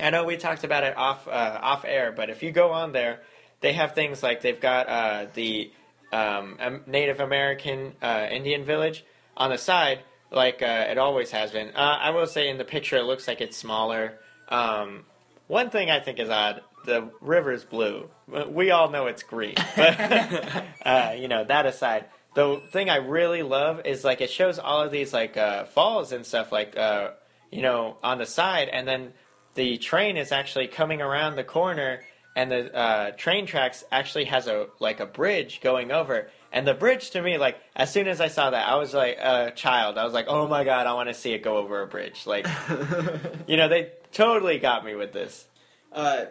I 0.00 0.10
know 0.10 0.24
we 0.24 0.36
talked 0.36 0.64
about 0.64 0.84
it 0.84 0.96
off 0.96 1.26
uh, 1.26 1.58
off 1.60 1.84
air, 1.84 2.12
but 2.12 2.30
if 2.30 2.42
you 2.42 2.52
go 2.52 2.70
on 2.70 2.92
there, 2.92 3.20
they 3.60 3.72
have 3.72 3.94
things 3.94 4.22
like 4.22 4.42
they've 4.42 4.60
got 4.60 4.88
uh, 4.88 5.26
the 5.34 5.72
um, 6.12 6.58
Native 6.86 7.20
American 7.20 7.94
uh, 8.02 8.26
Indian 8.30 8.64
village 8.64 9.04
on 9.36 9.50
the 9.50 9.58
side, 9.58 10.00
like 10.30 10.62
uh, 10.62 10.86
it 10.88 10.98
always 10.98 11.30
has 11.30 11.50
been. 11.50 11.68
Uh, 11.68 11.98
I 12.00 12.10
will 12.10 12.26
say 12.26 12.48
in 12.48 12.58
the 12.58 12.64
picture 12.64 12.96
it 12.96 13.04
looks 13.04 13.26
like 13.26 13.40
it's 13.40 13.56
smaller. 13.56 14.18
Um, 14.48 15.04
one 15.46 15.70
thing 15.70 15.90
I 15.90 16.00
think 16.00 16.18
is 16.18 16.28
odd: 16.28 16.62
the 16.84 17.10
river's 17.20 17.64
blue. 17.64 18.08
We 18.48 18.70
all 18.70 18.90
know 18.90 19.06
it's 19.06 19.22
green, 19.22 19.54
but 19.76 20.00
uh, 20.84 21.14
you 21.16 21.28
know 21.28 21.44
that 21.44 21.66
aside. 21.66 22.06
The 22.34 22.60
thing 22.72 22.88
I 22.88 22.96
really 22.96 23.42
love 23.42 23.84
is 23.84 24.04
like 24.04 24.20
it 24.20 24.30
shows 24.30 24.58
all 24.58 24.82
of 24.82 24.92
these 24.92 25.12
like 25.12 25.36
uh, 25.36 25.64
falls 25.64 26.12
and 26.12 26.24
stuff 26.24 26.52
like 26.52 26.76
uh, 26.76 27.12
you 27.50 27.62
know 27.62 27.96
on 28.02 28.18
the 28.18 28.26
side, 28.26 28.68
and 28.68 28.86
then 28.86 29.12
the 29.58 29.76
train 29.76 30.16
is 30.16 30.30
actually 30.30 30.68
coming 30.68 31.02
around 31.02 31.34
the 31.34 31.44
corner 31.44 32.00
and 32.36 32.50
the 32.52 32.62
uh, 32.72 33.10
train 33.24 33.44
tracks 33.44 33.82
actually 33.90 34.26
has 34.26 34.46
a 34.46 34.68
like 34.78 35.00
a 35.00 35.06
bridge 35.06 35.60
going 35.60 35.90
over 35.90 36.30
and 36.52 36.64
the 36.64 36.74
bridge 36.74 37.10
to 37.10 37.20
me 37.20 37.36
like 37.38 37.56
as 37.74 37.92
soon 37.92 38.06
as 38.06 38.20
i 38.20 38.28
saw 38.28 38.50
that 38.50 38.68
i 38.68 38.76
was 38.76 38.94
like 38.94 39.18
a 39.18 39.50
child 39.56 39.98
i 39.98 40.04
was 40.04 40.12
like 40.14 40.26
oh 40.28 40.46
my 40.46 40.62
god 40.62 40.86
i 40.86 40.92
want 40.92 41.08
to 41.08 41.14
see 41.14 41.32
it 41.32 41.42
go 41.42 41.56
over 41.56 41.82
a 41.82 41.86
bridge 41.88 42.24
like 42.24 42.46
you 43.48 43.56
know 43.56 43.68
they 43.68 43.90
totally 44.12 44.58
got 44.60 44.84
me 44.84 44.94
with 44.94 45.12
this 45.12 45.46
Uh, 45.92 46.26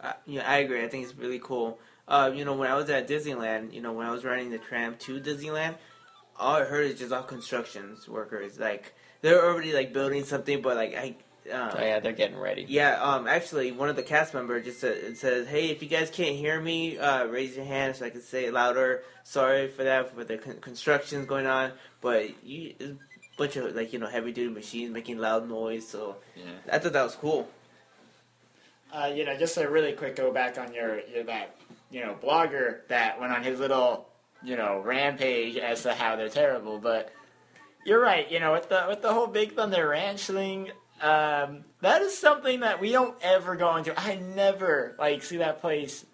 I, 0.00 0.14
yeah, 0.26 0.44
I 0.48 0.58
agree. 0.58 0.84
I 0.84 0.88
think 0.88 1.04
it's 1.04 1.16
really 1.16 1.40
cool. 1.40 1.78
Uh, 2.06 2.30
you 2.34 2.44
know, 2.44 2.52
when 2.52 2.70
I 2.70 2.76
was 2.76 2.90
at 2.90 3.08
Disneyland, 3.08 3.72
you 3.72 3.80
know, 3.80 3.92
when 3.92 4.06
I 4.06 4.12
was 4.12 4.22
riding 4.22 4.50
the 4.50 4.58
tram 4.58 4.96
to 5.06 5.18
Disneyland, 5.18 5.74
all 6.38 6.56
I 6.56 6.64
heard 6.64 6.84
is 6.90 6.98
just 6.98 7.12
all 7.12 7.22
constructions 7.22 8.06
workers. 8.06 8.58
Like 8.58 8.94
they're 9.22 9.42
already 9.42 9.72
like 9.72 9.92
building 9.92 10.24
something, 10.24 10.60
but 10.62 10.76
like 10.76 10.94
I. 10.94 11.16
Uh, 11.52 11.74
oh 11.76 11.80
yeah 11.80 12.00
they're 12.00 12.12
getting 12.12 12.38
ready 12.38 12.64
Yeah, 12.68 13.00
um, 13.02 13.26
actually, 13.28 13.72
one 13.72 13.88
of 13.88 13.96
the 13.96 14.02
cast 14.02 14.34
members 14.34 14.64
just 14.64 14.80
said, 14.80 15.16
says, 15.16 15.46
"Hey, 15.46 15.70
if 15.70 15.82
you 15.82 15.88
guys 15.88 16.10
can't 16.10 16.34
hear 16.36 16.60
me, 16.60 16.98
uh, 16.98 17.26
raise 17.26 17.56
your 17.56 17.64
hand 17.64 17.96
so 17.96 18.06
I 18.06 18.10
can 18.10 18.20
say 18.22 18.46
it 18.46 18.52
louder. 18.52 19.02
Sorry 19.24 19.68
for 19.68 19.84
that, 19.84 20.14
for 20.14 20.24
the 20.24 20.38
con- 20.38 20.58
constructions 20.60 21.26
going 21.26 21.46
on, 21.46 21.72
but 22.00 22.44
you, 22.44 22.74
it's 22.78 22.90
a 22.90 22.96
bunch 23.38 23.56
of 23.56 23.74
like 23.76 23.92
you 23.92 23.98
know 23.98 24.06
heavy 24.08 24.32
duty 24.32 24.52
machines 24.52 24.92
making 24.92 25.18
loud 25.18 25.48
noise. 25.48 25.86
So 25.86 26.16
Yeah. 26.34 26.44
I 26.72 26.78
thought 26.78 26.92
that 26.94 27.02
was 27.04 27.16
cool. 27.16 27.48
Uh, 28.92 29.12
you 29.14 29.24
know, 29.24 29.36
just 29.36 29.56
a 29.58 29.68
really 29.68 29.92
quick 29.92 30.16
go 30.16 30.32
back 30.32 30.58
on 30.58 30.72
your, 30.72 31.00
your 31.06 31.24
that 31.24 31.56
you 31.90 32.00
know 32.00 32.16
blogger 32.22 32.86
that 32.88 33.20
went 33.20 33.32
on 33.32 33.42
his 33.42 33.58
little 33.60 34.08
you 34.42 34.56
know 34.56 34.80
rampage 34.84 35.56
as 35.56 35.82
to 35.82 35.92
how 35.94 36.16
they're 36.16 36.28
terrible, 36.28 36.78
but 36.78 37.12
you're 37.84 38.00
right. 38.00 38.30
You 38.30 38.40
know, 38.40 38.52
with 38.52 38.68
the 38.68 38.84
with 38.88 39.02
the 39.02 39.12
whole 39.12 39.26
Big 39.26 39.54
Thunder 39.54 39.88
Ranch 39.88 40.22
thing, 40.22 40.70
um, 41.02 41.64
that 41.80 42.02
is 42.02 42.16
something 42.16 42.60
that 42.60 42.80
we 42.80 42.90
don't 42.92 43.16
ever 43.22 43.56
go 43.56 43.76
into. 43.76 43.98
I 43.98 44.16
never 44.16 44.94
like 44.98 45.22
see 45.22 45.38
that 45.38 45.60
place 45.60 46.04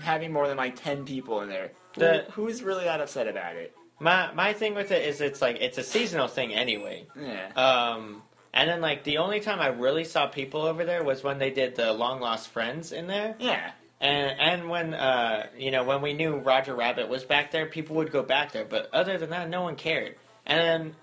having 0.00 0.32
more 0.32 0.46
than 0.48 0.56
like 0.56 0.76
ten 0.76 1.04
people 1.04 1.40
in 1.42 1.48
there. 1.48 1.72
Who- 1.96 2.30
who's 2.32 2.62
really 2.62 2.84
that 2.84 3.00
upset 3.00 3.26
about 3.28 3.56
it? 3.56 3.74
my 4.00 4.30
my 4.32 4.52
thing 4.52 4.76
with 4.76 4.92
it 4.92 5.04
is 5.04 5.20
it's 5.20 5.42
like 5.42 5.56
it's 5.60 5.76
a 5.76 5.82
seasonal 5.82 6.28
thing 6.28 6.54
anyway 6.54 7.04
Yeah. 7.20 7.48
Um, 7.56 8.22
and 8.54 8.70
then 8.70 8.80
like 8.80 9.02
the 9.02 9.18
only 9.18 9.40
time 9.40 9.58
I 9.58 9.66
really 9.68 10.04
saw 10.04 10.28
people 10.28 10.62
over 10.62 10.84
there 10.84 11.02
was 11.02 11.24
when 11.24 11.38
they 11.38 11.50
did 11.50 11.74
the 11.74 11.92
long 11.92 12.20
lost 12.20 12.48
friends 12.50 12.92
in 12.92 13.08
there, 13.08 13.34
Yeah. 13.40 13.72
and 14.00 14.38
and 14.38 14.68
when 14.70 14.94
uh 14.94 15.48
you 15.56 15.72
know 15.72 15.82
when 15.82 16.00
we 16.00 16.12
knew 16.12 16.36
Roger 16.36 16.76
Rabbit 16.76 17.08
was 17.08 17.24
back 17.24 17.50
there, 17.50 17.66
people 17.66 17.96
would 17.96 18.12
go 18.12 18.22
back 18.22 18.52
there. 18.52 18.64
But 18.64 18.88
other 18.92 19.18
than 19.18 19.30
that, 19.30 19.48
no 19.48 19.62
one 19.62 19.74
cared. 19.74 20.14
And 20.46 20.60
then 20.60 20.94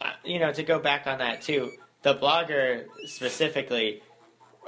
uh, 0.00 0.12
you 0.24 0.38
know 0.38 0.52
to 0.52 0.62
go 0.62 0.78
back 0.78 1.08
on 1.08 1.18
that 1.18 1.42
too, 1.42 1.72
the 2.02 2.14
blogger 2.14 2.86
specifically. 3.06 4.02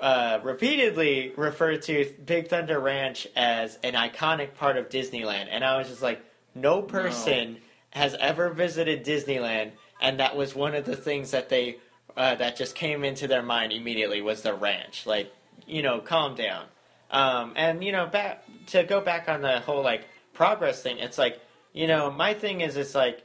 Uh, 0.01 0.41
repeatedly 0.43 1.31
referred 1.37 1.83
to 1.83 2.11
Big 2.25 2.49
Thunder 2.49 2.81
Ranch 2.81 3.27
as 3.37 3.79
an 3.83 3.93
iconic 3.93 4.55
part 4.55 4.79
of 4.79 4.89
Disneyland, 4.89 5.49
and 5.51 5.63
I 5.63 5.77
was 5.77 5.89
just 5.89 6.01
like, 6.01 6.25
no 6.55 6.81
person 6.81 7.59
has 7.91 8.15
ever 8.15 8.49
visited 8.49 9.05
Disneyland, 9.05 9.73
and 10.01 10.21
that 10.21 10.37
was 10.37 10.55
one 10.55 10.75
of 10.75 10.87
the 10.87 10.97
things 10.97 11.33
that 11.33 11.51
they 11.51 11.77
uh, 12.17 12.35
that 12.37 12.57
just 12.57 12.75
came 12.75 13.05
into 13.05 13.29
their 13.29 13.43
mind 13.43 13.73
immediately 13.73 14.21
was 14.21 14.43
the 14.43 14.55
ranch. 14.55 15.07
Like, 15.07 15.33
you 15.67 15.83
know, 15.83 16.01
calm 16.01 16.35
down. 16.35 16.65
Um, 17.11 17.53
and 17.57 17.83
you 17.85 17.93
know, 17.93 18.07
back 18.07 18.45
to 18.69 18.85
go 18.85 19.01
back 19.01 19.29
on 19.29 19.43
the 19.43 19.61
whole 19.61 19.83
like 19.83 20.05
progress 20.33 20.83
thing. 20.83 20.99
It's 20.99 21.19
like, 21.19 21.41
you 21.73 21.87
know, 21.87 22.11
my 22.11 22.35
thing 22.35 22.61
is, 22.61 22.77
it's 22.77 22.95
like 22.95 23.23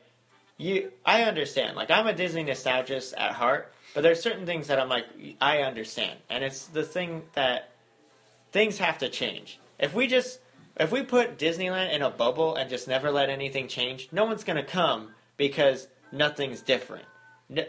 you. 0.57 0.91
I 1.05 1.23
understand. 1.23 1.75
Like, 1.75 1.91
I'm 1.91 2.07
a 2.07 2.13
Disney 2.13 2.43
nostalgist 2.43 3.13
at 3.17 3.33
heart, 3.33 3.73
but 3.95 4.01
there's 4.01 4.21
certain 4.21 4.45
things 4.45 4.67
that 4.67 4.77
I'm 4.77 4.89
like, 4.89 5.05
I 5.41 5.59
understand, 5.59 6.19
and 6.29 6.43
it's 6.43 6.65
the 6.67 6.83
thing 6.83 7.23
that 7.33 7.71
things 8.51 8.77
have 8.77 8.97
to 8.99 9.09
change. 9.09 9.57
If 9.79 9.93
we 9.93 10.05
just 10.05 10.39
if 10.77 10.91
we 10.91 11.01
put 11.03 11.39
Disneyland 11.39 11.93
in 11.93 12.01
a 12.01 12.09
bubble 12.09 12.55
and 12.55 12.69
just 12.69 12.89
never 12.89 13.09
let 13.09 13.29
anything 13.29 13.69
change, 13.69 14.09
no 14.11 14.25
one's 14.25 14.43
going 14.43 14.57
to 14.57 14.63
come 14.63 15.11
because 15.37 15.87
nothing's 16.11 16.61
different. 16.61 17.05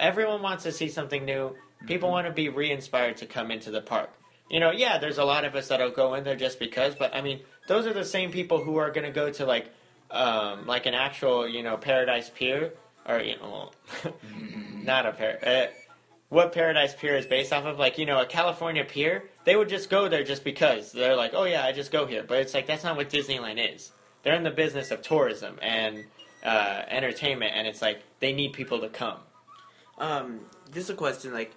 Everyone 0.00 0.42
wants 0.42 0.64
to 0.64 0.72
see 0.72 0.88
something 0.88 1.24
new. 1.24 1.54
People 1.86 2.10
want 2.10 2.26
to 2.26 2.32
be 2.32 2.48
re-inspired 2.48 3.18
to 3.18 3.26
come 3.26 3.52
into 3.52 3.70
the 3.70 3.80
park. 3.80 4.10
You 4.50 4.58
know, 4.58 4.72
yeah, 4.72 4.98
there's 4.98 5.18
a 5.18 5.24
lot 5.24 5.44
of 5.44 5.54
us 5.54 5.68
that'll 5.68 5.90
go 5.90 6.14
in 6.14 6.24
there 6.24 6.34
just 6.34 6.58
because, 6.58 6.96
but 6.96 7.14
I 7.14 7.20
mean, 7.20 7.40
those 7.68 7.86
are 7.86 7.92
the 7.92 8.04
same 8.04 8.32
people 8.32 8.62
who 8.62 8.76
are 8.78 8.90
going 8.90 9.06
to 9.06 9.12
go 9.12 9.30
to 9.30 9.46
like, 9.46 9.70
um, 10.10 10.66
like 10.66 10.86
an 10.86 10.94
actual, 10.94 11.46
you 11.46 11.62
know, 11.62 11.76
Paradise 11.76 12.30
Pier 12.34 12.72
or 13.08 13.20
you 13.20 13.36
know, 13.38 13.70
not 14.82 15.06
a 15.06 15.12
par. 15.12 15.38
Uh, 15.44 15.66
what 16.28 16.52
Paradise 16.52 16.94
Pier 16.94 17.16
is 17.16 17.26
based 17.26 17.52
off 17.52 17.64
of, 17.64 17.78
like 17.78 17.98
you 17.98 18.06
know, 18.06 18.20
a 18.20 18.26
California 18.26 18.84
pier, 18.84 19.24
they 19.44 19.54
would 19.56 19.68
just 19.68 19.88
go 19.90 20.08
there 20.08 20.24
just 20.24 20.42
because 20.44 20.92
they're 20.92 21.16
like, 21.16 21.32
oh 21.34 21.44
yeah, 21.44 21.64
I 21.64 21.72
just 21.72 21.90
go 21.92 22.06
here. 22.06 22.24
But 22.26 22.38
it's 22.38 22.54
like 22.54 22.66
that's 22.66 22.84
not 22.84 22.96
what 22.96 23.10
Disneyland 23.10 23.74
is. 23.74 23.92
They're 24.22 24.34
in 24.34 24.42
the 24.42 24.50
business 24.50 24.90
of 24.90 25.02
tourism 25.02 25.58
and 25.62 26.04
uh, 26.44 26.82
entertainment, 26.88 27.52
and 27.54 27.66
it's 27.66 27.80
like 27.80 28.02
they 28.20 28.32
need 28.32 28.52
people 28.54 28.80
to 28.80 28.88
come. 28.88 29.18
Um, 29.98 30.40
just 30.74 30.90
a 30.90 30.94
question. 30.94 31.32
Like, 31.32 31.54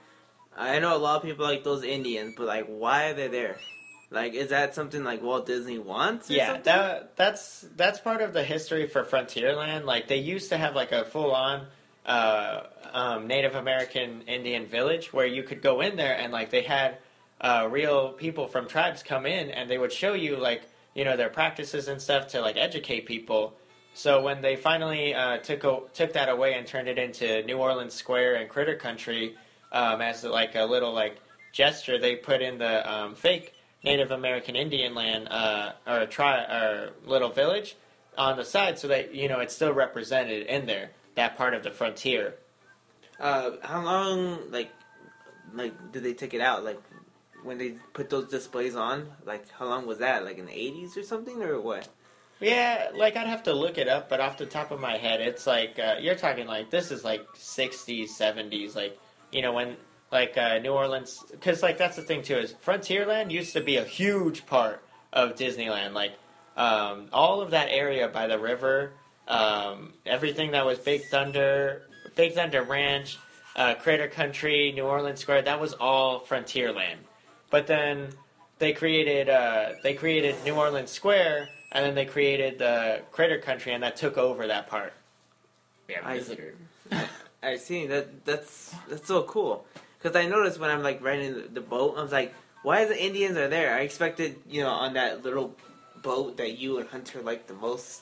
I 0.55 0.79
know 0.79 0.95
a 0.95 0.99
lot 0.99 1.17
of 1.17 1.23
people 1.23 1.45
like 1.45 1.63
those 1.63 1.83
Indians, 1.83 2.35
but 2.37 2.45
like, 2.47 2.67
why 2.67 3.07
are 3.09 3.13
they 3.13 3.27
there? 3.27 3.57
Like, 4.11 4.33
is 4.33 4.49
that 4.49 4.73
something 4.73 5.03
like 5.03 5.21
Walt 5.21 5.45
Disney 5.45 5.77
wants? 5.77 6.29
Or 6.29 6.33
Yeah, 6.33 6.47
something? 6.47 6.63
that 6.63 7.15
that's 7.15 7.65
that's 7.75 7.99
part 7.99 8.21
of 8.21 8.33
the 8.33 8.43
history 8.43 8.87
for 8.87 9.03
Frontierland. 9.03 9.85
Like 9.85 10.07
they 10.07 10.17
used 10.17 10.49
to 10.49 10.57
have 10.57 10.75
like 10.75 10.91
a 10.91 11.05
full 11.05 11.31
on 11.33 11.67
uh, 12.05 12.61
um, 12.93 13.27
Native 13.27 13.55
American 13.55 14.21
Indian 14.23 14.65
village 14.65 15.13
where 15.13 15.25
you 15.25 15.43
could 15.43 15.61
go 15.61 15.81
in 15.81 15.95
there 15.95 16.17
and 16.17 16.31
like 16.31 16.49
they 16.49 16.63
had 16.63 16.97
uh, 17.41 17.67
real 17.69 18.13
people 18.13 18.47
from 18.47 18.67
tribes 18.67 19.03
come 19.03 19.25
in 19.25 19.49
and 19.49 19.69
they 19.69 19.77
would 19.77 19.91
show 19.91 20.13
you 20.13 20.35
like 20.35 20.63
you 20.95 21.05
know 21.05 21.15
their 21.15 21.29
practices 21.29 21.87
and 21.87 22.01
stuff 22.01 22.27
to 22.29 22.41
like 22.41 22.57
educate 22.57 23.05
people. 23.05 23.55
So 23.93 24.21
when 24.21 24.41
they 24.41 24.55
finally 24.55 25.13
uh, 25.13 25.37
took 25.37 25.93
took 25.93 26.13
that 26.13 26.29
away 26.29 26.55
and 26.55 26.65
turned 26.65 26.87
it 26.87 26.97
into 26.97 27.43
New 27.43 27.57
Orleans 27.57 27.93
Square 27.93 28.35
and 28.35 28.49
Critter 28.49 28.75
Country 28.75 29.35
um, 29.71 30.01
as 30.01 30.23
like 30.23 30.55
a 30.55 30.65
little 30.65 30.93
like 30.93 31.17
gesture, 31.51 31.99
they 31.99 32.15
put 32.15 32.41
in 32.41 32.57
the 32.57 32.91
um, 32.91 33.15
fake 33.15 33.53
Native 33.83 34.11
American 34.11 34.55
Indian 34.55 34.93
land 34.93 35.27
uh, 35.29 35.73
or 35.87 35.99
a 35.99 36.07
tri- 36.07 36.43
or 36.43 36.91
little 37.05 37.29
village 37.29 37.75
on 38.17 38.35
the 38.35 38.43
side, 38.43 38.77
so 38.77 38.87
that 38.87 39.13
you 39.13 39.27
know 39.27 39.39
it's 39.39 39.55
still 39.55 39.73
represented 39.73 40.47
in 40.47 40.65
there 40.65 40.91
that 41.19 41.37
part 41.37 41.53
of 41.53 41.63
the 41.63 41.71
frontier. 41.71 42.35
Uh, 43.19 43.51
how 43.61 43.83
long, 43.83 44.51
like, 44.51 44.71
like 45.53 45.91
did 45.91 46.03
they 46.03 46.13
take 46.13 46.33
it 46.33 46.41
out? 46.41 46.63
Like, 46.63 46.81
when 47.43 47.57
they 47.57 47.75
put 47.93 48.09
those 48.09 48.29
displays 48.29 48.75
on, 48.75 49.07
like, 49.25 49.49
how 49.51 49.65
long 49.65 49.85
was 49.85 49.99
that? 49.99 50.25
Like 50.25 50.37
in 50.37 50.45
the 50.45 50.57
eighties 50.57 50.97
or 50.97 51.03
something, 51.03 51.41
or 51.41 51.59
what? 51.59 51.87
Yeah, 52.39 52.91
like 52.95 53.17
I'd 53.17 53.27
have 53.27 53.43
to 53.43 53.53
look 53.53 53.77
it 53.77 53.89
up, 53.89 54.07
but 54.07 54.21
off 54.21 54.37
the 54.37 54.45
top 54.45 54.71
of 54.71 54.79
my 54.79 54.97
head, 54.97 55.19
it's 55.19 55.45
like 55.45 55.77
uh, 55.77 55.95
you're 55.99 56.15
talking 56.15 56.47
like 56.47 56.69
this 56.69 56.89
is 56.89 57.03
like 57.03 57.25
60s, 57.33 58.09
70s, 58.09 58.75
like 58.75 58.97
you 59.31 59.41
know 59.41 59.51
when 59.51 59.75
like 60.11 60.37
uh, 60.37 60.59
New 60.59 60.71
Orleans, 60.71 61.21
because 61.31 61.61
like 61.61 61.77
that's 61.77 61.97
the 61.97 62.01
thing 62.01 62.23
too 62.23 62.37
is 62.37 62.53
Frontierland 62.65 63.31
used 63.31 63.53
to 63.53 63.61
be 63.61 63.75
a 63.75 63.83
huge 63.83 64.45
part 64.45 64.81
of 65.11 65.35
Disneyland, 65.35 65.93
like 65.93 66.13
um, 66.55 67.09
all 67.11 67.41
of 67.41 67.51
that 67.51 67.67
area 67.69 68.07
by 68.07 68.27
the 68.27 68.39
river, 68.39 68.93
um, 69.29 69.93
everything 70.05 70.51
that 70.51 70.65
was 70.65 70.79
Big 70.79 71.03
Thunder, 71.05 71.83
Big 72.15 72.33
Thunder 72.33 72.63
Ranch, 72.63 73.17
uh, 73.55 73.75
Critter 73.75 74.07
Country, 74.07 74.71
New 74.73 74.83
Orleans 74.83 75.19
Square, 75.19 75.43
that 75.43 75.59
was 75.59 75.73
all 75.73 76.19
Frontierland, 76.21 76.97
but 77.49 77.67
then 77.67 78.09
they 78.57 78.73
created 78.73 79.29
uh, 79.29 79.69
they 79.83 79.93
created 79.93 80.35
New 80.43 80.55
Orleans 80.55 80.91
Square 80.91 81.47
and 81.71 81.85
then 81.85 81.95
they 81.95 82.05
created 82.05 82.59
the 82.59 83.01
Critter 83.11 83.37
Country, 83.37 83.73
and 83.73 83.83
that 83.83 83.95
took 83.95 84.17
over 84.17 84.47
that 84.47 84.67
part. 84.67 84.93
Yeah, 85.87 85.99
I- 86.03 86.17
visitor. 86.17 86.55
I 87.43 87.55
see 87.55 87.87
that. 87.87 88.25
That's 88.25 88.75
that's 88.89 89.07
so 89.07 89.23
cool. 89.23 89.65
Because 89.97 90.15
I 90.15 90.27
noticed 90.27 90.59
when 90.59 90.69
I'm 90.69 90.83
like 90.83 91.01
riding 91.01 91.33
the, 91.33 91.41
the 91.53 91.61
boat, 91.61 91.95
I 91.97 92.01
was 92.01 92.11
like, 92.11 92.33
why 92.63 92.81
is 92.81 92.89
the 92.89 93.01
Indians 93.01 93.37
are 93.37 93.47
there? 93.47 93.73
I 93.73 93.81
expected, 93.81 94.37
you 94.49 94.61
know, 94.63 94.69
on 94.69 94.93
that 94.93 95.23
little 95.23 95.55
boat 96.01 96.37
that 96.37 96.57
you 96.57 96.79
and 96.79 96.89
Hunter 96.89 97.21
like 97.21 97.47
the 97.47 97.53
most. 97.53 98.01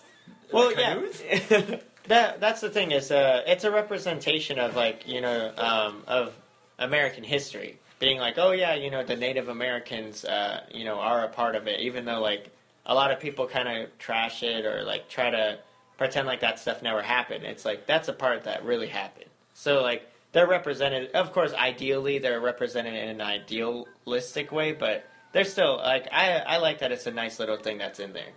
Well, 0.52 0.72
yeah, 0.72 1.02
that 2.08 2.40
that's 2.40 2.62
the 2.62 2.70
thing 2.70 2.92
is, 2.92 3.12
uh, 3.12 3.44
it's 3.46 3.64
a 3.64 3.72
representation 3.72 4.60
of 4.60 4.76
like 4.76 5.08
you 5.08 5.22
know 5.22 5.54
um, 5.58 6.04
of 6.08 6.34
American 6.80 7.24
history, 7.24 7.80
being 8.00 8.20
like, 8.20 8.38
oh 8.38 8.52
yeah, 8.52 8.76
you 8.76 8.92
know, 8.92 9.04
the 9.04 9.16
Native 9.16 9.50
Americans, 9.50 10.24
uh, 10.26 10.62
you 10.72 10.86
know, 10.86 11.00
are 11.00 11.26
a 11.26 11.30
part 11.30 11.56
of 11.56 11.68
it, 11.68 11.80
even 11.82 12.06
though 12.06 12.22
like 12.22 12.52
a 12.86 12.94
lot 12.94 13.12
of 13.12 13.20
people 13.20 13.48
kind 13.48 13.68
of 13.68 13.98
trash 13.98 14.44
it 14.44 14.66
or 14.66 14.84
like 14.84 15.10
try 15.10 15.30
to 15.30 15.60
pretend 15.98 16.28
like 16.28 16.42
that 16.42 16.60
stuff 16.60 16.82
never 16.82 17.02
happened. 17.02 17.44
It's 17.44 17.66
like 17.66 17.86
that's 17.86 18.08
a 18.08 18.14
part 18.14 18.44
that 18.46 18.64
really 18.64 18.88
happened. 18.88 19.30
So 19.54 19.82
like 19.82 20.10
they're 20.32 20.48
represented, 20.48 21.12
of 21.12 21.34
course, 21.34 21.54
ideally 21.54 22.20
they're 22.20 22.40
represented 22.40 22.94
in 22.94 23.10
an 23.10 23.22
idealistic 23.22 24.52
way, 24.52 24.72
but 24.72 25.06
they're 25.34 25.44
still 25.44 25.78
like 25.78 26.08
I 26.12 26.38
I 26.38 26.58
like 26.58 26.80
that 26.80 26.92
it's 26.92 27.08
a 27.08 27.12
nice 27.12 27.40
little 27.40 27.58
thing 27.58 27.78
that's 27.78 28.00
in 28.00 28.14
there. 28.14 28.34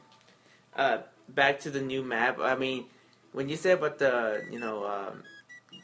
Uh, 0.75 0.99
back 1.35 1.61
to 1.61 1.71
the 1.71 1.81
new 1.81 2.03
map. 2.03 2.39
I 2.41 2.55
mean, 2.57 2.87
when 3.33 3.49
you 3.49 3.57
say 3.57 3.73
about 3.73 3.99
the, 3.99 4.45
you 4.51 4.59
know, 4.59 4.85
um, 4.87 5.23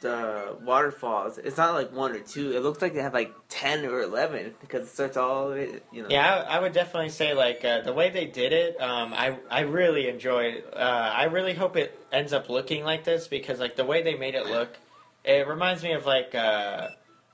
the 0.01 0.55
waterfalls, 0.63 1.37
it's 1.37 1.57
not 1.57 1.73
like 1.73 1.91
one 1.91 2.11
or 2.11 2.19
two. 2.19 2.55
It 2.55 2.61
looks 2.61 2.81
like 2.81 2.93
they 2.93 3.01
have 3.01 3.13
like 3.13 3.33
ten 3.49 3.85
or 3.85 4.01
eleven 4.01 4.53
because 4.61 4.87
it 4.87 4.91
starts 4.91 5.17
all, 5.17 5.49
the 5.49 5.55
way, 5.55 5.79
you 5.91 6.03
know. 6.03 6.09
Yeah, 6.09 6.45
I, 6.47 6.57
I 6.57 6.59
would 6.59 6.73
definitely 6.73 7.09
say 7.09 7.33
like 7.33 7.65
uh, 7.65 7.81
the 7.81 7.93
way 7.93 8.09
they 8.09 8.25
did 8.25 8.53
it. 8.53 8.79
Um, 8.79 9.13
I 9.13 9.37
I 9.49 9.61
really 9.61 10.07
enjoyed. 10.07 10.63
Uh, 10.73 10.77
I 10.77 11.23
really 11.25 11.53
hope 11.53 11.77
it 11.77 11.99
ends 12.11 12.33
up 12.33 12.49
looking 12.49 12.83
like 12.83 13.03
this 13.03 13.27
because 13.27 13.59
like 13.59 13.75
the 13.75 13.85
way 13.85 14.03
they 14.03 14.15
made 14.15 14.35
it 14.35 14.45
look, 14.45 14.77
it 15.23 15.47
reminds 15.47 15.81
me 15.81 15.93
of 15.93 16.05
like 16.05 16.35
uh, 16.35 16.89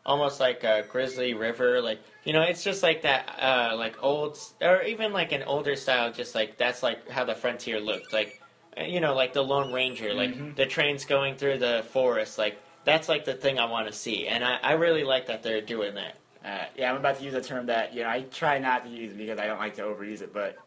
almost 0.06 0.39
like 0.39 0.63
a 0.63 0.86
Grizzly 0.89 1.34
River. 1.34 1.82
Like 1.82 1.99
you 2.23 2.33
know, 2.33 2.41
it's 2.41 2.63
just 2.63 2.83
like 2.83 3.01
that 3.01 3.27
uh, 3.39 3.75
like 3.77 4.01
old 4.01 4.38
or 4.62 4.81
even 4.83 5.12
like 5.13 5.31
an 5.31 5.43
older 5.43 5.75
style. 5.75 6.12
Just 6.12 6.36
like 6.36 6.57
that's 6.57 6.81
like 6.81 7.09
how 7.09 7.25
the 7.25 7.36
frontier 7.36 7.79
looked. 7.79 8.13
Like 8.13 8.41
uh, 8.77 8.83
you 8.83 9.01
know, 9.01 9.13
like 9.13 9.33
the 9.33 9.43
Lone 9.43 9.73
Ranger. 9.73 10.13
Like 10.13 10.55
the 10.55 10.65
trains 10.65 11.05
going 11.05 11.36
through 11.36 11.57
the 11.57 11.86
forest. 11.89 12.38
Like 12.38 12.57
that's 12.86 13.09
like 13.09 13.25
the 13.25 13.33
thing 13.33 13.59
I 13.59 13.65
want 13.65 13.88
to 13.88 13.93
see, 13.93 14.27
and 14.27 14.43
I, 14.43 14.57
I 14.62 14.71
really 14.73 15.03
like 15.03 15.27
that 15.27 15.43
they're 15.43 15.62
doing 15.62 15.95
that. 15.95 16.17
Uh, 16.45 16.65
yeah, 16.77 16.91
I'm 16.91 16.97
about 16.97 17.19
to 17.19 17.23
use 17.23 17.33
a 17.33 17.41
term 17.41 17.67
that 17.67 17.93
you 17.93 18.03
know 18.03 18.09
I 18.09 18.21
try 18.21 18.57
not 18.59 18.86
to 18.86 18.89
use 18.89 19.13
because 19.13 19.39
I 19.39 19.47
don't 19.47 19.59
like 19.59 19.75
to 19.75 19.83
overuse 19.83 20.21
it, 20.21 20.33
but 20.33 20.57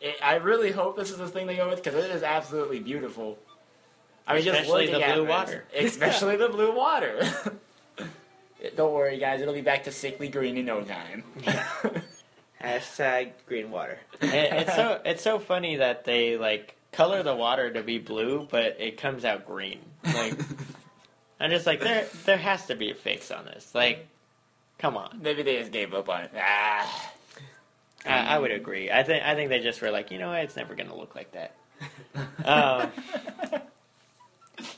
it, 0.00 0.16
I 0.22 0.36
really 0.36 0.70
hope 0.70 0.96
this 0.96 1.10
is 1.10 1.18
the 1.18 1.28
thing 1.28 1.46
they 1.46 1.56
go 1.56 1.68
with 1.68 1.82
because 1.82 2.02
it 2.02 2.10
is 2.10 2.22
absolutely 2.22 2.80
beautiful. 2.80 3.38
I 4.26 4.34
mean, 4.34 4.44
just 4.44 4.60
Especially 4.60 4.86
looking 4.86 5.00
the 5.00 5.06
at 5.06 5.14
blue 5.14 5.26
water. 5.26 5.64
especially 5.74 6.36
the 6.36 6.48
blue 6.48 6.74
water. 6.74 7.26
don't 8.76 8.92
worry, 8.92 9.18
guys; 9.18 9.40
it'll 9.40 9.54
be 9.54 9.60
back 9.60 9.84
to 9.84 9.92
sickly 9.92 10.28
green 10.28 10.56
in 10.56 10.64
no 10.66 10.82
time. 10.82 11.24
Hashtag 12.62 13.32
green 13.46 13.70
water. 13.70 13.98
It- 14.20 14.52
it's 14.52 14.74
so 14.74 15.00
it's 15.04 15.22
so 15.22 15.38
funny 15.38 15.76
that 15.76 16.04
they 16.04 16.36
like 16.36 16.74
color 16.92 17.22
the 17.22 17.34
water 17.34 17.72
to 17.72 17.82
be 17.82 17.98
blue, 17.98 18.46
but 18.50 18.76
it 18.80 18.96
comes 18.96 19.24
out 19.24 19.46
green. 19.46 19.80
Like 20.04 20.34
I'm 21.40 21.50
just 21.50 21.66
like 21.66 21.80
there 21.80 22.06
there 22.24 22.36
has 22.36 22.66
to 22.66 22.74
be 22.74 22.90
a 22.90 22.94
fix 22.94 23.30
on 23.30 23.44
this. 23.44 23.74
Like, 23.74 24.08
come 24.78 24.96
on. 24.96 25.20
Maybe 25.22 25.42
they 25.42 25.58
just 25.58 25.72
gave 25.72 25.94
up 25.94 26.08
on 26.08 26.22
it. 26.22 26.32
Ah. 26.36 27.12
I, 28.06 28.36
I 28.36 28.38
would 28.38 28.50
agree. 28.50 28.90
I 28.90 29.02
think 29.02 29.24
I 29.24 29.34
think 29.34 29.50
they 29.50 29.60
just 29.60 29.80
were 29.80 29.90
like, 29.90 30.10
you 30.10 30.18
know, 30.18 30.28
what? 30.28 30.40
it's 30.42 30.56
never 30.56 30.74
going 30.74 30.88
to 30.88 30.94
look 30.96 31.14
like 31.14 31.32
that. 31.32 31.54
um, 32.44 32.90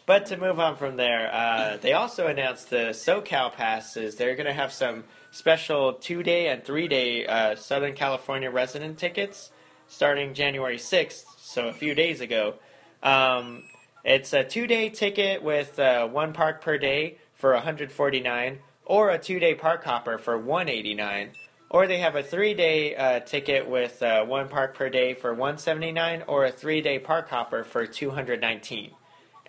but 0.06 0.26
to 0.26 0.36
move 0.36 0.58
on 0.58 0.76
from 0.76 0.96
there, 0.96 1.32
uh, 1.32 1.76
they 1.78 1.92
also 1.92 2.26
announced 2.26 2.70
the 2.70 2.90
SoCal 2.90 3.52
passes. 3.52 4.16
They're 4.16 4.36
going 4.36 4.46
to 4.46 4.52
have 4.52 4.72
some 4.72 5.04
special 5.30 5.94
two 5.94 6.22
day 6.22 6.48
and 6.48 6.64
three 6.64 6.88
day 6.88 7.26
uh, 7.26 7.56
Southern 7.56 7.94
California 7.94 8.50
resident 8.50 8.98
tickets 8.98 9.50
starting 9.90 10.34
January 10.34 10.78
6th, 10.78 11.24
so 11.36 11.68
a 11.68 11.72
few 11.72 11.94
days 11.94 12.20
ago. 12.20 12.54
Um, 13.02 13.64
it's 14.04 14.32
a 14.32 14.44
two 14.44 14.66
day 14.66 14.88
ticket 14.88 15.42
with 15.42 15.78
uh, 15.78 16.06
one 16.06 16.32
park 16.32 16.62
per 16.62 16.78
day 16.78 17.18
for 17.34 17.52
149 17.52 18.58
or 18.86 19.10
a 19.10 19.18
two 19.18 19.38
day 19.38 19.54
park 19.54 19.84
hopper 19.84 20.16
for 20.18 20.38
189 20.38 21.32
or 21.70 21.86
they 21.86 21.98
have 21.98 22.16
a 22.16 22.22
three 22.22 22.54
day 22.54 22.94
uh, 22.96 23.20
ticket 23.20 23.68
with 23.68 24.02
uh, 24.02 24.24
one 24.24 24.48
park 24.48 24.74
per 24.74 24.88
day 24.88 25.14
for 25.14 25.32
179 25.32 26.24
or 26.26 26.44
a 26.44 26.52
three 26.52 26.80
day 26.80 26.98
park 26.98 27.28
hopper 27.28 27.64
for 27.64 27.86
219 27.86 28.92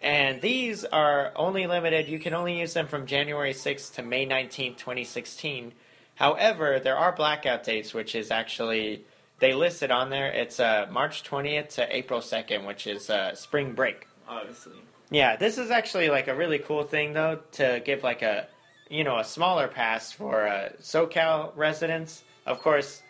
and 0.01 0.41
these 0.41 0.83
are 0.85 1.31
only 1.35 1.67
limited 1.67 2.07
you 2.07 2.19
can 2.19 2.33
only 2.33 2.59
use 2.59 2.73
them 2.73 2.87
from 2.87 3.05
january 3.05 3.53
6th 3.53 3.93
to 3.95 4.01
may 4.01 4.25
19th 4.25 4.77
2016 4.77 5.73
however 6.15 6.79
there 6.79 6.97
are 6.97 7.11
blackout 7.11 7.63
dates 7.63 7.93
which 7.93 8.15
is 8.15 8.31
actually 8.31 9.03
they 9.39 9.53
listed 9.53 9.91
on 9.91 10.09
there 10.09 10.31
it's 10.31 10.59
uh, 10.59 10.87
march 10.91 11.23
20th 11.23 11.69
to 11.75 11.95
april 11.95 12.19
2nd 12.19 12.65
which 12.65 12.87
is 12.87 13.09
uh, 13.09 13.35
spring 13.35 13.73
break 13.73 14.07
Obviously. 14.31 14.73
yeah, 15.09 15.35
this 15.35 15.57
is 15.57 15.71
actually 15.71 16.09
like 16.09 16.27
a 16.29 16.35
really 16.35 16.59
cool 16.59 16.83
thing 16.83 17.13
though 17.13 17.39
to 17.53 17.81
give 17.83 18.01
like 18.03 18.21
a 18.21 18.47
you 18.89 19.03
know 19.03 19.17
a 19.19 19.23
smaller 19.25 19.67
pass 19.67 20.11
for 20.11 20.47
uh, 20.47 20.69
SoCal 20.81 21.51
residents. 21.55 22.23
Of 22.45 22.61
course, 22.61 23.01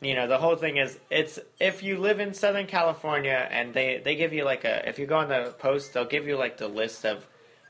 you 0.00 0.14
know 0.14 0.26
the 0.26 0.38
whole 0.38 0.56
thing 0.56 0.76
is 0.76 0.98
it's 1.10 1.38
if 1.58 1.82
you 1.82 1.98
live 1.98 2.20
in 2.20 2.34
Southern 2.34 2.66
California 2.66 3.48
and 3.50 3.72
they 3.72 4.00
they 4.04 4.16
give 4.16 4.32
you 4.32 4.44
like 4.44 4.64
a 4.64 4.88
if 4.88 4.98
you 4.98 5.06
go 5.06 5.18
on 5.18 5.28
the 5.28 5.54
post 5.58 5.94
they'll 5.94 6.04
give 6.04 6.26
you 6.26 6.36
like 6.36 6.58
the 6.58 6.68
list 6.68 7.04
of 7.04 7.26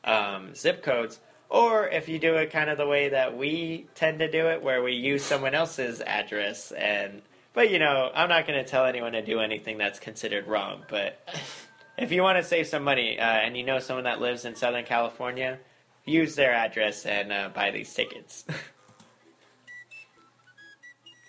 um, 0.07 0.55
zip 0.55 0.83
codes. 0.83 1.21
Or 1.49 1.89
if 1.89 2.09
you 2.09 2.19
do 2.19 2.37
it 2.37 2.51
kind 2.51 2.71
of 2.71 2.79
the 2.79 2.87
way 2.87 3.11
that 3.11 3.37
we 3.37 3.87
tend 3.95 4.19
to 4.21 4.31
do 4.31 4.49
it, 4.49 4.63
where 4.63 4.83
we 4.83 4.95
use 4.95 5.23
someone 5.23 5.55
else's 5.55 6.01
address, 6.01 6.73
and 6.73 7.23
but 7.53 7.71
you 7.71 7.79
know, 7.79 8.11
I'm 8.15 8.29
not 8.29 8.47
going 8.47 8.63
to 8.63 8.69
tell 8.69 8.85
anyone 8.85 9.13
to 9.13 9.23
do 9.23 9.39
anything 9.39 9.79
that's 9.79 10.01
considered 10.01 10.47
wrong. 10.47 10.83
But 10.89 11.19
if 11.99 12.11
you 12.11 12.23
want 12.23 12.39
to 12.39 12.45
save 12.45 12.67
some 12.67 12.83
money 12.83 13.19
uh, 13.19 13.25
and 13.25 13.57
you 13.57 13.65
know 13.65 13.79
someone 13.79 14.05
that 14.05 14.21
lives 14.21 14.45
in 14.45 14.57
Southern 14.57 14.85
California, 14.85 15.59
use 16.05 16.35
their 16.35 16.53
address 16.53 17.07
and 17.07 17.33
uh, 17.33 17.51
buy 17.55 17.71
these 17.71 17.93
tickets. 17.95 18.45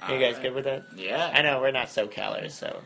you 0.09 0.19
guys 0.19 0.37
good 0.39 0.53
with 0.53 0.65
that? 0.65 0.85
Yeah. 0.95 1.31
I 1.33 1.41
know 1.41 1.59
we're 1.61 1.71
not 1.71 1.87
SoCalers, 1.87 2.51
so 2.51 2.81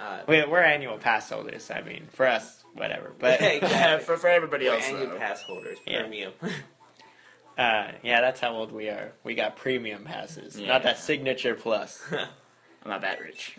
Uh, 0.00 0.20
we, 0.26 0.44
we're 0.44 0.62
annual 0.62 0.98
pass 0.98 1.28
holders. 1.30 1.70
I 1.70 1.82
mean, 1.82 2.06
for 2.12 2.26
us, 2.26 2.64
whatever. 2.74 3.12
But 3.18 3.40
exactly. 3.42 4.04
for, 4.04 4.16
for 4.16 4.28
everybody 4.28 4.66
we're 4.66 4.74
else, 4.74 4.88
annual 4.88 5.06
though. 5.10 5.18
pass 5.18 5.42
holders, 5.42 5.78
Yeah. 5.86 6.00
premium. 6.00 6.32
uh, 7.58 7.88
yeah, 8.02 8.20
that's 8.20 8.40
how 8.40 8.52
old 8.54 8.72
we 8.72 8.88
are. 8.88 9.12
We 9.24 9.34
got 9.34 9.56
premium 9.56 10.04
passes, 10.04 10.58
Yeah. 10.58 10.68
not 10.68 10.82
that 10.84 10.98
signature 10.98 11.54
plus. 11.54 12.02
I'm 12.12 12.90
not 12.90 13.02
that 13.02 13.20
rich. 13.20 13.56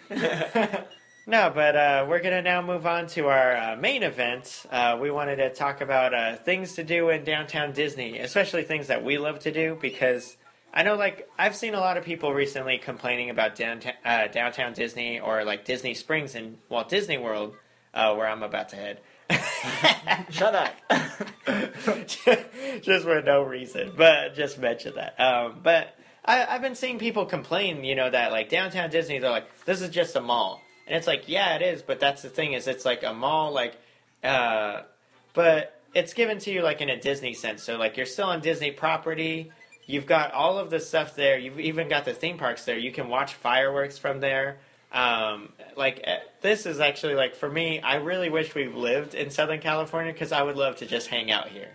No, 1.26 1.50
but 1.56 1.76
uh, 1.78 2.06
we're 2.10 2.20
going 2.20 2.34
to 2.36 2.42
now 2.42 2.62
move 2.62 2.86
on 2.86 3.08
to 3.08 3.28
our 3.28 3.56
uh, 3.56 3.76
main 3.78 4.04
event. 4.04 4.66
Uh, 4.70 4.98
we 5.00 5.10
wanted 5.10 5.38
to 5.38 5.54
talk 5.54 5.80
about 5.80 6.14
uh, 6.14 6.36
things 6.36 6.74
to 6.74 6.84
do 6.84 7.08
in 7.10 7.24
downtown 7.24 7.72
Disney, 7.72 8.18
especially 8.20 8.64
things 8.64 8.88
that 8.88 9.06
we 9.06 9.18
love 9.18 9.40
to 9.40 9.52
do 9.54 9.78
because 9.80 10.36
I 10.74 10.82
know, 10.84 10.96
like 10.96 11.30
I've 11.38 11.56
seen 11.56 11.76
a 11.76 11.80
lot 11.80 11.98
of 11.98 12.04
people 12.04 12.34
recently 12.34 12.80
complaining 12.80 13.30
about 13.30 13.56
downtown, 13.56 13.94
uh, 14.04 14.28
downtown 14.28 14.74
Disney 14.74 15.20
or 15.20 15.44
like 15.44 15.66
Disney 15.66 15.94
Springs 15.94 16.34
in 16.34 16.58
Walt 16.68 16.90
Disney 16.90 17.18
World, 17.18 17.56
uh, 17.94 18.16
where 18.16 18.28
I'm 18.28 18.42
about 18.42 18.70
to 18.70 18.76
head. 18.76 19.00
Shut 20.32 20.56
up. 20.56 20.74
just 22.82 23.04
for 23.06 23.22
no 23.22 23.44
reason, 23.44 23.94
but 23.96 24.34
just 24.34 24.58
mention 24.58 24.96
that. 24.96 25.20
Um, 25.20 25.60
but 25.62 25.96
I, 26.26 26.46
I've 26.46 26.62
been 26.62 26.76
seeing 26.76 26.98
people 26.98 27.26
complain, 27.28 27.84
you 27.84 27.96
know, 27.96 28.10
that 28.10 28.32
like 28.32 28.50
downtown 28.50 28.90
Disney, 28.90 29.20
they're 29.20 29.30
like, 29.30 29.66
this 29.66 29.82
is 29.82 29.92
just 29.92 30.16
a 30.16 30.22
mall, 30.22 30.60
and 30.88 30.98
it's 30.98 31.08
like, 31.08 31.30
yeah, 31.30 31.56
it 31.56 31.62
is, 31.62 31.84
but 31.84 32.00
that's 32.00 32.24
the 32.24 32.30
thing 32.30 32.54
is, 32.54 32.68
it's 32.68 32.84
like 32.84 33.04
a 33.04 33.14
mall, 33.14 33.52
like, 33.52 33.76
uh, 34.24 34.82
but 35.34 35.80
it's 35.94 36.14
given 36.14 36.40
to 36.40 36.52
you 36.52 36.62
like 36.62 36.82
in 36.82 36.90
a 36.90 37.00
Disney 37.00 37.34
sense. 37.34 37.64
So 37.64 37.78
like 37.78 37.98
you're 37.98 38.06
still 38.06 38.28
on 38.28 38.42
Disney 38.42 38.72
property. 38.72 39.52
You've 39.86 40.06
got 40.06 40.32
all 40.32 40.58
of 40.58 40.70
the 40.70 40.80
stuff 40.80 41.16
there. 41.16 41.38
You've 41.38 41.60
even 41.60 41.90
got 41.90 42.06
the 42.06 42.14
theme 42.14 42.38
parks 42.38 42.66
there. 42.66 42.78
You 42.78 42.92
can 42.92 43.10
watch 43.10 43.34
fireworks 43.34 43.98
from 43.98 44.20
there. 44.20 44.58
Um, 44.92 45.54
like 45.76 46.02
eh, 46.04 46.20
this 46.42 46.66
is 46.66 46.80
actually 46.80 47.16
like 47.16 47.36
for 47.36 47.50
me. 47.50 47.82
I 47.82 47.96
really 47.96 48.30
wish 48.30 48.54
we 48.54 48.68
lived 48.68 49.16
in 49.16 49.32
Southern 49.32 49.60
California 49.60 50.14
because 50.14 50.32
I 50.32 50.44
would 50.44 50.56
love 50.56 50.78
to 50.78 50.86
just 50.86 51.08
hang 51.08 51.32
out 51.32 51.50
here. 51.50 51.72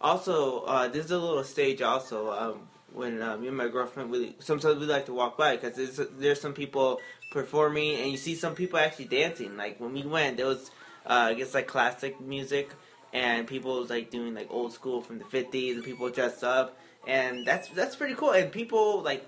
Also, 0.00 0.60
uh, 0.60 0.88
there's 0.88 1.10
a 1.10 1.18
little 1.18 1.42
stage 1.44 1.82
also 1.82 2.30
um, 2.30 2.68
when 2.92 3.22
uh, 3.22 3.36
me 3.38 3.48
and 3.48 3.56
my 3.56 3.68
girlfriend 3.68 4.10
we 4.10 4.36
sometimes 4.38 4.78
we 4.78 4.86
like 4.86 5.06
to 5.06 5.14
walk 5.14 5.36
by 5.38 5.56
because 5.56 5.76
there's 5.76 6.08
there's 6.18 6.40
some 6.40 6.52
people 6.52 7.00
performing 7.32 7.96
and 7.96 8.10
you 8.10 8.18
see 8.18 8.34
some 8.34 8.54
people 8.54 8.78
actually 8.78 9.06
dancing. 9.06 9.56
Like 9.56 9.80
when 9.80 9.94
we 9.94 10.02
went, 10.02 10.36
there 10.36 10.46
was 10.46 10.70
uh, 11.06 11.30
I 11.30 11.34
guess 11.34 11.54
like 11.54 11.66
classic 11.66 12.20
music 12.20 12.70
and 13.12 13.46
people 13.46 13.80
was 13.80 13.90
like 13.90 14.10
doing 14.10 14.34
like 14.34 14.48
old 14.50 14.72
school 14.72 15.00
from 15.00 15.18
the 15.18 15.24
50s 15.24 15.74
and 15.74 15.84
people 15.84 16.10
dressed 16.10 16.44
up 16.44 16.78
and 17.08 17.44
that's 17.44 17.68
that's 17.70 17.96
pretty 17.96 18.14
cool 18.14 18.30
and 18.30 18.52
people 18.52 19.02
like 19.02 19.26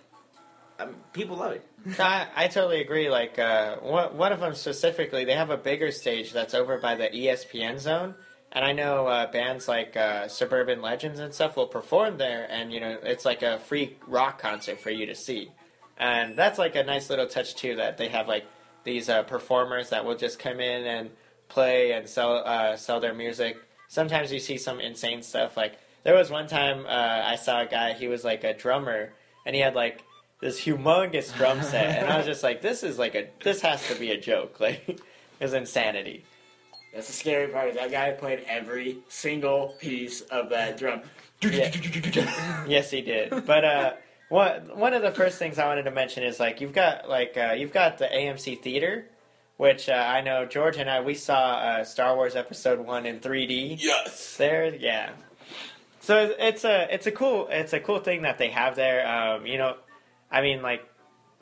um, 0.78 0.94
people 1.12 1.36
love 1.36 1.52
it. 1.52 1.66
I, 1.98 2.26
I 2.34 2.48
totally 2.48 2.80
agree. 2.80 3.10
Like 3.10 3.38
uh, 3.38 3.76
one 3.76 4.16
one 4.16 4.32
of 4.32 4.40
them 4.40 4.54
specifically, 4.54 5.24
they 5.24 5.34
have 5.34 5.50
a 5.50 5.56
bigger 5.56 5.90
stage 5.90 6.32
that's 6.32 6.54
over 6.54 6.78
by 6.78 6.94
the 6.94 7.08
ESPN 7.08 7.78
zone, 7.78 8.14
and 8.52 8.64
I 8.64 8.72
know 8.72 9.06
uh, 9.06 9.30
bands 9.30 9.68
like 9.68 9.96
uh, 9.96 10.28
Suburban 10.28 10.80
Legends 10.80 11.20
and 11.20 11.34
stuff 11.34 11.56
will 11.56 11.66
perform 11.66 12.18
there, 12.18 12.46
and 12.50 12.72
you 12.72 12.80
know 12.80 12.98
it's 13.02 13.24
like 13.24 13.42
a 13.42 13.58
free 13.58 13.96
rock 14.06 14.40
concert 14.40 14.80
for 14.80 14.90
you 14.90 15.06
to 15.06 15.14
see, 15.14 15.50
and 15.98 16.36
that's 16.36 16.58
like 16.58 16.76
a 16.76 16.84
nice 16.84 17.10
little 17.10 17.26
touch 17.26 17.54
too. 17.56 17.76
That 17.76 17.98
they 17.98 18.08
have 18.08 18.28
like 18.28 18.46
these 18.84 19.08
uh, 19.08 19.22
performers 19.24 19.90
that 19.90 20.04
will 20.04 20.16
just 20.16 20.38
come 20.38 20.60
in 20.60 20.86
and 20.86 21.10
play 21.48 21.92
and 21.92 22.08
sell 22.08 22.42
uh, 22.44 22.76
sell 22.76 23.00
their 23.00 23.14
music. 23.14 23.58
Sometimes 23.88 24.32
you 24.32 24.38
see 24.38 24.56
some 24.56 24.80
insane 24.80 25.22
stuff. 25.22 25.56
Like 25.56 25.78
there 26.02 26.14
was 26.14 26.30
one 26.30 26.46
time 26.46 26.86
uh, 26.86 27.22
I 27.24 27.36
saw 27.36 27.60
a 27.62 27.66
guy. 27.66 27.92
He 27.92 28.08
was 28.08 28.24
like 28.24 28.44
a 28.44 28.54
drummer, 28.54 29.12
and 29.44 29.54
he 29.54 29.60
had 29.60 29.74
like 29.74 30.02
this 30.40 30.60
humongous 30.60 31.34
drum 31.36 31.62
set, 31.62 31.98
and 31.98 32.10
I 32.10 32.16
was 32.16 32.26
just 32.26 32.42
like, 32.42 32.62
"This 32.62 32.82
is 32.82 32.98
like 32.98 33.14
a 33.14 33.28
this 33.44 33.60
has 33.62 33.86
to 33.88 33.94
be 33.94 34.10
a 34.10 34.20
joke." 34.20 34.58
Like, 34.60 34.88
it 34.88 35.44
was 35.44 35.54
insanity. 35.54 36.24
That's 36.92 37.06
the 37.06 37.12
scary 37.14 37.48
part. 37.48 37.74
That 37.74 37.90
guy 37.90 38.10
played 38.12 38.44
every 38.46 38.98
single 39.08 39.74
piece 39.78 40.20
of 40.22 40.50
that 40.50 40.76
drum. 40.76 41.02
Yes, 42.68 42.90
he 42.90 43.00
did. 43.00 43.46
But 43.46 43.64
uh, 43.64 43.92
one 44.28 44.78
one 44.78 44.92
of 44.94 45.02
the 45.02 45.10
first 45.12 45.38
things 45.38 45.58
I 45.58 45.66
wanted 45.66 45.84
to 45.84 45.90
mention 45.90 46.24
is 46.24 46.38
like 46.40 46.60
you've 46.60 46.74
got 46.74 47.08
like 47.08 47.36
uh, 47.36 47.54
you've 47.56 47.72
got 47.72 47.98
the 47.98 48.06
AMC 48.06 48.60
theater, 48.62 49.06
which 49.56 49.88
uh, 49.88 49.92
I 49.92 50.20
know 50.20 50.44
George 50.46 50.76
and 50.76 50.90
I 50.90 51.00
we 51.00 51.14
saw 51.14 51.54
uh, 51.54 51.84
Star 51.84 52.14
Wars 52.16 52.36
Episode 52.36 52.80
One 52.80 53.06
in 53.06 53.20
3D. 53.20 53.76
Yes. 53.80 54.36
There, 54.36 54.74
yeah. 54.74 55.10
So 56.00 56.34
it's 56.38 56.64
a 56.64 56.92
it's 56.92 57.06
a 57.06 57.12
cool 57.12 57.48
it's 57.50 57.72
a 57.72 57.80
cool 57.80 58.00
thing 58.00 58.22
that 58.22 58.38
they 58.38 58.48
have 58.48 58.74
there. 58.76 59.06
Um, 59.06 59.46
you 59.46 59.58
know, 59.58 59.76
I 60.30 60.40
mean, 60.40 60.62
like 60.62 60.82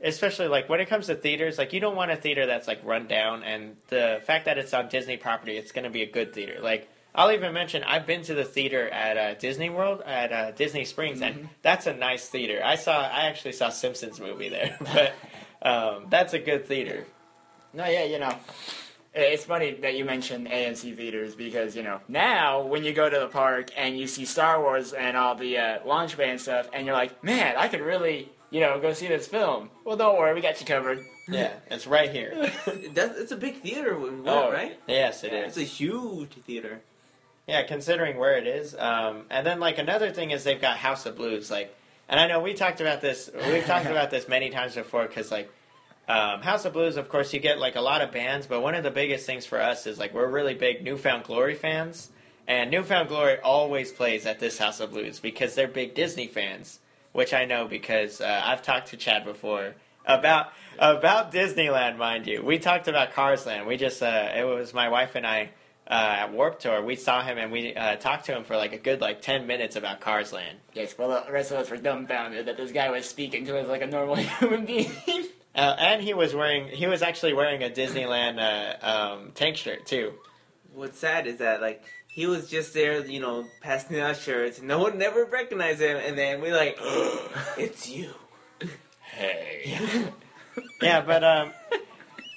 especially 0.03 0.49
like 0.49 0.69
when 0.69 0.81
it 0.81 0.89
comes 0.89 1.07
to 1.07 1.15
theaters, 1.15 1.59
like 1.59 1.73
you 1.73 1.81
don't 1.81 1.97
want 1.97 2.11
a 2.11 2.17
theater 2.17 2.47
that's 2.47 2.69
like 2.69 2.85
run 2.85 3.07
down, 3.07 3.45
and 3.45 3.77
the 3.89 4.21
fact 4.25 4.45
that 4.47 4.59
it's 4.59 4.75
on 4.75 4.89
Disney 4.89 5.17
property, 5.17 5.57
it's 5.57 5.73
going 5.73 5.85
to 5.85 5.91
be 5.91 6.03
a 6.03 6.11
good 6.11 6.35
theater. 6.35 6.61
Like 6.61 6.89
I'll 7.15 7.33
even 7.33 7.53
mention, 7.53 7.83
I've 7.85 8.07
been 8.07 8.23
to 8.23 8.35
the 8.35 8.45
theater 8.45 8.89
at 8.89 9.17
uh, 9.17 9.35
Disney 9.35 9.71
World 9.71 10.03
at 10.05 10.33
uh, 10.33 10.51
Disney 10.53 10.85
Springs, 10.85 11.21
and 11.23 11.49
that's 11.63 11.87
a 11.87 11.95
nice 11.95 12.29
theater. 12.29 12.61
I 12.65 12.77
saw 12.77 13.01
I 13.01 13.27
actually 13.27 13.53
saw 13.53 13.71
Simpsons 13.71 14.21
movie 14.21 14.49
there, 14.49 14.77
but 14.93 15.15
um, 15.63 16.07
that's 16.11 16.35
a 16.35 16.39
good 16.39 16.67
theater. 16.67 17.07
No, 17.73 17.87
yeah, 17.87 18.05
you 18.05 18.19
know, 18.19 18.35
it's 19.15 19.45
funny 19.45 19.73
that 19.73 19.95
you 19.97 20.05
mentioned 20.05 20.49
AMC 20.49 20.97
theaters 20.97 21.35
because 21.35 21.75
you 21.77 21.83
know 21.83 22.01
now 22.09 22.63
when 22.63 22.85
you 22.85 22.93
go 22.93 23.09
to 23.09 23.19
the 23.19 23.29
park 23.29 23.71
and 23.77 23.99
you 23.99 24.07
see 24.07 24.25
Star 24.25 24.61
Wars 24.61 24.93
and 24.93 25.17
all 25.17 25.35
the 25.35 25.59
uh, 25.59 25.79
Launch 25.87 26.17
Bay 26.17 26.37
stuff, 26.39 26.69
and 26.73 26.87
you're 26.87 26.95
like, 26.95 27.23
man, 27.25 27.55
I 27.57 27.69
could 27.69 27.81
really 27.81 28.29
you 28.51 28.61
know 28.61 28.79
go 28.81 28.93
see 28.93 29.09
this 29.09 29.27
film. 29.27 29.71
Well, 29.85 29.97
don't 29.97 30.19
worry, 30.19 30.35
we 30.35 30.41
got 30.41 30.61
you 30.61 30.67
covered. 30.67 31.01
Yeah, 31.29 31.53
it's 31.71 31.87
right 31.87 32.11
here. 32.11 32.33
That's 32.95 33.19
it's 33.19 33.33
a 33.33 33.37
big 33.37 33.61
theater, 33.61 33.99
when 33.99 34.23
we 34.23 34.29
Oh, 34.31 34.51
right? 34.51 34.79
yes, 34.87 35.25
it 35.25 35.33
It's 35.33 35.57
is. 35.57 35.63
a 35.63 35.67
huge 35.67 36.31
theater. 36.45 36.81
Yeah, 37.47 37.63
considering 37.65 38.19
where 38.19 38.37
it 38.37 38.47
is. 38.47 38.75
Um, 38.75 39.23
and 39.31 39.47
then 39.47 39.59
like 39.61 39.79
another 39.79 40.11
thing 40.11 40.31
is 40.31 40.45
they've 40.45 40.61
got 40.61 40.77
House 40.79 41.07
of 41.07 41.17
Blues. 41.17 41.51
Like, 41.51 41.75
and 42.09 42.19
I 42.21 42.27
know 42.29 42.41
we 42.41 42.55
talked 42.55 42.81
about 42.81 43.01
this. 43.03 43.29
We've 43.35 43.65
talked 43.65 43.87
about 43.91 44.11
this 44.11 44.29
many 44.29 44.51
times 44.51 44.75
before 44.75 45.07
because 45.07 45.31
like 45.31 45.51
um, 46.09 46.41
House 46.41 46.65
of 46.65 46.73
Blues, 46.73 46.97
of 46.97 47.11
course, 47.11 47.35
you 47.35 47.41
get 47.41 47.59
like 47.59 47.77
a 47.77 47.83
lot 47.83 48.01
of 48.01 48.11
bands, 48.13 48.47
but 48.47 48.63
one 48.63 48.75
of 48.75 48.83
the 48.83 48.91
biggest 48.91 49.27
things 49.27 49.45
for 49.45 49.61
us 49.61 49.87
is 49.87 49.99
like 49.99 50.15
we're 50.15 50.29
really 50.29 50.55
big 50.55 50.83
New 50.83 50.97
Found 50.97 51.25
Glory 51.25 51.55
fans, 51.55 52.11
and 52.47 52.71
New 52.71 52.83
Found 52.83 53.11
Glory 53.11 53.39
always 53.41 53.93
plays 53.93 54.25
at 54.25 54.41
this 54.41 54.57
House 54.57 54.81
of 54.81 54.91
Blues 54.91 55.21
because 55.21 55.55
they're 55.55 55.69
big 55.69 55.95
Disney 55.95 56.27
fans, 56.27 56.81
which 57.13 57.35
I 57.35 57.45
know 57.45 57.69
because 57.69 58.23
uh, 58.23 58.43
I've 58.43 58.63
talked 58.63 58.89
to 58.89 58.97
Chad 58.97 59.27
before 59.27 59.75
about 60.07 60.53
about 60.79 61.31
Disneyland, 61.31 61.99
mind 61.99 62.27
you. 62.27 62.43
We 62.43 62.59
talked 62.59 62.89
about 62.89 63.13
Cars 63.13 63.45
Land. 63.45 63.67
We 63.67 63.77
just 63.77 64.03
uh, 64.03 64.33
it 64.35 64.45
was 64.45 64.73
my 64.73 64.89
wife 64.89 65.15
and 65.15 65.27
I 65.27 65.51
uh, 65.87 65.93
at 66.21 66.33
Warped 66.33 66.63
Tour. 66.63 66.83
We 66.83 66.97
saw 66.97 67.23
him 67.23 67.37
and 67.37 67.53
we 67.53 67.75
uh, 67.75 67.97
talked 67.97 68.25
to 68.27 68.37
him 68.37 68.45
for 68.45 68.57
like 68.57 68.73
a 68.73 68.79
good 68.79 69.03
like 69.03 69.21
ten 69.21 69.47
minutes 69.47 69.77
about 69.77 70.01
Cars 70.01 70.33
Land. 70.33 70.57
Yes, 70.73 70.97
well, 70.97 71.23
the 71.27 71.31
rest 71.31 71.51
of 71.51 71.59
us 71.59 71.71
were 71.71 71.77
dumbfounded 71.77 72.47
that 72.47 72.57
this 72.57 72.73
guy 72.73 72.91
was 72.91 73.07
speaking 73.07 73.45
to 73.45 73.59
us 73.59 73.69
like 73.69 73.83
a 73.83 73.87
normal 73.87 74.17
human 74.41 74.65
being. 74.65 74.91
Uh, 75.59 75.75
and 75.81 76.01
he 76.01 76.15
was 76.15 76.37
wearing 76.37 76.69
he 76.69 76.87
was 76.87 77.03
actually 77.03 77.33
wearing 77.33 77.65
a 77.65 77.69
Disneyland 77.69 78.39
uh, 78.39 78.87
um, 78.87 79.33
tank 79.35 79.57
shirt 79.57 79.87
too. 79.87 80.13
What's 80.73 81.01
sad 81.01 81.27
is 81.27 81.39
that 81.39 81.61
like 81.61 81.83
he 82.07 82.27
was 82.27 82.49
just 82.49 82.75
there, 82.75 83.05
you 83.05 83.19
know, 83.19 83.45
passing 83.61 83.99
out 83.99 84.17
shirts. 84.17 84.63
No 84.63 84.79
one 84.79 84.99
never 84.99 85.25
recognized 85.25 85.81
him, 85.81 85.97
and 85.97 86.17
then 86.17 86.41
we 86.41 86.53
like, 86.53 86.79
it's 87.59 87.89
you. 87.89 88.11
hey. 89.13 90.07
Yeah, 90.83 91.03
but 91.03 91.23
um, 91.23 91.53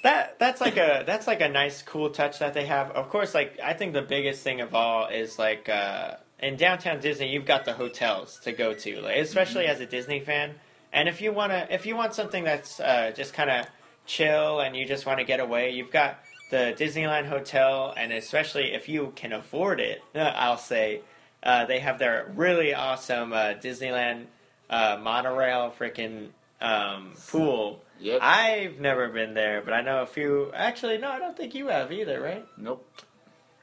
that 0.03 0.37
that's 0.37 0.61
like 0.61 0.77
a 0.77 1.03
that's 1.05 1.25
like 1.25 1.41
a 1.41 1.49
nice 1.49 1.81
cool 1.81 2.11
touch 2.11 2.37
that 2.39 2.53
they 2.53 2.65
have. 2.65 2.91
Of 2.91 3.09
course, 3.09 3.33
like 3.33 3.59
I 3.63 3.73
think 3.73 3.93
the 3.93 4.01
biggest 4.01 4.43
thing 4.43 4.61
of 4.61 4.75
all 4.75 5.07
is 5.07 5.39
like 5.39 5.69
uh, 5.69 6.15
in 6.39 6.55
downtown 6.55 6.99
Disney, 6.99 7.29
you've 7.31 7.45
got 7.45 7.65
the 7.65 7.73
hotels 7.73 8.39
to 8.43 8.51
go 8.51 8.73
to, 8.73 9.01
like, 9.01 9.17
especially 9.17 9.65
as 9.65 9.79
a 9.79 9.85
Disney 9.85 10.19
fan. 10.19 10.55
And 10.93 11.07
if 11.07 11.21
you 11.21 11.31
wanna 11.31 11.67
if 11.69 11.85
you 11.85 11.95
want 11.95 12.13
something 12.13 12.43
that's 12.43 12.79
uh, 12.79 13.11
just 13.15 13.33
kind 13.33 13.49
of 13.49 13.65
chill 14.05 14.59
and 14.59 14.75
you 14.75 14.85
just 14.85 15.05
want 15.05 15.19
to 15.19 15.25
get 15.25 15.39
away, 15.39 15.71
you've 15.71 15.91
got 15.91 16.19
the 16.49 16.75
Disneyland 16.77 17.27
Hotel, 17.27 17.93
and 17.95 18.11
especially 18.11 18.73
if 18.73 18.89
you 18.89 19.13
can 19.15 19.33
afford 19.33 19.79
it, 19.79 20.03
I'll 20.15 20.57
say 20.57 21.01
uh, 21.43 21.65
they 21.65 21.79
have 21.79 21.97
their 21.97 22.31
really 22.35 22.73
awesome 22.73 23.33
uh, 23.33 23.53
Disneyland 23.53 24.25
uh, 24.69 24.97
monorail 25.01 25.73
freaking 25.77 26.29
um, 26.59 27.13
pool. 27.27 27.81
Yep. 27.99 28.19
I've 28.21 28.79
never 28.79 29.09
been 29.09 29.33
there, 29.33 29.61
but 29.61 29.73
I 29.73 29.81
know 29.81 30.01
a 30.01 30.05
few. 30.05 30.51
Actually, 30.55 30.97
no, 30.97 31.09
I 31.09 31.19
don't 31.19 31.37
think 31.37 31.53
you 31.53 31.67
have 31.67 31.91
either, 31.91 32.19
right? 32.19 32.45
Nope. 32.57 32.87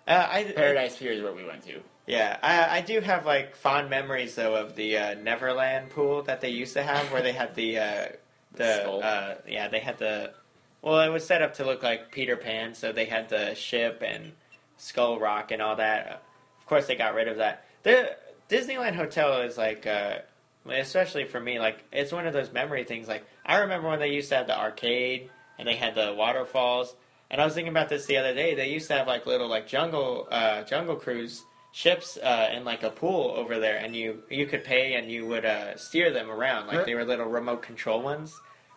Uh, 0.07 0.27
I, 0.29 0.45
Paradise 0.45 0.97
Pier 0.97 1.13
is 1.13 1.23
where 1.23 1.33
we 1.33 1.45
went 1.45 1.65
to. 1.65 1.81
Yeah, 2.09 2.39
I, 2.43 2.79
I 2.79 2.81
do 2.81 3.01
have 3.01 3.27
like 3.27 3.55
fond 3.55 3.91
memories 3.91 4.35
though 4.35 4.57
of 4.57 4.75
the 4.75 4.97
uh, 4.97 5.15
Neverland 5.15 5.91
pool 5.91 6.23
that 6.23 6.41
they 6.41 6.49
used 6.49 6.73
to 6.73 6.83
have, 6.83 7.13
where 7.13 7.21
they 7.21 7.33
had 7.33 7.55
the 7.55 7.79
uh, 7.79 8.07
the 8.55 8.91
uh, 8.91 9.35
yeah 9.47 9.69
they 9.69 9.81
had 9.81 9.99
the 9.99 10.33
well 10.81 11.01
it 11.01 11.11
was 11.11 11.27
set 11.27 11.43
up 11.43 11.55
to 11.55 11.67
look 11.67 11.83
like 11.83 12.11
Peter 12.11 12.37
Pan, 12.37 12.75
so 12.75 12.93
they 12.93 13.05
had 13.05 13.29
the 13.29 13.55
ship 13.55 14.03
and 14.05 14.33
Skull 14.79 15.21
Rock 15.21 15.51
and 15.51 15.61
all 15.61 15.77
that. 15.77 16.23
Of 16.59 16.67
course, 16.67 16.87
they 16.87 16.97
got 16.97 17.15
rid 17.15 17.29
of 17.29 17.37
that. 17.37 17.67
The 17.83 18.17
Disneyland 18.49 18.95
Hotel 18.95 19.43
is 19.43 19.59
like, 19.59 19.87
uh, 19.87 20.21
especially 20.67 21.27
for 21.27 21.39
me, 21.39 21.59
like 21.59 21.85
it's 21.93 22.11
one 22.11 22.27
of 22.27 22.33
those 22.33 22.51
memory 22.51 22.85
things. 22.85 23.07
Like 23.07 23.27
I 23.45 23.59
remember 23.59 23.87
when 23.87 23.99
they 23.99 24.15
used 24.15 24.31
to 24.31 24.37
have 24.37 24.47
the 24.47 24.59
arcade 24.59 25.29
and 25.59 25.69
they 25.69 25.77
had 25.77 25.95
the 25.95 26.15
waterfalls. 26.17 26.95
And 27.31 27.39
I 27.39 27.45
was 27.45 27.53
thinking 27.53 27.71
about 27.71 27.91
this 27.91 28.07
the 28.07 28.17
other 28.17 28.33
day. 28.33 28.55
They 28.55 28.71
used 28.71 28.89
to 28.89 28.95
have 28.95 29.07
like 29.07 29.27
little 29.27 29.49
like 29.49 29.67
jungle 29.67 30.27
uh, 30.31 30.63
jungle 30.63 30.97
cruise 30.97 31.45
ships 31.79 32.17
uh, 32.17 32.51
in 32.53 32.65
like 32.65 32.83
a 32.83 32.91
pool 32.91 33.33
over 33.37 33.61
there, 33.61 33.77
and 33.77 33.95
you 33.95 34.23
you 34.29 34.47
could 34.47 34.65
pay 34.65 34.95
and 34.95 35.11
you 35.11 35.27
would 35.27 35.45
uh, 35.45 35.77
steer 35.77 36.13
them 36.13 36.29
around 36.31 36.67
like 36.67 36.87
they 36.87 36.95
were 36.95 37.05
little 37.05 37.27
remote 37.27 37.63
control 37.63 38.03
ones. 38.03 38.35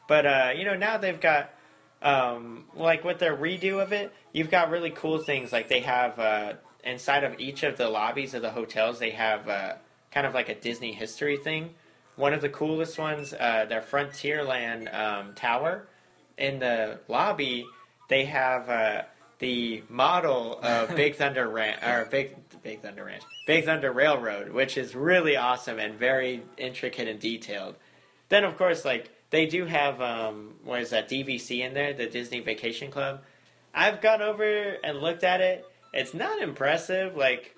But 0.08 0.26
uh, 0.26 0.52
you 0.56 0.66
know 0.66 0.76
now 0.76 0.98
they've 0.98 1.20
got 1.20 1.52
um, 2.02 2.66
like 2.76 3.04
with 3.04 3.18
their 3.18 3.36
redo 3.36 3.82
of 3.82 3.92
it, 3.92 4.14
you've 4.34 4.52
got 4.52 4.70
really 4.70 4.92
cool 4.92 5.18
things 5.18 5.52
like 5.52 5.68
they 5.68 5.80
have 5.80 6.20
uh, 6.20 6.54
inside 6.84 7.24
of 7.24 7.40
each 7.40 7.64
of 7.64 7.78
the 7.78 7.90
lobbies 7.90 8.34
of 8.34 8.44
the 8.44 8.52
hotels 8.52 9.00
they 9.00 9.12
have 9.12 9.50
uh, 9.50 9.74
kind 10.12 10.28
of 10.28 10.34
like 10.36 10.50
a 10.50 10.56
Disney 10.56 10.92
history 10.92 11.38
thing 11.38 11.74
one 12.16 12.34
of 12.34 12.42
the 12.42 12.50
coolest 12.50 13.00
ones, 13.00 13.34
uh, 13.34 13.66
their 13.68 13.82
Frontierland 13.82 14.94
um, 14.94 15.34
Tower. 15.34 15.88
In 16.38 16.60
the 16.60 17.00
lobby, 17.08 17.66
they 18.10 18.26
have 18.26 18.70
uh, 18.70 19.02
the 19.40 19.84
model 19.90 20.60
of 20.62 20.96
Big 20.96 21.16
Thunder 21.16 21.48
Ranch, 21.48 21.82
or 21.84 22.08
Big 22.10 22.36
Big 22.64 22.82
Thunder 22.82 23.06
Ranch, 23.06 23.24
Big 23.48 23.66
Thunder 23.66 23.92
Railroad, 23.92 24.52
which 24.52 24.78
is 24.78 24.96
really 24.96 25.36
awesome 25.36 25.80
and 25.80 25.96
very 25.96 26.44
intricate 26.58 27.08
and 27.08 27.20
detailed. 27.20 27.76
Then, 28.30 28.44
of 28.44 28.58
course, 28.58 28.86
like 28.86 29.10
they 29.30 29.46
do 29.46 29.66
have 29.66 30.02
um, 30.02 30.56
what 30.64 30.82
is 30.82 30.92
that 30.92 31.10
DVC 31.10 31.60
in 31.60 31.74
there, 31.74 31.94
the 31.94 32.08
Disney 32.08 32.40
Vacation 32.42 32.92
Club. 32.92 33.22
I've 33.74 34.02
gone 34.02 34.22
over 34.22 34.44
and 34.84 35.00
looked 35.00 35.24
at 35.24 35.42
it. 35.42 35.66
It's 35.94 36.14
not 36.14 36.42
impressive. 36.42 37.16
Like 37.16 37.56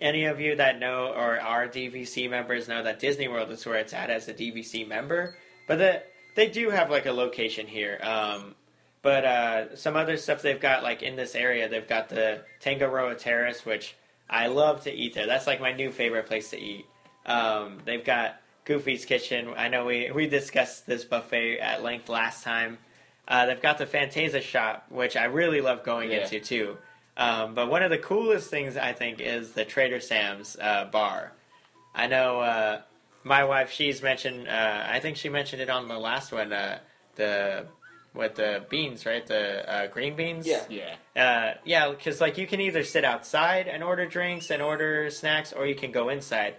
any 0.00 0.26
of 0.26 0.40
you 0.40 0.56
that 0.56 0.78
know 0.78 1.12
or 1.14 1.40
are 1.40 1.68
DVC 1.68 2.28
members 2.28 2.68
know 2.68 2.82
that 2.82 2.98
Disney 2.98 3.28
World 3.28 3.50
is 3.50 3.64
where 3.64 3.78
it's 3.78 3.94
at 3.94 4.10
as 4.10 4.28
a 4.28 4.34
DVC 4.34 4.86
member. 4.86 5.36
But 5.66 5.78
the, 5.78 6.02
they 6.34 6.48
do 6.48 6.70
have 6.70 6.90
like 6.90 7.06
a 7.06 7.12
location 7.12 7.66
here. 7.66 7.98
Um, 8.02 8.54
but 9.02 9.24
uh, 9.24 9.76
some 9.76 9.96
other 9.96 10.16
stuff 10.16 10.42
they've 10.42 10.60
got 10.60 10.82
like 10.82 11.02
in 11.02 11.16
this 11.16 11.34
area, 11.34 11.68
they've 11.68 11.86
got 11.88 12.08
the 12.08 12.42
Tangaroa 12.60 13.14
Terrace, 13.14 13.64
which 13.64 13.94
I 14.28 14.48
love 14.48 14.82
to 14.84 14.92
eat 14.92 15.14
there. 15.14 15.26
That's 15.26 15.46
like 15.46 15.60
my 15.60 15.72
new 15.72 15.90
favorite 15.92 16.26
place 16.26 16.50
to 16.50 16.58
eat. 16.58 16.86
Um, 17.24 17.78
they've 17.84 18.04
got 18.04 18.40
Goofy's 18.64 19.04
Kitchen. 19.04 19.52
I 19.56 19.68
know 19.68 19.84
we 19.84 20.10
we 20.10 20.26
discussed 20.28 20.86
this 20.86 21.04
buffet 21.04 21.58
at 21.60 21.82
length 21.82 22.08
last 22.08 22.42
time. 22.44 22.78
Uh, 23.28 23.46
they've 23.46 23.62
got 23.62 23.78
the 23.78 23.86
Fantasia 23.86 24.40
shop, 24.40 24.86
which 24.88 25.16
I 25.16 25.24
really 25.24 25.60
love 25.60 25.82
going 25.82 26.10
Yeah. 26.12 26.18
into 26.22 26.38
too. 26.40 26.76
Um, 27.16 27.54
but 27.54 27.70
one 27.70 27.82
of 27.82 27.90
the 27.90 27.98
coolest 27.98 28.50
things 28.50 28.76
I 28.76 28.92
think 28.92 29.20
is 29.20 29.52
the 29.52 29.64
Trader 29.64 30.00
Sam's 30.00 30.56
uh, 30.60 30.84
bar. 30.92 31.32
I 31.94 32.06
know 32.08 32.40
uh, 32.40 32.82
my 33.24 33.44
wife; 33.44 33.70
she's 33.70 34.02
mentioned. 34.02 34.48
Uh, 34.48 34.84
I 34.88 35.00
think 35.00 35.16
she 35.16 35.28
mentioned 35.28 35.62
it 35.62 35.70
on 35.70 35.88
the 35.88 35.98
last 35.98 36.30
one. 36.32 36.52
Uh, 36.52 36.78
the 37.16 37.66
with 38.16 38.34
the 38.36 38.64
beans, 38.68 39.06
right? 39.06 39.26
The 39.26 39.70
uh, 39.70 39.86
green 39.88 40.16
beans. 40.16 40.46
Yeah. 40.46 40.64
Yeah. 40.68 40.94
Uh, 41.14 41.54
yeah, 41.64 41.90
because 41.90 42.20
like 42.20 42.38
you 42.38 42.46
can 42.46 42.60
either 42.60 42.82
sit 42.84 43.04
outside 43.04 43.68
and 43.68 43.82
order 43.82 44.06
drinks 44.06 44.50
and 44.50 44.62
order 44.62 45.10
snacks, 45.10 45.52
or 45.52 45.66
you 45.66 45.74
can 45.74 45.92
go 45.92 46.08
inside. 46.08 46.56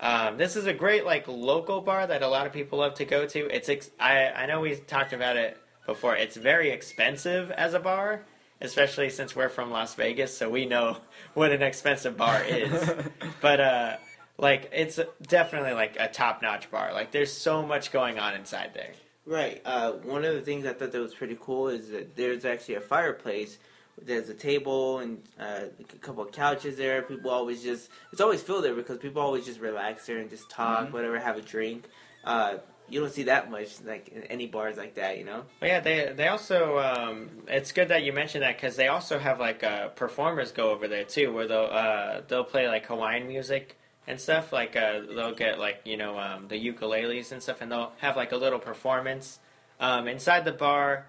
Um, 0.00 0.38
this 0.38 0.56
is 0.56 0.66
a 0.66 0.72
great 0.72 1.04
like 1.04 1.28
local 1.28 1.80
bar 1.82 2.06
that 2.06 2.22
a 2.22 2.28
lot 2.28 2.46
of 2.46 2.52
people 2.52 2.78
love 2.78 2.94
to 2.94 3.04
go 3.04 3.26
to. 3.26 3.54
It's 3.54 3.68
ex- 3.68 3.90
I 3.98 4.28
I 4.28 4.46
know 4.46 4.60
we 4.60 4.76
talked 4.76 5.12
about 5.12 5.36
it 5.36 5.58
before. 5.86 6.16
It's 6.16 6.36
very 6.36 6.70
expensive 6.70 7.50
as 7.50 7.74
a 7.74 7.80
bar, 7.80 8.22
especially 8.60 9.10
since 9.10 9.36
we're 9.36 9.48
from 9.48 9.70
Las 9.70 9.94
Vegas, 9.96 10.36
so 10.36 10.48
we 10.48 10.64
know 10.64 10.96
what 11.34 11.52
an 11.52 11.62
expensive 11.62 12.16
bar 12.16 12.42
is. 12.44 12.90
but 13.40 13.60
uh, 13.60 13.96
like 14.38 14.70
it's 14.72 14.98
definitely 15.22 15.72
like 15.72 15.96
a 16.00 16.08
top 16.08 16.40
notch 16.40 16.70
bar. 16.70 16.92
Like 16.92 17.12
there's 17.12 17.32
so 17.32 17.62
much 17.62 17.92
going 17.92 18.18
on 18.18 18.34
inside 18.34 18.70
there. 18.72 18.92
Right. 19.30 19.62
Uh, 19.64 19.92
one 19.92 20.24
of 20.24 20.34
the 20.34 20.40
things 20.40 20.66
I 20.66 20.72
thought 20.72 20.90
that 20.90 21.00
was 21.00 21.14
pretty 21.14 21.38
cool 21.40 21.68
is 21.68 21.90
that 21.90 22.16
there's 22.16 22.44
actually 22.44 22.74
a 22.74 22.80
fireplace. 22.80 23.58
There's 24.02 24.28
a 24.28 24.34
table 24.34 24.98
and 24.98 25.22
uh, 25.38 25.66
a 25.78 25.96
couple 25.98 26.24
of 26.24 26.32
couches 26.32 26.76
there. 26.76 27.00
People 27.02 27.30
always 27.30 27.62
just 27.62 27.90
it's 28.10 28.20
always 28.20 28.42
filled 28.42 28.64
there 28.64 28.74
because 28.74 28.98
people 28.98 29.22
always 29.22 29.44
just 29.46 29.60
relax 29.60 30.04
there 30.06 30.18
and 30.18 30.28
just 30.28 30.50
talk, 30.50 30.88
Mhm. 30.88 30.92
whatever, 30.92 31.16
have 31.20 31.36
a 31.36 31.42
drink. 31.42 31.84
Uh, 32.24 32.56
you 32.88 32.98
don't 32.98 33.12
see 33.12 33.22
that 33.24 33.52
much 33.52 33.80
like 33.84 34.08
in 34.08 34.24
any 34.24 34.46
bars 34.48 34.76
like 34.76 34.94
that, 34.96 35.16
you 35.18 35.24
know. 35.24 35.44
Well, 35.60 35.70
yeah, 35.70 35.78
they 35.80 36.12
they 36.12 36.26
also 36.26 36.78
um, 36.80 37.30
it's 37.46 37.70
good 37.70 37.86
that 37.88 38.02
you 38.02 38.12
mentioned 38.12 38.42
that 38.42 38.56
because 38.56 38.74
they 38.74 38.88
also 38.88 39.20
have 39.20 39.38
like 39.38 39.62
uh, 39.62 39.88
performers 39.90 40.50
go 40.50 40.70
over 40.70 40.88
there 40.88 41.04
too, 41.04 41.32
where 41.32 41.46
they'll 41.46 41.68
uh, 41.70 42.22
they'll 42.26 42.42
play 42.42 42.66
like 42.66 42.86
Hawaiian 42.86 43.28
music 43.28 43.76
and 44.10 44.20
stuff. 44.20 44.52
Like 44.52 44.76
uh, 44.76 45.00
they'll 45.14 45.34
get 45.34 45.58
like 45.58 45.80
you 45.84 45.96
know 45.96 46.18
um, 46.18 46.48
the 46.48 46.72
ukuleles 46.72 47.32
and 47.32 47.42
stuff, 47.42 47.60
and 47.60 47.70
they'll 47.70 47.92
have 47.98 48.16
like 48.16 48.32
a 48.32 48.36
little 48.36 48.58
performance 48.58 49.38
um, 49.78 50.08
inside 50.08 50.44
the 50.44 50.52
bar. 50.52 51.06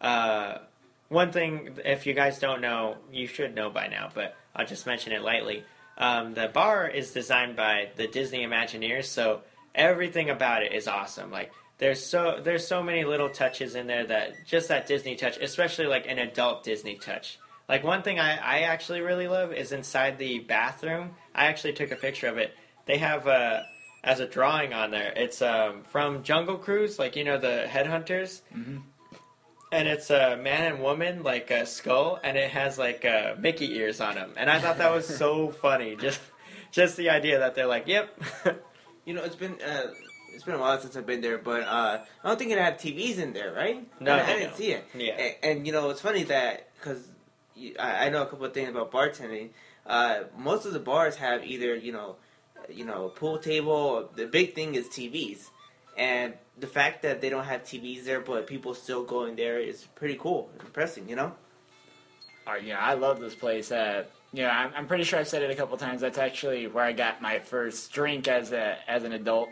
Uh, 0.00 0.58
one 1.08 1.32
thing, 1.32 1.78
if 1.84 2.06
you 2.06 2.14
guys 2.14 2.38
don't 2.38 2.60
know, 2.60 2.96
you 3.12 3.26
should 3.26 3.54
know 3.54 3.70
by 3.70 3.88
now, 3.88 4.08
but 4.14 4.36
I'll 4.56 4.66
just 4.66 4.86
mention 4.86 5.12
it 5.12 5.22
lightly. 5.22 5.64
Um, 5.98 6.34
the 6.34 6.48
bar 6.48 6.88
is 6.88 7.12
designed 7.12 7.56
by 7.56 7.90
the 7.96 8.08
Disney 8.08 8.44
Imagineers, 8.44 9.04
so 9.04 9.42
everything 9.74 10.30
about 10.30 10.62
it 10.62 10.72
is 10.72 10.88
awesome. 10.88 11.30
Like 11.30 11.52
there's 11.78 12.04
so 12.04 12.40
there's 12.42 12.66
so 12.66 12.82
many 12.82 13.04
little 13.04 13.28
touches 13.28 13.74
in 13.74 13.86
there 13.86 14.06
that 14.06 14.46
just 14.46 14.68
that 14.68 14.86
Disney 14.86 15.16
touch, 15.16 15.38
especially 15.38 15.86
like 15.86 16.06
an 16.08 16.18
adult 16.18 16.64
Disney 16.64 16.96
touch. 16.96 17.38
Like 17.68 17.82
one 17.84 18.02
thing 18.02 18.18
I, 18.20 18.36
I 18.36 18.58
actually 18.62 19.00
really 19.00 19.26
love 19.28 19.52
is 19.52 19.72
inside 19.72 20.18
the 20.18 20.40
bathroom. 20.40 21.12
I 21.34 21.46
actually 21.46 21.72
took 21.72 21.90
a 21.92 21.96
picture 21.96 22.26
of 22.28 22.36
it. 22.38 22.54
They 22.86 22.98
have 22.98 23.26
uh, 23.26 23.62
as 24.02 24.20
a 24.20 24.26
drawing 24.26 24.74
on 24.74 24.90
there. 24.90 25.12
It's 25.16 25.40
um, 25.40 25.82
from 25.84 26.22
Jungle 26.22 26.56
Cruise, 26.58 26.98
like 26.98 27.16
you 27.16 27.24
know 27.24 27.38
the 27.38 27.64
headhunters, 27.68 28.42
Mhm. 28.54 28.82
and 29.72 29.88
it's 29.88 30.10
a 30.10 30.36
man 30.36 30.72
and 30.74 30.82
woman 30.82 31.22
like 31.22 31.50
a 31.50 31.64
skull, 31.64 32.20
and 32.22 32.36
it 32.36 32.50
has 32.50 32.78
like 32.78 33.04
uh, 33.04 33.34
Mickey 33.38 33.74
ears 33.76 34.00
on 34.00 34.14
them. 34.16 34.32
And 34.36 34.50
I 34.50 34.60
thought 34.60 34.78
that 34.78 34.92
was 34.92 35.06
so 35.06 35.50
funny. 35.62 35.96
Just 35.96 36.20
just 36.70 36.96
the 36.98 37.08
idea 37.10 37.38
that 37.38 37.54
they're 37.54 37.66
like, 37.66 37.86
yep. 37.88 38.18
You 39.06 39.12
know, 39.12 39.22
it's 39.22 39.36
been 39.36 39.58
uh, 39.60 39.88
it's 40.34 40.44
been 40.44 40.54
a 40.54 40.58
while 40.58 40.80
since 40.80 40.96
I've 40.96 41.04
been 41.04 41.20
there, 41.20 41.36
but 41.36 41.62
uh, 41.64 41.98
I 42.24 42.26
don't 42.28 42.38
think 42.38 42.52
it 42.52 42.58
had 42.58 42.78
TVs 42.78 43.18
in 43.18 43.34
there, 43.34 43.52
right? 43.52 43.86
No, 44.00 44.14
I, 44.14 44.22
I 44.24 44.32
didn't 44.38 44.54
see 44.56 44.72
it. 44.72 44.82
Yeah. 44.94 45.12
And, 45.12 45.34
and 45.42 45.66
you 45.66 45.74
know, 45.74 45.90
it's 45.90 46.00
funny 46.00 46.22
that 46.24 46.70
because 46.78 47.06
I, 47.78 48.06
I 48.06 48.08
know 48.08 48.22
a 48.22 48.26
couple 48.26 48.46
of 48.46 48.54
things 48.54 48.68
about 48.68 48.90
bartending. 48.90 49.50
Uh, 49.86 50.24
most 50.36 50.66
of 50.66 50.72
the 50.72 50.80
bars 50.80 51.16
have 51.16 51.44
either 51.44 51.74
you 51.74 51.92
know, 51.92 52.16
you 52.68 52.84
know, 52.84 53.08
pool 53.08 53.38
table. 53.38 54.08
The 54.14 54.26
big 54.26 54.54
thing 54.54 54.74
is 54.74 54.86
TVs, 54.88 55.48
and 55.96 56.34
the 56.58 56.66
fact 56.66 57.02
that 57.02 57.20
they 57.20 57.28
don't 57.28 57.44
have 57.44 57.62
TVs 57.62 58.04
there, 58.04 58.20
but 58.20 58.46
people 58.46 58.74
still 58.74 59.04
going 59.04 59.36
there 59.36 59.58
is 59.58 59.84
pretty 59.94 60.16
cool, 60.16 60.50
impressive. 60.60 61.08
You 61.08 61.16
know. 61.16 61.32
Oh, 62.46 62.56
yeah, 62.56 62.78
I 62.78 62.92
love 62.94 63.20
this 63.20 63.34
place. 63.34 63.72
Uh, 63.72 64.04
you 64.32 64.42
know, 64.42 64.50
I'm, 64.50 64.72
I'm 64.76 64.86
pretty 64.86 65.04
sure 65.04 65.18
I've 65.18 65.28
said 65.28 65.42
it 65.42 65.50
a 65.50 65.54
couple 65.54 65.76
times. 65.78 66.00
That's 66.00 66.18
actually 66.18 66.66
where 66.66 66.84
I 66.84 66.92
got 66.92 67.22
my 67.22 67.38
first 67.38 67.92
drink 67.92 68.28
as 68.28 68.52
a 68.52 68.76
as 68.88 69.04
an 69.04 69.12
adult. 69.12 69.48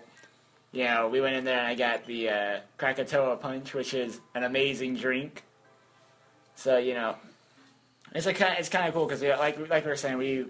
You 0.73 0.85
know, 0.85 1.09
we 1.09 1.21
went 1.21 1.37
in 1.37 1.45
there 1.45 1.59
and 1.59 1.67
I 1.67 1.75
got 1.75 2.07
the 2.07 2.29
uh, 2.31 2.61
Krakatoa 2.79 3.37
Punch, 3.37 3.75
which 3.75 3.95
is 3.95 4.21
an 4.35 4.43
amazing 4.43 4.97
drink. 4.97 5.45
So 6.55 6.79
you 6.79 6.95
know, 6.95 7.17
it's 8.15 8.27
a 8.27 8.35
kind 8.35 8.53
of, 8.53 8.59
it's 8.59 8.69
kind 8.69 8.87
of 8.87 8.95
cool 8.95 9.07
because 9.07 9.23
like 9.23 9.59
like 9.69 9.85
we 9.85 9.91
were 9.91 9.97
saying, 9.97 10.19
we 10.19 10.47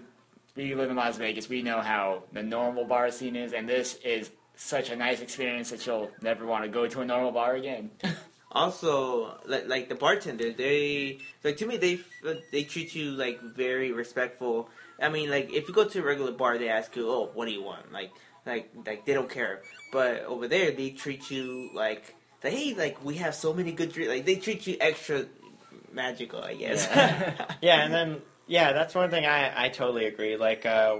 we 0.55 0.75
live 0.75 0.89
in 0.89 0.95
Las 0.95 1.17
Vegas. 1.17 1.49
We 1.49 1.61
know 1.61 1.81
how 1.81 2.23
the 2.31 2.43
normal 2.43 2.85
bar 2.85 3.09
scene 3.11 3.35
is, 3.35 3.53
and 3.53 3.67
this 3.67 3.95
is 4.03 4.31
such 4.55 4.89
a 4.89 4.95
nice 4.95 5.21
experience 5.21 5.71
that 5.71 5.85
you'll 5.85 6.11
never 6.21 6.45
want 6.45 6.63
to 6.63 6.69
go 6.69 6.87
to 6.87 7.01
a 7.01 7.05
normal 7.05 7.31
bar 7.31 7.55
again. 7.55 7.91
Also, 8.55 9.35
like, 9.47 9.67
like 9.67 9.89
the 9.89 9.95
bartender, 9.95 10.53
they 10.53 11.17
like 11.43 11.57
to 11.57 11.65
me 11.65 11.77
they 11.77 11.99
they 12.51 12.63
treat 12.63 12.93
you 12.93 13.09
like 13.09 13.41
very 13.41 13.91
respectful. 13.91 14.69
I 15.01 15.09
mean, 15.09 15.31
like 15.31 15.51
if 15.51 15.67
you 15.67 15.73
go 15.73 15.85
to 15.85 15.99
a 15.99 16.03
regular 16.03 16.31
bar, 16.31 16.59
they 16.59 16.69
ask 16.69 16.95
you, 16.95 17.09
"Oh, 17.09 17.31
what 17.33 17.47
do 17.47 17.51
you 17.51 17.63
want?" 17.63 17.91
Like, 17.91 18.11
like, 18.45 18.69
like 18.85 19.05
they 19.07 19.15
don't 19.15 19.29
care. 19.29 19.63
But 19.91 20.25
over 20.25 20.47
there, 20.47 20.69
they 20.69 20.91
treat 20.91 21.31
you 21.31 21.71
like, 21.73 22.13
like 22.43 22.53
hey, 22.53 22.75
like 22.75 23.03
we 23.03 23.15
have 23.15 23.33
so 23.33 23.53
many 23.53 23.71
good 23.71 23.91
drinks. 23.91 24.13
Like 24.13 24.25
they 24.25 24.35
treat 24.35 24.67
you 24.67 24.77
extra 24.79 25.25
magical, 25.93 26.41
I 26.41 26.55
guess. 26.55 26.87
yeah, 27.61 27.83
and 27.83 27.93
then 27.93 28.21
yeah, 28.47 28.73
that's 28.73 28.93
one 28.95 29.09
thing 29.09 29.25
I 29.25 29.65
I 29.65 29.69
totally 29.69 30.05
agree. 30.05 30.35
Like 30.37 30.65
uh, 30.65 30.97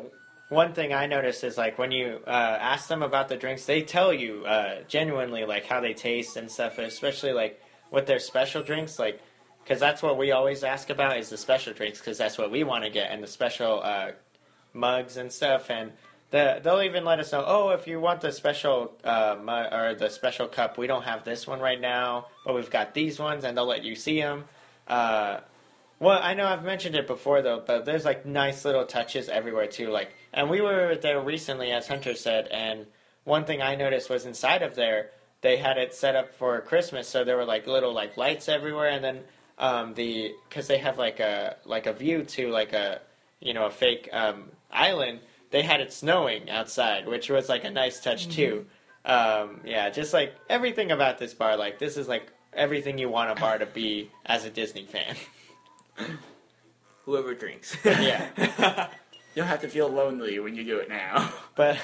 one 0.49 0.73
thing 0.73 0.93
I 0.93 1.08
noticed 1.08 1.43
is 1.43 1.58
like 1.58 1.77
when 1.77 1.91
you 1.91 2.19
uh, 2.25 2.29
ask 2.29 2.88
them 2.88 3.03
about 3.03 3.27
the 3.27 3.36
drinks, 3.36 3.65
they 3.65 3.82
tell 3.82 4.13
you 4.13 4.45
uh, 4.45 4.84
genuinely 4.88 5.45
like 5.45 5.65
how 5.65 5.82
they 5.82 5.93
taste 5.93 6.38
and 6.38 6.49
stuff, 6.49 6.77
especially 6.77 7.34
like 7.34 7.62
with 7.91 8.06
their 8.06 8.19
special 8.19 8.63
drinks, 8.63 8.99
like 8.99 9.21
because 9.63 9.79
that's 9.79 10.01
what 10.01 10.17
we 10.17 10.32
always 10.32 10.63
ask 10.63 10.89
about 10.89 11.17
is 11.17 11.29
the 11.29 11.38
special 11.38 11.73
drinks 11.73 11.99
because 11.99 12.17
that's 12.17 12.38
what 12.38 12.51
we 12.51 12.63
want 12.63 12.84
to 12.84 12.89
get 12.89 13.12
and 13.12 13.23
the 13.23 13.27
special 13.27 13.82
uh, 13.84 14.12
mugs 14.73 15.17
and 15.17 15.32
stuff 15.32 15.69
and. 15.69 15.91
The, 16.32 16.60
they'll 16.63 16.82
even 16.82 17.06
let 17.06 17.19
us 17.19 17.32
know. 17.32 17.43
Oh, 17.45 17.69
if 17.69 17.86
you 17.86 17.99
want 17.99 18.22
the 18.22 18.32
special 18.32 18.97
uh, 19.03 19.36
mu- 19.39 19.51
or 19.51 19.93
the 19.93 20.09
special 20.09 20.47
cup, 20.47 20.80
we 20.80 20.88
don't 20.88 21.03
have 21.03 21.24
this 21.24 21.45
one 21.45 21.59
right 21.59 21.80
now, 21.80 22.26
but 22.43 22.55
we've 22.55 22.72
got 22.72 22.95
these 22.95 23.20
ones, 23.20 23.43
and 23.43 23.55
they'll 23.55 23.68
let 23.68 23.84
you 23.84 23.93
see 23.93 24.20
them. 24.20 24.45
Uh, 24.88 25.39
well, 25.99 26.19
I 26.21 26.34
know 26.34 26.45
I've 26.45 26.63
mentioned 26.63 26.95
it 26.95 27.07
before 27.07 27.41
though, 27.41 27.63
but 27.65 27.86
there's 27.86 28.05
like 28.05 28.25
nice 28.25 28.65
little 28.65 28.86
touches 28.86 29.29
everywhere 29.29 29.67
too. 29.67 29.89
Like, 29.89 30.13
and 30.34 30.49
we 30.49 30.61
were 30.61 30.95
there 30.95 31.21
recently, 31.21 31.71
as 31.71 31.88
Hunter 31.88 32.15
said, 32.15 32.47
and 32.47 32.86
one 33.23 33.45
thing 33.45 33.61
I 33.61 33.75
noticed 33.75 34.09
was 34.09 34.25
inside 34.25 34.61
of 34.63 34.75
there 34.75 35.11
they 35.43 35.57
had 35.57 35.77
it 35.77 35.93
set 35.93 36.15
up 36.15 36.34
for 36.34 36.61
Christmas, 36.61 37.07
so 37.07 37.25
there 37.25 37.36
were 37.36 37.45
like 37.45 37.67
little 37.67 37.93
like 37.93 38.15
lights 38.15 38.47
everywhere, 38.47 38.89
and 38.89 39.03
then 39.03 39.19
um, 39.59 39.93
the 39.93 40.34
because 40.47 40.67
they 40.67 40.77
have 40.77 40.97
like 40.97 41.19
a 41.19 41.57
like 41.65 41.86
a 41.86 41.93
view 41.93 42.23
to 42.23 42.49
like 42.49 42.71
a 42.73 43.01
you 43.41 43.53
know 43.53 43.65
a 43.65 43.69
fake 43.69 44.09
um, 44.11 44.45
island. 44.71 45.19
They 45.51 45.61
had 45.61 45.81
it 45.81 45.93
snowing 45.93 46.49
outside, 46.49 47.07
which 47.07 47.29
was 47.29 47.49
like 47.49 47.65
a 47.65 47.69
nice 47.69 47.99
touch 47.99 48.29
too. 48.29 48.65
Um, 49.05 49.59
yeah, 49.65 49.89
just 49.89 50.13
like 50.13 50.34
everything 50.49 50.91
about 50.91 51.19
this 51.19 51.34
bar, 51.34 51.57
like 51.57 51.77
this 51.77 51.97
is 51.97 52.07
like 52.07 52.31
everything 52.56 52.97
you 52.97 53.10
want 53.10 53.32
a 53.32 53.36
bar 53.41 53.58
to 53.58 53.66
be 53.66 54.10
as 54.26 54.45
a 54.45 54.49
Disney 54.49 54.86
fan. 54.86 55.16
Whoever 57.06 57.34
drinks. 57.34 57.76
Yeah. 57.84 58.88
You'll 59.36 59.45
have 59.45 59.62
to 59.62 59.68
feel 59.68 59.89
lonely 59.89 60.39
when 60.39 60.56
you 60.56 60.64
do 60.64 60.78
it 60.78 60.89
now. 60.89 61.32
But 61.56 61.78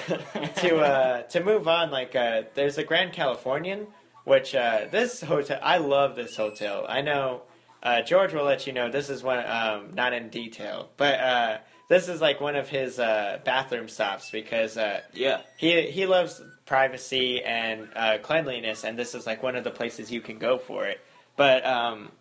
to 0.56 0.78
uh, 0.78 1.22
to 1.22 1.44
move 1.44 1.68
on, 1.68 1.92
like 1.92 2.16
uh, 2.16 2.42
there's 2.54 2.76
a 2.78 2.82
Grand 2.82 3.12
Californian, 3.12 3.86
which 4.24 4.52
uh, 4.54 4.86
this 4.90 5.20
hotel 5.20 5.60
I 5.62 5.78
love 5.78 6.16
this 6.16 6.36
hotel. 6.36 6.86
I 6.88 7.02
know 7.02 7.42
uh, 7.84 8.02
George 8.02 8.34
will 8.34 8.42
let 8.44 8.66
you 8.66 8.72
know 8.72 8.90
this 8.90 9.10
is 9.10 9.22
one 9.22 9.38
um, 9.46 9.92
not 9.94 10.12
in 10.12 10.28
detail, 10.28 10.88
but 10.96 11.20
uh, 11.20 11.58
this 11.88 12.08
is 12.08 12.20
like 12.20 12.40
one 12.40 12.56
of 12.56 12.68
his 12.68 12.98
uh, 12.98 13.38
bathroom 13.44 13.88
stops 13.88 14.30
because 14.30 14.76
uh, 14.76 15.02
Yeah. 15.12 15.42
he 15.56 15.82
he 15.82 16.04
loves 16.06 16.42
privacy 16.70 17.42
and 17.42 17.88
uh, 17.96 18.16
cleanliness, 18.22 18.84
and 18.84 18.96
this 18.96 19.16
is 19.16 19.26
like 19.26 19.42
one 19.42 19.56
of 19.56 19.64
the 19.64 19.72
places 19.72 20.08
you 20.08 20.20
can 20.20 20.38
go 20.38 20.56
for 20.56 20.86
it. 20.86 21.00
But 21.34 21.66
um, 21.66 22.12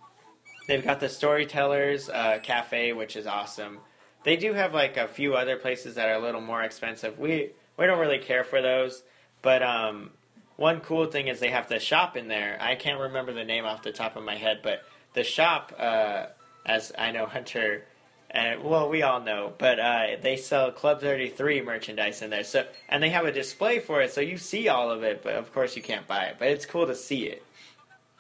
they've 0.68 0.84
got 0.84 1.00
the 1.00 1.08
Storytellers 1.08 2.10
uh, 2.10 2.40
Cafe, 2.42 2.94
which 2.94 3.16
is 3.16 3.28
awesome. 3.28 3.78
They 4.24 4.38
do 4.38 4.54
have 4.54 4.74
like 4.74 4.98
a 4.98 5.08
few 5.08 5.36
other 5.36 5.56
places 5.56 5.94
that 5.96 6.10
are 6.10 6.16
a 6.16 6.20
little 6.20 6.42
more 6.42 6.64
expensive. 6.64 7.20
We 7.20 7.52
we 7.78 7.86
don't 7.86 8.00
really 8.00 8.18
care 8.18 8.44
for 8.44 8.60
those, 8.60 9.04
but 9.44 9.62
um, 9.62 10.10
one 10.56 10.80
cool 10.80 11.06
thing 11.06 11.28
is 11.28 11.40
they 11.40 11.52
have 11.52 11.70
the 11.70 11.80
shop 11.80 12.18
in 12.18 12.28
there. 12.28 12.58
I 12.60 12.74
can't 12.74 13.00
remember 13.00 13.34
the 13.34 13.44
name 13.44 13.66
off 13.66 13.84
the 13.84 13.92
top 13.92 14.16
of 14.16 14.24
my 14.24 14.36
head, 14.36 14.62
but 14.64 14.82
the 15.14 15.24
shop, 15.24 15.74
uh, 15.78 16.26
as 16.66 16.92
I 16.98 17.12
know 17.12 17.28
Hunter, 17.28 17.86
and 18.32 18.64
well, 18.64 18.90
we 18.90 19.02
all 19.02 19.22
know, 19.22 19.54
but 19.58 19.80
uh, 19.80 20.08
they 20.22 20.38
sell 20.38 20.72
Club 20.72 21.02
Thirty 21.02 21.30
Three 21.30 21.62
merchandise 21.62 22.22
in 22.22 22.30
there. 22.30 22.44
So 22.44 22.66
and 22.88 23.02
they 23.02 23.10
have 23.10 23.26
a 23.26 23.32
display 23.32 23.80
for 23.80 24.02
it, 24.02 24.12
so 24.12 24.22
you 24.22 24.38
see 24.38 24.68
all 24.68 24.92
of 24.92 25.04
it. 25.04 25.24
But 25.24 25.36
of 25.36 25.54
course, 25.54 25.76
you 25.76 25.82
can't 25.82 26.08
buy 26.08 26.26
it. 26.26 26.36
But 26.38 26.50
it's 26.50 26.66
cool 26.66 26.88
to 26.88 26.96
see 26.96 27.26
it. 27.26 27.44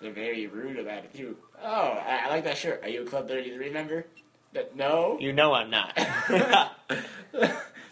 They're 0.01 0.12
very 0.12 0.47
rude 0.47 0.80
about 0.80 1.03
it 1.03 1.14
too. 1.14 1.38
Oh, 1.62 1.91
I, 1.91 2.26
I 2.26 2.30
like 2.30 2.45
that 2.45 2.57
shirt. 2.57 2.82
Are 2.84 2.89
you 2.89 3.03
a 3.03 3.05
Club 3.05 3.28
33 3.28 3.70
member? 3.70 4.05
But 4.53 4.76
no. 4.76 5.18
You 5.20 5.34
know 5.34 5.53
I'm 5.53 5.70
not. 5.70 5.95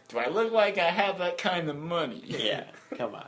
Do 0.07 0.19
I 0.19 0.29
look 0.29 0.53
like 0.53 0.77
I 0.77 0.89
have 0.89 1.17
that 1.19 1.37
kind 1.37 1.69
of 1.69 1.75
money? 1.75 2.23
yeah, 2.25 2.63
come 2.97 3.13
on. 3.13 3.27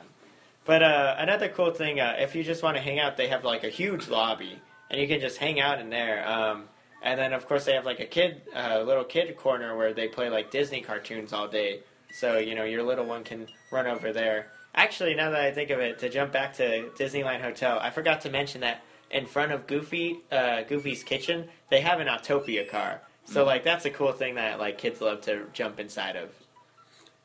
But 0.66 0.82
uh, 0.84 1.16
another 1.18 1.50
cool 1.50 1.72
thing, 1.72 2.00
uh, 2.00 2.16
if 2.20 2.36
you 2.36 2.44
just 2.44 2.64
want 2.64 2.78
to 2.78 2.82
hang 2.82 3.00
out, 3.00 3.18
they 3.18 3.28
have 3.28 3.44
like 3.44 3.64
a 3.64 3.70
huge 3.70 4.08
lobby, 4.08 4.60
and 4.90 5.02
you 5.02 5.08
can 5.08 5.20
just 5.20 5.38
hang 5.38 5.60
out 5.60 5.80
in 5.80 5.90
there. 5.90 6.28
Um, 6.28 6.66
and 7.02 7.20
then 7.20 7.34
of 7.34 7.48
course 7.48 7.66
they 7.66 7.74
have 7.74 7.86
like 7.86 8.00
a 8.00 8.06
kid, 8.06 8.42
uh, 8.56 8.82
little 8.82 9.04
kid 9.04 9.36
corner 9.38 9.76
where 9.76 9.94
they 9.94 10.08
play 10.08 10.30
like 10.30 10.52
Disney 10.52 10.82
cartoons 10.82 11.34
all 11.34 11.48
day. 11.48 11.82
So 12.12 12.38
you 12.38 12.56
know 12.56 12.64
your 12.64 12.84
little 12.84 13.06
one 13.06 13.24
can 13.24 13.48
run 13.72 13.88
over 13.88 14.12
there. 14.12 14.52
Actually, 14.76 15.16
now 15.16 15.32
that 15.32 15.42
I 15.42 15.52
think 15.52 15.72
of 15.72 15.80
it, 15.80 16.00
to 16.00 16.10
jump 16.10 16.32
back 16.32 16.54
to 16.56 16.90
Disneyland 16.98 17.42
Hotel, 17.42 17.80
I 17.80 17.90
forgot 17.90 18.22
to 18.22 18.30
mention 18.30 18.62
that 18.62 18.84
in 19.10 19.26
front 19.26 19.52
of 19.52 19.66
Goofy, 19.66 20.20
uh, 20.32 20.62
Goofy's 20.62 21.04
kitchen, 21.04 21.50
they 21.70 21.82
have 21.82 22.00
an 22.00 22.08
Autopia 22.08 22.70
car. 22.70 23.02
So 23.26 23.46
like 23.46 23.64
that's 23.64 23.86
a 23.86 23.90
cool 23.90 24.12
thing 24.12 24.36
that 24.36 24.60
like 24.60 24.78
kids 24.78 25.02
love 25.02 25.22
to 25.22 25.46
jump 25.54 25.80
inside 25.80 26.16
of. 26.16 26.30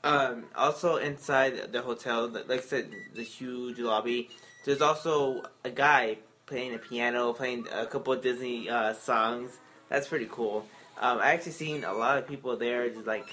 Um, 0.02 0.44
also 0.54 0.96
inside 0.96 1.72
the 1.72 1.80
hotel, 1.80 2.28
like 2.28 2.50
I 2.50 2.60
said, 2.60 2.90
the 3.14 3.22
huge 3.22 3.78
lobby. 3.78 4.28
There's 4.66 4.82
also 4.82 5.44
a 5.64 5.70
guy 5.70 6.18
playing 6.44 6.74
a 6.74 6.78
piano, 6.78 7.32
playing 7.32 7.66
a 7.72 7.86
couple 7.86 8.12
of 8.12 8.22
Disney 8.22 8.68
uh, 8.68 8.92
songs. 8.92 9.58
That's 9.88 10.08
pretty 10.08 10.28
cool. 10.30 10.66
Um, 10.98 11.18
I 11.18 11.32
actually 11.32 11.52
seen 11.52 11.84
a 11.84 11.92
lot 11.92 12.18
of 12.18 12.26
people 12.26 12.56
there, 12.56 12.88
just 12.88 13.06
like 13.06 13.26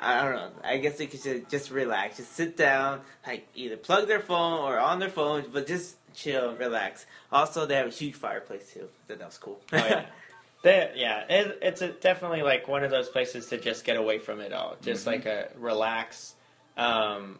I 0.00 0.24
don't 0.24 0.34
know. 0.34 0.50
I 0.64 0.78
guess 0.78 0.96
they 0.96 1.06
could 1.06 1.22
just, 1.22 1.50
just 1.50 1.70
relax, 1.70 2.16
just 2.16 2.32
sit 2.34 2.56
down, 2.56 3.02
like 3.26 3.46
either 3.54 3.76
plug 3.76 4.08
their 4.08 4.20
phone 4.20 4.60
or 4.60 4.78
on 4.78 4.98
their 4.98 5.10
phone, 5.10 5.44
but 5.52 5.66
just 5.66 5.96
chill, 6.14 6.54
relax. 6.54 7.04
Also, 7.30 7.66
they 7.66 7.74
have 7.74 7.88
a 7.88 7.90
huge 7.90 8.14
fireplace 8.14 8.72
too. 8.72 8.88
Thought 9.06 9.18
that 9.18 9.26
was 9.26 9.38
cool. 9.38 9.60
Oh, 9.72 9.76
yeah. 9.76 10.06
They, 10.62 10.92
yeah, 10.94 11.24
it, 11.26 11.58
it's 11.62 11.80
a, 11.80 11.88
definitely 11.88 12.42
like 12.42 12.68
one 12.68 12.84
of 12.84 12.90
those 12.90 13.08
places 13.08 13.46
to 13.46 13.56
just 13.56 13.82
get 13.82 13.96
away 13.96 14.18
from 14.18 14.40
it 14.40 14.52
all, 14.52 14.76
just 14.82 15.06
like 15.06 15.24
a 15.24 15.48
relax. 15.56 16.34
Um, 16.76 17.38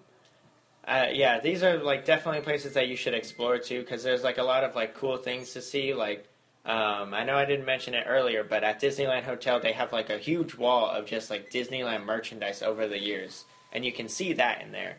uh, 0.88 1.08
yeah, 1.12 1.38
these 1.38 1.62
are 1.62 1.82
like 1.82 2.06
definitely 2.06 2.40
places 2.40 2.72
that 2.72 2.88
you 2.88 2.96
should 2.96 3.12
explore 3.12 3.58
too, 3.58 3.80
because 3.80 4.02
there's 4.02 4.24
like 4.24 4.38
a 4.38 4.42
lot 4.42 4.64
of 4.64 4.74
like 4.74 4.94
cool 4.94 5.18
things 5.18 5.52
to 5.52 5.60
see. 5.60 5.92
Like, 5.92 6.26
um, 6.64 7.14
I 7.14 7.24
know 7.24 7.36
I 7.36 7.46
didn't 7.46 7.64
mention 7.64 7.94
it 7.94 8.04
earlier, 8.06 8.44
but 8.44 8.62
at 8.64 8.80
Disneyland 8.80 9.24
Hotel 9.24 9.60
they 9.60 9.72
have 9.72 9.92
like 9.92 10.10
a 10.10 10.18
huge 10.18 10.54
wall 10.54 10.90
of 10.90 11.06
just 11.06 11.30
like 11.30 11.50
Disneyland 11.50 12.04
merchandise 12.04 12.62
over 12.62 12.86
the 12.86 12.98
years, 12.98 13.44
and 13.72 13.84
you 13.84 13.92
can 13.92 14.08
see 14.08 14.34
that 14.34 14.60
in 14.60 14.70
there. 14.70 14.98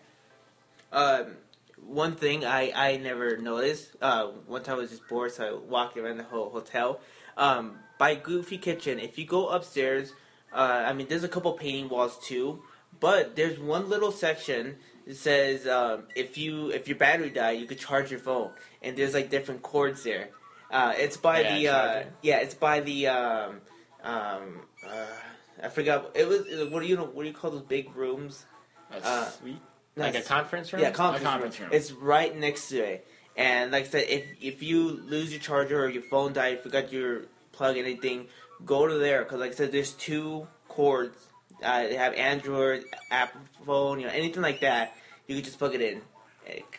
Um, 0.92 1.38
one 1.86 2.16
thing 2.16 2.46
I, 2.46 2.72
I 2.76 2.98
never 2.98 3.38
noticed. 3.38 3.96
Uh, 4.02 4.28
one 4.48 4.64
time 4.64 4.76
I 4.76 4.80
was 4.80 4.90
just 4.90 5.08
bored, 5.08 5.32
so 5.32 5.46
I 5.46 5.70
walked 5.70 5.98
around 5.98 6.18
the 6.18 6.24
whole 6.24 6.50
hotel. 6.50 7.00
Um, 7.38 7.78
by 7.98 8.16
Goofy 8.16 8.58
Kitchen, 8.58 9.00
if 9.00 9.20
you 9.20 9.26
go 9.26 9.48
upstairs, 9.50 10.14
uh, 10.52 10.84
I 10.88 10.94
mean 10.94 11.08
there's 11.10 11.24
a 11.24 11.30
couple 11.30 11.54
painting 11.54 11.90
walls 11.90 12.18
too, 12.24 12.64
but 13.00 13.36
there's 13.36 13.60
one 13.60 13.88
little 13.88 14.12
section 14.12 14.78
that 15.06 15.16
says 15.16 15.68
um, 15.68 16.04
if 16.16 16.40
you 16.40 16.70
if 16.72 16.88
your 16.88 16.98
battery 16.98 17.30
died, 17.30 17.60
you 17.60 17.68
could 17.68 17.80
charge 17.80 18.10
your 18.10 18.20
phone, 18.20 18.50
and 18.82 18.98
there's 18.98 19.14
like 19.14 19.30
different 19.30 19.62
cords 19.62 20.04
there. 20.04 20.30
Uh, 20.72 20.94
it's 20.98 21.18
by 21.18 21.42
Yeah, 21.42 21.56
the 21.58 21.68
uh, 21.68 22.04
yeah, 22.22 22.38
it's 22.38 22.56
by 22.56 22.80
the 22.80 23.08
um, 23.08 23.62
um, 24.04 24.62
uh, 24.88 25.06
I 25.64 25.68
forgot 25.70 26.12
it 26.16 26.28
was 26.28 26.70
what 26.72 26.82
do 26.82 26.88
you 26.88 26.96
know 26.96 27.06
what 27.06 27.24
do 27.24 27.28
you 27.28 27.34
call 27.36 27.52
those 27.52 27.62
big 27.64 27.96
rooms? 27.96 28.46
That's 28.90 29.06
Uh, 29.06 29.30
sweet. 29.32 29.60
Like 29.98 30.16
a 30.16 30.22
conference 30.22 30.72
room. 30.72 30.82
yeah, 30.82 30.92
conference, 30.92 31.26
A 31.26 31.28
conference 31.28 31.60
room. 31.60 31.70
room. 31.70 31.78
It's 31.78 31.92
right 31.92 32.36
next 32.36 32.70
to 32.70 32.78
it. 32.80 33.06
And 33.36 33.72
like 33.72 33.86
I 33.86 33.88
said, 33.88 34.06
if 34.10 34.26
if 34.42 34.64
you 34.64 34.88
lose 34.90 35.32
your 35.32 35.42
charger 35.42 35.84
or 35.84 35.90
your 35.90 36.04
phone 36.04 36.32
died, 36.34 36.54
you 36.54 36.58
forgot 36.64 36.92
your 36.94 37.24
plug 37.52 37.78
anything, 37.78 38.28
go 38.66 38.88
to 38.88 38.96
there 38.98 39.24
because 39.24 39.40
like 39.40 39.52
I 39.52 39.56
said, 39.56 39.72
there's 39.74 39.92
two 39.92 40.48
cords. 40.70 41.18
Uh, 41.62 41.84
they 41.84 41.96
have 41.96 42.14
Android, 42.16 42.86
Apple 43.12 43.42
phone, 43.66 44.00
you 44.00 44.08
know, 44.08 44.14
anything 44.14 44.42
like 44.42 44.62
that. 44.62 44.96
You 45.28 45.36
can 45.36 45.44
just 45.44 45.60
plug 45.60 45.76
it 45.76 45.82
in. 45.82 46.02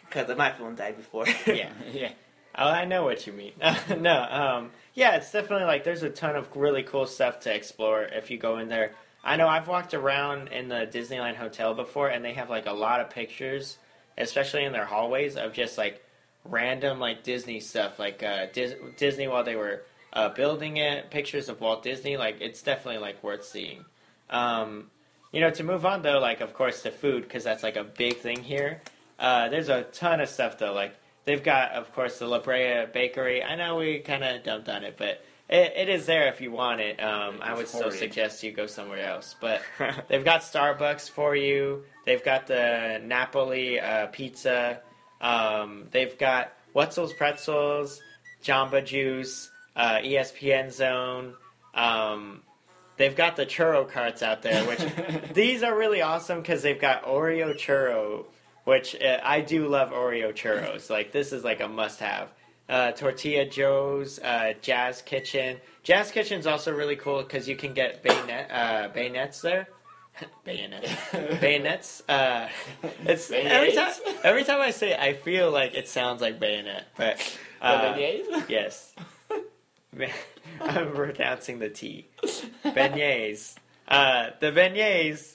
Because 0.09 0.36
my 0.36 0.51
phone 0.53 0.74
died 0.74 0.97
before. 0.97 1.24
yeah. 1.47 1.70
yeah. 1.93 2.11
Oh, 2.55 2.68
I 2.68 2.84
know 2.84 3.05
what 3.05 3.26
you 3.26 3.32
mean. 3.32 3.53
no, 3.98 4.22
um, 4.22 4.70
yeah, 4.94 5.16
it's 5.16 5.32
definitely 5.32 5.66
like 5.66 5.84
there's 5.84 6.03
a 6.03 6.11
ton 6.11 6.36
of 6.36 6.55
really 6.55 6.82
cool 6.82 7.07
stuff 7.07 7.40
to 7.40 7.55
explore 7.55 8.03
if 8.03 8.30
you 8.30 8.38
go 8.38 8.59
in 8.59 8.68
there. 8.68 8.92
I 9.24 9.36
know 9.36 9.48
I've 9.48 9.68
walked 9.68 9.94
around 9.94 10.48
in 10.48 10.68
the 10.68 10.86
Disneyland 10.92 11.36
Hotel 11.36 11.74
before, 11.74 12.09
and 12.09 12.24
they 12.24 12.34
have 12.34 12.50
like 12.50 12.66
a 12.66 12.72
lot 12.72 13.00
of 13.00 13.11
pictures, 13.11 13.78
especially 14.18 14.64
in 14.64 14.72
their 14.72 14.84
hallways, 14.84 15.36
of 15.36 15.53
just 15.53 15.78
like 15.78 16.05
random 16.44 16.98
like 16.98 17.22
Disney 17.22 17.61
stuff, 17.61 17.98
like 17.98 18.22
uh, 18.22 18.46
Dis- 18.53 18.74
Disney 18.98 19.28
while 19.28 19.44
they 19.44 19.57
were 19.57 19.82
uh, 20.12 20.28
building 20.30 20.76
it, 20.76 21.11
pictures 21.11 21.48
of 21.48 21.61
Walt 21.61 21.82
Disney. 21.82 22.16
Like 22.16 22.40
it's 22.40 22.62
definitely 22.62 23.00
like 23.00 23.22
worth 23.22 23.44
seeing. 23.44 23.84
Um, 24.28 24.90
you 25.30 25.40
know, 25.40 25.50
to 25.50 25.64
move 25.64 25.86
on 25.86 26.03
though, 26.03 26.18
like 26.18 26.40
of 26.40 26.53
course 26.53 26.82
the 26.82 26.90
food 26.90 27.22
because 27.22 27.44
that's 27.44 27.62
like 27.62 27.76
a 27.76 27.84
big 27.84 28.18
thing 28.18 28.42
here. 28.42 28.82
Uh, 29.18 29.48
there's 29.48 29.68
a 29.68 29.84
ton 29.84 30.20
of 30.20 30.28
stuff 30.28 30.59
though, 30.59 30.74
like 30.74 30.94
they've 31.24 31.42
got 31.42 31.72
of 31.72 31.92
course 31.92 32.18
the 32.18 32.26
La 32.26 32.40
Brea 32.40 32.86
Bakery. 32.92 33.42
I 33.42 33.56
know 33.56 33.76
we 33.76 34.00
kind 34.00 34.24
of 34.24 34.42
dumped 34.42 34.68
on 34.68 34.84
it, 34.84 34.96
but 34.96 35.24
it, 35.48 35.72
it 35.76 35.88
is 35.88 36.06
there 36.06 36.28
if 36.28 36.40
you 36.40 36.50
want 36.50 36.80
it. 36.80 37.02
Um, 37.02 37.38
I 37.42 37.54
would 37.54 37.68
still 37.68 37.90
suggest 37.90 38.42
you 38.42 38.52
go 38.52 38.66
somewhere 38.66 39.04
else, 39.04 39.36
but 39.40 39.62
they've 40.08 40.24
got 40.24 40.40
Starbucks 40.40 41.10
for 41.10 41.36
you. 41.36 41.84
They've 42.06 42.24
got 42.24 42.46
the 42.46 43.00
Napoli 43.04 43.78
uh, 43.78 44.06
pizza. 44.06 44.80
Um, 45.20 45.88
they've 45.90 46.16
got 46.18 46.52
Wetzel's 46.74 47.12
pretzels, 47.12 48.00
Jamba 48.42 48.84
Juice, 48.84 49.50
uh, 49.76 49.98
ESPN 49.98 50.72
Zone. 50.72 51.34
Um, 51.74 52.42
they've 52.96 53.14
got 53.14 53.36
the 53.36 53.46
churro 53.46 53.88
carts 53.88 54.22
out 54.22 54.42
there, 54.42 54.64
which 54.66 54.80
these 55.34 55.62
are 55.62 55.76
really 55.76 56.02
awesome 56.02 56.40
because 56.40 56.62
they've 56.62 56.80
got 56.80 57.04
Oreo 57.04 57.54
churro, 57.54 58.24
which 58.64 59.00
uh, 59.00 59.18
I 59.22 59.40
do 59.40 59.68
love 59.68 59.90
Oreo 59.90 60.32
churros. 60.32 60.90
Like 60.90 61.12
this 61.12 61.32
is 61.32 61.44
like 61.44 61.60
a 61.60 61.68
must-have. 61.68 62.30
Uh, 62.68 62.92
Tortilla 62.92 63.44
Joe's, 63.44 64.18
uh, 64.20 64.54
Jazz 64.62 65.02
Kitchen. 65.02 65.58
Jazz 65.82 66.10
Kitchen's 66.10 66.46
also 66.46 66.72
really 66.72 66.96
cool 66.96 67.22
because 67.22 67.48
you 67.48 67.56
can 67.56 67.74
get 67.74 68.02
bayonet, 68.02 68.50
uh, 68.50 68.88
bayonets 68.94 69.40
there. 69.40 69.68
bayonets, 70.44 70.90
bayonets. 71.40 72.02
Uh, 72.08 72.48
it's 73.04 73.30
every 73.30 73.72
time. 73.72 73.92
Every 74.22 74.44
time 74.44 74.60
I 74.60 74.70
say, 74.70 74.92
it, 74.92 75.00
I 75.00 75.14
feel 75.14 75.50
like 75.50 75.74
it 75.74 75.88
sounds 75.88 76.20
like 76.20 76.38
bayonet, 76.38 76.86
but 76.96 77.38
uh, 77.60 77.94
beignets? 77.94 78.48
yes. 78.48 78.94
I'm 80.60 80.92
pronouncing 80.92 81.58
the 81.58 81.68
T. 81.68 82.08
Beignets. 82.64 83.56
Uh, 83.86 84.30
the 84.40 84.50
beignets. 84.52 85.34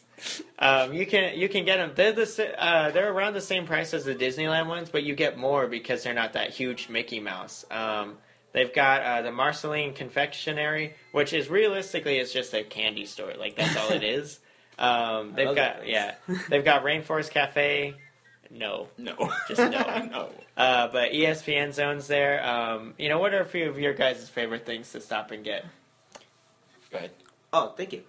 Um, 0.59 0.93
you 0.93 1.05
can 1.05 1.37
you 1.37 1.47
can 1.47 1.65
get 1.65 1.77
them. 1.77 1.91
They're 1.95 2.11
the 2.13 2.55
uh, 2.63 2.91
they're 2.91 3.11
around 3.11 3.33
the 3.33 3.41
same 3.41 3.65
price 3.65 3.93
as 3.93 4.05
the 4.05 4.15
Disneyland 4.15 4.67
ones, 4.67 4.89
but 4.89 5.03
you 5.03 5.15
get 5.15 5.37
more 5.37 5.67
because 5.67 6.03
they're 6.03 6.13
not 6.13 6.33
that 6.33 6.49
huge 6.49 6.89
Mickey 6.89 7.19
Mouse. 7.19 7.65
Um, 7.69 8.17
they've 8.53 8.73
got 8.73 9.03
uh, 9.03 9.21
the 9.21 9.31
Marceline 9.31 9.93
Confectionery, 9.93 10.95
which 11.11 11.33
is 11.33 11.49
realistically 11.49 12.17
is 12.17 12.33
just 12.33 12.53
a 12.53 12.63
candy 12.63 13.05
store. 13.05 13.33
Like 13.37 13.55
that's 13.55 13.75
all 13.77 13.91
it 13.91 14.03
is. 14.03 14.39
Um, 14.79 15.33
they've 15.35 15.47
love 15.47 15.55
that 15.55 15.77
got 15.79 15.87
yeah, 15.87 16.15
they've 16.49 16.63
got 16.63 16.83
Rainforest 16.83 17.31
Cafe. 17.31 17.95
No, 18.51 18.89
No. 18.97 19.15
Just 19.47 19.59
no. 19.59 19.67
no. 20.11 20.29
uh, 20.55 20.87
but 20.89 21.11
ESPN 21.13 21.73
zones 21.73 22.05
there. 22.07 22.45
Um, 22.45 22.93
you 22.99 23.09
know, 23.09 23.17
what 23.17 23.33
are 23.33 23.41
a 23.41 23.45
few 23.45 23.67
of 23.69 23.79
your 23.79 23.93
guys' 23.93 24.29
favorite 24.29 24.67
things 24.67 24.91
to 24.91 25.01
stop 25.01 25.31
and 25.31 25.43
get? 25.43 25.65
Go 26.91 26.97
ahead. 26.97 27.11
Oh, 27.51 27.73
thank 27.75 27.91
you. 27.93 28.03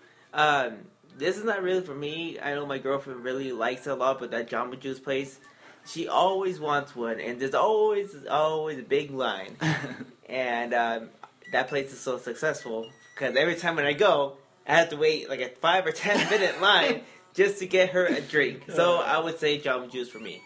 This 1.19 1.37
is 1.37 1.43
not 1.43 1.63
really 1.63 1.81
for 1.81 1.95
me. 1.95 2.39
I 2.41 2.55
know 2.55 2.65
my 2.65 2.79
girlfriend 2.79 3.25
really 3.25 3.51
likes 3.51 3.89
it 3.89 3.91
a 3.91 3.95
lot, 3.95 4.21
but 4.21 4.31
that 4.31 4.49
Jamba 4.49 4.79
Juice 4.79 5.01
place, 5.01 5.41
she 5.85 6.07
always 6.07 6.61
wants 6.61 6.95
one, 6.95 7.19
and 7.19 7.41
there's 7.41 7.55
always 7.55 8.15
always 8.31 8.79
a 8.79 8.83
big 8.83 9.11
line. 9.11 9.57
and 10.29 10.73
um, 10.73 11.09
that 11.51 11.69
place 11.69 11.93
is 11.93 11.99
so 11.99 12.19
successful 12.19 12.89
because 13.15 13.35
every 13.35 13.57
time 13.57 13.75
when 13.75 13.85
I 13.85 13.95
go, 13.95 14.37
I 14.65 14.77
have 14.77 14.91
to 14.91 14.97
wait 14.97 15.29
like 15.29 15.41
a 15.41 15.49
five 15.49 15.87
or 15.87 15.93
ten 15.93 16.19
minute 16.31 16.61
line 16.61 17.03
just 17.35 17.59
to 17.59 17.67
get 17.67 17.91
her 17.91 18.07
a 18.07 18.21
drink. 18.21 18.71
So 18.71 19.01
I 19.01 19.19
would 19.19 19.41
say 19.41 19.59
Jamba 19.59 19.91
Juice 19.91 20.09
for 20.09 20.21
me. 20.21 20.41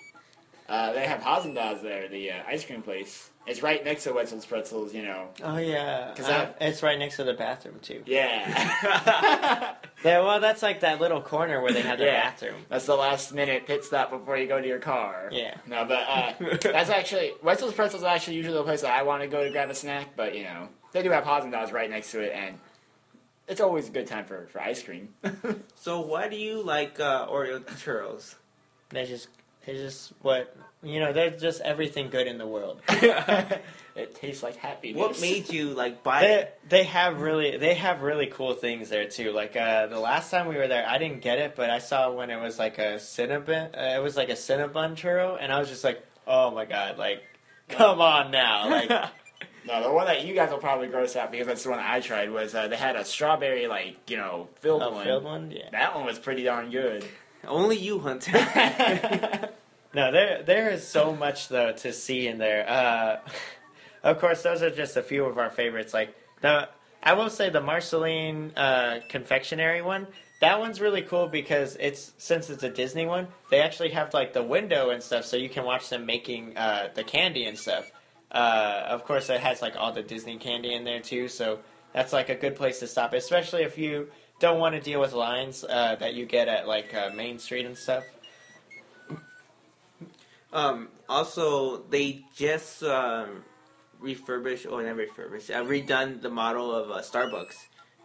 Uh, 0.70 0.92
they 0.94 1.06
have 1.06 1.20
Haagen 1.20 1.54
Dazs 1.54 1.82
there, 1.82 2.08
the 2.08 2.30
uh, 2.30 2.42
ice 2.48 2.64
cream 2.64 2.80
place. 2.80 3.28
It's 3.46 3.60
right 3.62 3.84
next 3.84 4.04
to 4.04 4.12
Wetzel's 4.12 4.46
Pretzels, 4.46 4.94
you 4.94 5.02
know. 5.02 5.28
Oh 5.42 5.56
yeah, 5.58 6.12
'Cause 6.16 6.28
Uh, 6.28 6.52
it's 6.60 6.82
right 6.82 6.96
next 6.98 7.16
to 7.16 7.24
the 7.24 7.34
bathroom 7.34 7.78
too. 7.80 8.02
Yeah. 8.06 9.74
Yeah, 10.04 10.18
well, 10.18 10.40
that's 10.40 10.62
like 10.62 10.80
that 10.80 11.00
little 11.00 11.20
corner 11.20 11.60
where 11.62 11.72
they 11.72 11.82
have 11.82 11.98
the 11.98 12.06
Yeah. 12.06 12.22
bathroom. 12.24 12.56
That's 12.68 12.86
the 12.86 12.96
last 12.96 13.32
minute 13.32 13.66
pit 13.68 13.84
stop 13.84 14.10
before 14.10 14.36
you 14.36 14.48
go 14.48 14.60
to 14.60 14.66
your 14.66 14.80
car. 14.80 15.28
Yeah. 15.30 15.54
No, 15.64 15.84
but 15.84 16.00
uh, 16.08 16.32
that's 16.72 16.90
actually 16.90 17.32
Wetzel's 17.40 17.72
Pretzels 17.72 18.02
is 18.02 18.06
actually 18.06 18.36
usually 18.36 18.56
the 18.56 18.64
place 18.64 18.80
that 18.82 18.90
I 18.92 19.02
want 19.04 19.22
to 19.22 19.28
go 19.28 19.44
to 19.44 19.50
grab 19.50 19.70
a 19.70 19.74
snack. 19.76 20.16
But 20.16 20.34
you 20.34 20.42
know, 20.42 20.68
they 20.90 21.04
do 21.04 21.10
have 21.10 21.22
Haagen 21.22 21.52
Dazs 21.52 21.72
right 21.72 21.88
next 21.88 22.10
to 22.12 22.20
it, 22.20 22.32
and 22.34 22.58
it's 23.46 23.60
always 23.60 23.88
a 23.88 23.92
good 23.92 24.08
time 24.08 24.24
for, 24.24 24.46
for 24.48 24.60
ice 24.60 24.82
cream. 24.82 25.14
So 25.76 26.00
why 26.00 26.28
do 26.28 26.36
you 26.36 26.62
like 26.62 26.98
uh, 26.98 27.28
Oreo 27.28 27.60
churros? 27.64 28.34
They 28.90 29.04
just, 29.04 29.28
they 29.66 29.74
just 29.74 30.12
what 30.22 30.56
you 30.82 31.00
know. 31.00 31.12
They're 31.12 31.30
just 31.30 31.60
everything 31.60 32.10
good 32.10 32.26
in 32.26 32.38
the 32.38 32.46
world. 32.46 32.80
it 32.88 34.14
tastes 34.14 34.42
like 34.42 34.56
happiness. 34.56 35.00
What 35.00 35.20
made 35.20 35.50
you 35.50 35.70
like 35.74 36.02
buy 36.02 36.20
They 36.22 36.34
it? 36.34 36.60
they 36.68 36.84
have 36.84 37.20
really 37.20 37.56
they 37.56 37.74
have 37.74 38.02
really 38.02 38.26
cool 38.26 38.54
things 38.54 38.88
there 38.88 39.06
too. 39.08 39.32
Like 39.32 39.56
uh, 39.56 39.86
the 39.86 39.98
last 40.00 40.30
time 40.30 40.48
we 40.48 40.56
were 40.56 40.68
there, 40.68 40.86
I 40.88 40.98
didn't 40.98 41.20
get 41.20 41.38
it, 41.38 41.54
but 41.56 41.70
I 41.70 41.78
saw 41.78 42.10
when 42.12 42.30
it 42.30 42.40
was 42.40 42.58
like 42.58 42.78
a 42.78 42.94
cinnabon. 42.96 43.76
Uh, 43.76 43.98
it 43.98 44.02
was 44.02 44.16
like 44.16 44.28
a 44.28 44.32
cinnabon 44.34 44.92
churro, 44.96 45.36
and 45.40 45.52
I 45.52 45.58
was 45.60 45.68
just 45.68 45.84
like, 45.84 46.02
oh 46.26 46.50
my 46.50 46.64
god, 46.64 46.98
like 46.98 47.22
come 47.68 48.00
on 48.00 48.30
now, 48.30 48.68
like 48.70 48.90
No, 49.64 49.80
the 49.80 49.92
one 49.92 50.06
that 50.06 50.24
you 50.24 50.34
guys 50.34 50.50
will 50.50 50.58
probably 50.58 50.88
gross 50.88 51.14
out 51.14 51.30
because 51.30 51.46
that's 51.46 51.62
the 51.62 51.70
one 51.70 51.78
I 51.78 52.00
tried 52.00 52.30
was 52.32 52.52
uh, 52.52 52.66
they 52.66 52.76
had 52.76 52.96
a 52.96 53.04
strawberry 53.04 53.68
like 53.68 54.10
you 54.10 54.16
know 54.16 54.48
filled 54.56 54.82
a 54.82 54.90
one. 54.90 55.04
filled 55.04 55.22
one. 55.24 55.50
Yeah. 55.52 55.68
That 55.70 55.94
one 55.94 56.04
was 56.04 56.18
pretty 56.18 56.42
darn 56.42 56.70
good. 56.72 57.04
Only 57.46 57.76
you, 57.76 58.00
Hunter. 58.00 58.32
No, 59.94 60.10
there 60.10 60.42
there 60.42 60.70
is 60.70 60.86
so 60.86 61.14
much 61.14 61.48
though 61.48 61.72
to 61.72 61.92
see 61.92 62.26
in 62.26 62.38
there. 62.38 62.68
Uh, 62.68 63.16
of 64.02 64.18
course, 64.18 64.42
those 64.42 64.62
are 64.62 64.70
just 64.70 64.96
a 64.96 65.02
few 65.02 65.24
of 65.24 65.38
our 65.38 65.50
favorites. 65.50 65.92
Like 65.92 66.14
the, 66.40 66.68
I 67.02 67.12
will 67.12 67.30
say 67.30 67.50
the 67.50 67.60
Marceline 67.60 68.52
uh, 68.56 69.00
confectionery 69.08 69.82
one. 69.82 70.06
That 70.40 70.58
one's 70.58 70.80
really 70.80 71.02
cool 71.02 71.28
because 71.28 71.76
it's 71.78 72.12
since 72.18 72.50
it's 72.50 72.64
a 72.64 72.68
Disney 72.68 73.06
one, 73.06 73.28
they 73.50 73.60
actually 73.60 73.90
have 73.90 74.12
like 74.12 74.32
the 74.32 74.42
window 74.42 74.90
and 74.90 75.00
stuff, 75.00 75.24
so 75.24 75.36
you 75.36 75.48
can 75.48 75.64
watch 75.64 75.88
them 75.88 76.04
making 76.04 76.56
uh, 76.56 76.88
the 76.94 77.04
candy 77.04 77.44
and 77.44 77.56
stuff. 77.56 77.88
Uh, 78.32 78.82
of 78.88 79.04
course, 79.04 79.30
it 79.30 79.40
has 79.40 79.62
like 79.62 79.76
all 79.76 79.92
the 79.92 80.02
Disney 80.02 80.38
candy 80.38 80.74
in 80.74 80.84
there 80.84 81.00
too, 81.00 81.28
so 81.28 81.60
that's 81.92 82.12
like 82.12 82.28
a 82.28 82.34
good 82.34 82.56
place 82.56 82.80
to 82.80 82.88
stop, 82.88 83.12
especially 83.12 83.62
if 83.62 83.78
you 83.78 84.08
don't 84.40 84.58
want 84.58 84.74
to 84.74 84.80
deal 84.80 85.00
with 85.00 85.12
lines 85.12 85.62
uh, 85.62 85.94
that 86.00 86.14
you 86.14 86.26
get 86.26 86.48
at 86.48 86.66
like 86.66 86.92
uh, 86.92 87.10
Main 87.14 87.38
Street 87.38 87.66
and 87.66 87.78
stuff. 87.78 88.02
Um, 90.52 90.88
also, 91.08 91.82
they 91.84 92.24
just 92.34 92.82
um, 92.82 93.44
refurbished, 94.00 94.66
or 94.66 94.82
not 94.82 94.96
refurbished, 94.96 95.50
uh, 95.50 95.62
redone 95.64 96.20
the 96.20 96.30
model 96.30 96.74
of 96.74 96.90
uh, 96.90 97.00
Starbucks. 97.00 97.54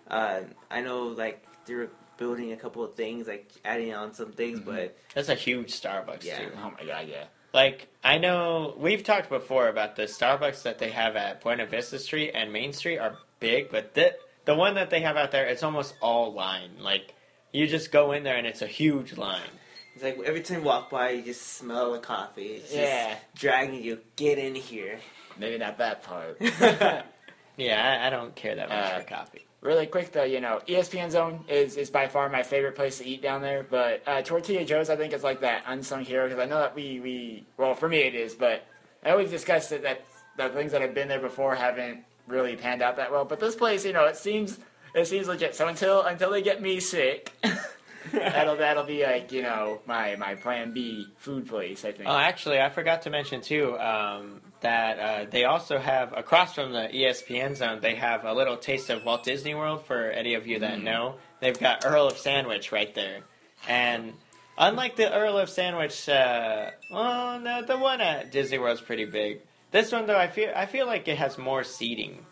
Uh, 0.10 0.41
I 0.72 0.82
know, 0.82 1.08
like, 1.08 1.45
they're 1.66 1.89
building 2.18 2.52
a 2.54 2.56
couple 2.58 2.84
of 2.84 2.95
things, 2.95 3.28
like 3.28 3.52
adding 3.66 3.93
on 3.93 4.14
some 4.14 4.32
things, 4.32 4.60
but 4.60 4.98
That's 5.14 5.30
a 5.30 5.36
huge 5.36 5.72
Starbucks 5.72 6.24
Yeah. 6.24 6.39
too. 6.39 6.52
Oh 6.58 6.72
my 6.80 6.86
god, 6.86 7.08
yeah. 7.08 7.26
Like 7.54 7.88
I 8.04 8.18
know 8.18 8.76
we've 8.78 9.04
talked 9.04 9.30
before 9.30 9.68
about 9.68 9.95
the 9.95 10.04
Starbucks 10.04 10.64
that 10.64 10.80
they 10.80 10.89
have 10.89 11.16
at 11.16 11.41
Buena 11.41 11.66
Vista 11.66 12.00
Street 12.00 12.32
and 12.34 12.52
Main 12.52 12.74
Street 12.74 12.98
are 12.98 13.18
big, 13.39 13.70
but 13.70 13.93
the 13.93 14.16
the 14.45 14.56
one 14.56 14.76
that 14.76 14.89
they 14.89 15.02
have 15.02 15.16
out 15.18 15.32
there, 15.32 15.45
it's 15.45 15.64
almost 15.64 15.95
all 16.02 16.34
line. 16.34 16.72
Like 16.80 17.14
you 17.52 17.68
just 17.68 17.91
go 17.91 18.12
in 18.12 18.24
there 18.24 18.36
and 18.38 18.48
it's 18.48 18.62
a 18.62 18.68
huge 18.68 19.16
line. 19.18 19.50
It's 19.98 20.04
like 20.04 20.20
every 20.26 20.41
time 20.41 20.60
you 20.60 20.64
walk 20.64 20.89
by, 20.89 21.10
you 21.12 21.22
just 21.24 21.41
smell 21.58 21.93
the 21.93 22.00
coffee. 22.00 22.54
It's 22.58 22.66
just 22.72 22.76
Yeah. 22.76 23.16
dragging 23.36 23.84
you, 23.84 24.00
get 24.16 24.38
in 24.38 24.54
here. 24.56 25.00
Maybe 25.38 25.58
not 25.58 25.78
that 25.80 26.04
part. 26.04 26.39
Yeah, 27.60 28.00
I, 28.04 28.08
I 28.08 28.10
don't 28.12 28.36
care 28.36 28.54
that 28.56 28.70
much 28.70 28.78
Uh, 28.78 29.00
for 29.00 29.06
coffee. 29.08 29.45
Really 29.62 29.88
quick 29.88 30.12
though, 30.12 30.24
you 30.24 30.39
know, 30.41 30.62
ESPN 30.68 31.10
Zone 31.10 31.43
is, 31.48 31.76
is 31.76 31.89
by 31.89 32.08
far 32.08 32.30
my 32.30 32.43
favorite 32.43 32.76
place 32.76 33.00
to 33.00 33.06
eat 33.08 33.24
down 33.24 33.41
there. 33.41 33.64
But 33.68 34.04
uh, 34.06 34.22
Tortilla 34.22 34.64
Joe's, 34.64 34.91
I 34.91 34.95
think, 34.95 35.12
is 35.12 35.24
like 35.24 35.41
that 35.41 35.64
unsung 35.66 36.06
hero 36.06 36.28
because 36.28 36.39
I 36.39 36.45
know 36.45 36.60
that 36.60 36.76
we, 36.76 37.00
we 37.00 37.48
well 37.58 37.74
for 37.74 37.89
me 37.89 38.02
it 38.02 38.14
is, 38.14 38.36
but 38.36 38.64
I 39.04 39.10
always 39.10 39.32
discussed 39.32 39.72
it 39.72 39.82
that 39.82 40.06
the 40.38 40.50
things 40.50 40.72
that 40.74 40.82
have 40.82 40.93
been 40.93 41.08
there 41.08 41.20
before 41.20 41.56
haven't 41.56 42.04
really 42.28 42.56
panned 42.56 42.84
out 42.84 42.98
that 42.98 43.12
well. 43.12 43.26
But 43.26 43.39
this 43.39 43.56
place, 43.56 43.84
you 43.84 43.93
know, 43.93 44.06
it 44.06 44.18
seems 44.18 44.60
it 44.93 45.08
seems 45.08 45.28
legit. 45.28 45.56
So 45.56 45.68
until 45.68 46.04
until 46.04 46.30
they 46.30 46.43
get 46.43 46.62
me 46.62 46.80
sick, 46.80 47.32
that'll 48.12 48.58
that'll 48.58 48.86
be 48.86 49.03
like 49.03 49.32
you 49.32 49.41
know 49.41 49.82
my 49.86 50.16
my 50.16 50.36
plan 50.36 50.74
B 50.74 51.08
food 51.18 51.47
place. 51.47 51.86
I 51.86 51.91
think. 51.91 52.08
Oh, 52.08 52.18
actually, 52.18 52.60
I 52.60 52.70
forgot 52.70 53.03
to 53.03 53.10
mention 53.10 53.41
too 53.41 53.78
um, 53.80 54.41
that 54.62 54.99
uh, 54.99 55.30
they 55.30 55.45
also 55.45 55.78
have 55.78 56.14
across 56.14 56.55
from 56.55 56.74
the 56.74 56.89
ESPN 56.93 57.55
zone. 57.55 57.80
They 57.82 57.95
have 57.95 58.26
a 58.26 58.34
little 58.34 58.58
taste 58.58 58.89
of 58.89 59.03
Walt 59.05 59.24
Disney 59.24 59.55
World 59.55 59.86
for 59.86 60.10
any 60.10 60.34
of 60.36 60.47
you 60.47 60.60
that 60.60 60.82
know. 60.82 61.16
They've 61.39 61.58
got 61.58 61.86
Earl 61.86 62.08
of 62.08 62.18
Sandwich 62.18 62.72
right 62.72 62.93
there, 62.95 63.22
and 63.68 64.14
unlike 64.58 64.95
the 64.95 65.14
Earl 65.14 65.38
of 65.38 65.49
Sandwich, 65.49 66.10
uh, 66.10 66.72
well, 66.91 67.39
no, 67.39 67.64
the 67.64 67.78
one 67.78 68.01
at 68.01 68.32
Disney 68.32 68.58
World's 68.58 68.82
pretty 68.82 69.05
big. 69.05 69.41
This 69.72 69.91
one 69.91 70.08
though, 70.08 70.18
I 70.18 70.28
feel 70.28 70.51
I 70.55 70.66
feel 70.66 70.86
like 70.86 71.08
it 71.08 71.18
has 71.18 71.38
more 71.38 71.64
seating, 71.64 72.26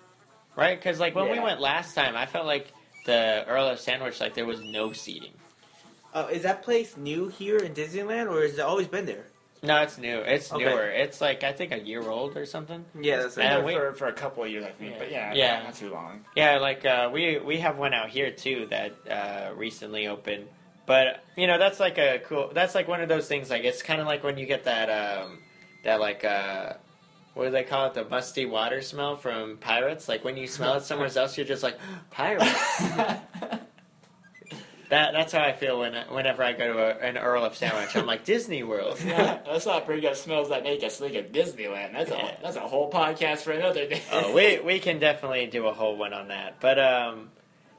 right? 0.56 0.78
Because 0.78 1.00
like 1.00 1.16
when 1.16 1.30
we 1.30 1.40
went 1.40 1.60
last 1.60 1.94
time, 1.94 2.16
I 2.16 2.26
felt 2.26 2.46
like 2.46 2.72
the 3.06 3.46
Earl 3.48 3.68
of 3.68 3.80
Sandwich 3.80 4.20
like 4.20 4.34
there 4.34 4.46
was 4.46 4.62
no 4.62 4.94
seating. 4.94 5.34
Uh, 6.16 6.28
is 6.32 6.44
that 6.44 6.64
place 6.64 6.96
new 6.98 7.28
here 7.28 7.58
in 7.58 7.74
Disneyland, 7.74 8.32
or 8.32 8.42
has 8.42 8.54
it 8.54 8.62
always 8.62 8.88
been 8.88 9.06
there? 9.06 9.26
No, 9.62 9.82
it's 9.82 9.98
new. 9.98 10.20
It's 10.20 10.52
Okay. 10.54 10.64
newer. 10.64 10.86
It's 10.90 11.20
like 11.20 11.44
I 11.44 11.52
think 11.52 11.72
a 11.74 11.80
year 11.80 12.02
old 12.08 12.38
or 12.38 12.46
something. 12.46 12.86
Yeah, 13.00 13.18
that's 13.18 13.36
Been 13.36 13.46
And 13.46 13.66
we- 13.66 13.74
for, 13.74 13.94
for 13.94 14.08
a 14.08 14.14
couple 14.14 14.44
of 14.44 14.50
years, 14.50 14.64
I 14.64 14.70
think. 14.72 14.92
Yeah. 14.94 15.00
But 15.00 15.12
yeah, 15.12 15.34
Yeah. 15.34 15.64
not 15.64 15.76
too 15.76 15.90
long. 15.92 16.24
Yeah, 16.36 16.58
like 16.60 16.86
uh, 16.86 17.10
we 17.12 17.40
we 17.40 17.58
have 17.60 17.78
one 17.78 17.94
out 17.94 18.10
here 18.10 18.32
too 18.32 18.68
that 18.70 18.94
uh, 19.10 19.54
recently 19.56 20.08
opened. 20.08 20.48
But 20.86 21.24
you 21.36 21.48
know, 21.48 21.58
that's 21.58 21.80
like 21.80 21.98
a 21.98 22.20
cool. 22.26 22.52
That's 22.54 22.76
like 22.76 22.88
one 22.88 23.02
of 23.02 23.10
those 23.10 23.28
things. 23.28 23.50
Like 23.50 23.64
it's 23.66 23.82
kind 23.82 24.00
of 24.00 24.08
like 24.08 24.24
when 24.24 24.38
you 24.38 24.46
get 24.46 24.64
that 24.66 24.88
um, 24.90 25.40
that 25.84 26.00
like 26.00 26.24
uh, 26.24 26.74
what 27.34 27.46
do 27.46 27.50
they 27.52 27.64
call 27.64 27.88
it? 27.88 27.94
The 27.96 28.06
musty 28.06 28.46
water 28.46 28.82
smell 28.84 29.18
from 29.18 29.58
Pirates. 29.58 30.08
Like 30.08 30.24
when 30.24 30.38
you 30.38 30.48
smell 30.48 30.76
it 30.76 30.84
somewhere 30.84 31.10
else, 31.18 31.38
you're 31.38 31.48
just 31.48 31.64
like 31.64 31.78
Pirates. 32.12 32.46
that 34.96 35.12
that's 35.14 35.34
how 35.34 35.42
I 35.44 35.54
feel 35.54 35.80
when 35.80 35.94
whenever 36.10 36.42
I 36.44 36.54
go 36.54 36.74
to 36.74 36.80
a, 36.80 37.08
an 37.08 37.18
Earl 37.18 37.44
of 37.46 37.56
Sandwich. 37.56 37.96
I'm 37.96 38.06
like 38.06 38.24
Disney 38.26 38.64
World. 38.64 38.98
Yeah, 39.06 39.40
that's 39.46 39.66
not 39.66 39.86
pretty 39.86 40.02
good 40.02 40.16
smells 40.16 40.50
that 40.50 40.64
make 40.64 40.84
us 40.84 40.98
think 40.98 41.16
of 41.16 41.32
Disneyland. 41.32 41.94
That's 41.94 42.10
Yeah. 42.10 42.36
a 42.40 42.42
that's 42.42 42.56
a 42.58 42.62
whole 42.62 42.90
podcast 42.92 43.40
for 43.40 43.52
another 43.52 43.88
day. 43.88 44.02
oh, 44.12 44.34
we 44.34 44.60
we 44.60 44.80
can 44.80 45.00
definitely 45.00 45.48
do 45.48 45.68
a 45.68 45.74
whole 45.74 45.96
one 45.98 46.14
on 46.14 46.30
that. 46.30 46.60
But 46.60 46.80
um, 46.80 47.30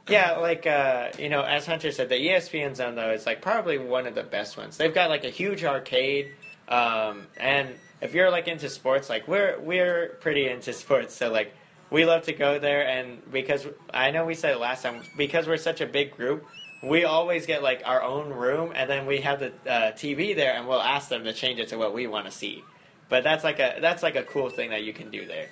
yeah, 0.08 0.32
like 0.36 0.66
uh, 0.66 1.08
you 1.18 1.28
know, 1.28 1.42
as 1.42 1.66
Hunter 1.66 1.90
said, 1.92 2.08
the 2.08 2.14
ESPN 2.14 2.76
Zone 2.76 2.94
though 2.94 3.10
is 3.12 3.26
like 3.26 3.40
probably 3.42 3.78
one 3.78 4.06
of 4.06 4.14
the 4.14 4.22
best 4.22 4.56
ones. 4.56 4.76
They've 4.76 4.94
got 4.94 5.10
like 5.10 5.24
a 5.24 5.30
huge 5.30 5.64
arcade, 5.64 6.32
um, 6.68 7.26
and 7.36 7.70
if 8.00 8.14
you're 8.14 8.30
like 8.30 8.46
into 8.48 8.68
sports, 8.68 9.08
like 9.08 9.26
we're 9.26 9.58
we're 9.60 10.16
pretty 10.20 10.48
into 10.48 10.72
sports, 10.72 11.14
so 11.14 11.30
like 11.32 11.52
we 11.90 12.04
love 12.04 12.22
to 12.24 12.32
go 12.32 12.58
there. 12.58 12.86
And 12.86 13.20
because 13.32 13.66
I 13.92 14.10
know 14.10 14.24
we 14.26 14.34
said 14.34 14.52
it 14.54 14.58
last 14.60 14.82
time, 14.82 15.02
because 15.16 15.46
we're 15.46 15.56
such 15.56 15.80
a 15.80 15.86
big 15.86 16.16
group. 16.16 16.44
We 16.86 17.04
always 17.04 17.46
get 17.46 17.62
like 17.62 17.82
our 17.84 18.02
own 18.02 18.30
room, 18.30 18.72
and 18.74 18.88
then 18.88 19.06
we 19.06 19.20
have 19.20 19.40
the 19.40 19.52
uh, 19.68 19.92
TV 19.92 20.34
there, 20.34 20.54
and 20.54 20.68
we'll 20.68 20.80
ask 20.80 21.08
them 21.08 21.24
to 21.24 21.32
change 21.32 21.58
it 21.58 21.68
to 21.68 21.78
what 21.78 21.92
we 21.92 22.06
want 22.06 22.26
to 22.26 22.32
see. 22.32 22.64
But 23.08 23.24
that's 23.24 23.44
like 23.44 23.58
a 23.58 23.78
that's 23.80 24.02
like 24.02 24.16
a 24.16 24.22
cool 24.22 24.50
thing 24.50 24.70
that 24.70 24.82
you 24.82 24.92
can 24.92 25.10
do 25.10 25.26
there. 25.26 25.48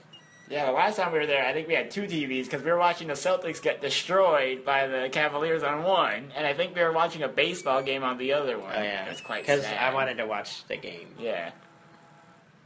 Yeah, 0.48 0.66
the 0.66 0.72
last 0.72 0.96
time 0.96 1.12
we 1.12 1.18
were 1.18 1.26
there, 1.26 1.46
I 1.46 1.54
think 1.54 1.68
we 1.68 1.74
had 1.74 1.90
two 1.90 2.02
TVs 2.02 2.44
because 2.44 2.62
we 2.62 2.70
were 2.70 2.78
watching 2.78 3.08
the 3.08 3.14
Celtics 3.14 3.62
get 3.62 3.80
destroyed 3.80 4.64
by 4.64 4.86
the 4.86 5.08
Cavaliers 5.10 5.62
on 5.62 5.84
one, 5.84 6.32
and 6.36 6.46
I 6.46 6.52
think 6.52 6.74
we 6.74 6.82
were 6.82 6.92
watching 6.92 7.22
a 7.22 7.28
baseball 7.28 7.82
game 7.82 8.02
on 8.04 8.18
the 8.18 8.34
other 8.34 8.58
one. 8.58 8.74
Oh 8.76 8.82
yeah, 8.82 9.08
was 9.08 9.20
quite 9.22 9.42
because. 9.42 9.64
I 9.64 9.94
wanted 9.94 10.18
to 10.18 10.26
watch 10.26 10.66
the 10.66 10.76
game. 10.76 11.14
Yeah, 11.18 11.52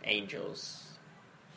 Angels 0.04 0.88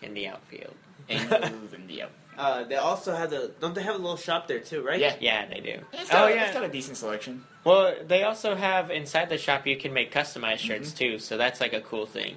in 0.02 0.14
the 0.14 0.28
outfield. 0.28 0.76
Angels 1.10 1.74
in 1.74 1.88
the 1.88 2.04
Uh, 2.38 2.64
they 2.64 2.76
also 2.76 3.14
have 3.16 3.30
the. 3.30 3.52
Don't 3.60 3.76
they 3.76 3.84
have 3.84 3.96
a 3.96 3.98
little 3.98 4.18
shop 4.18 4.48
there 4.48 4.60
too? 4.60 4.82
Right? 4.84 5.00
Yeah. 5.00 5.16
Yeah, 5.20 5.46
they 5.48 5.60
do. 5.60 5.80
Oh, 5.80 5.86
yeah. 5.94 6.02
It's 6.02 6.10
got, 6.10 6.24
oh 6.24 6.28
It's 6.28 6.36
yeah. 6.38 6.54
got 6.54 6.64
a 6.64 6.70
decent 6.70 6.98
selection. 6.98 7.44
Well, 7.64 7.96
they 8.08 8.24
also 8.24 8.56
have 8.56 8.90
inside 8.90 9.30
the 9.30 9.38
shop 9.38 9.68
you 9.68 9.78
can 9.78 9.94
make 9.94 10.12
customized 10.14 10.60
shirts 10.60 10.90
Mm-hmm. 10.90 10.98
too, 10.98 11.20
so 11.20 11.38
that's 11.38 11.60
like 11.62 11.74
a 11.74 11.82
cool 11.82 12.06
thing. 12.06 12.36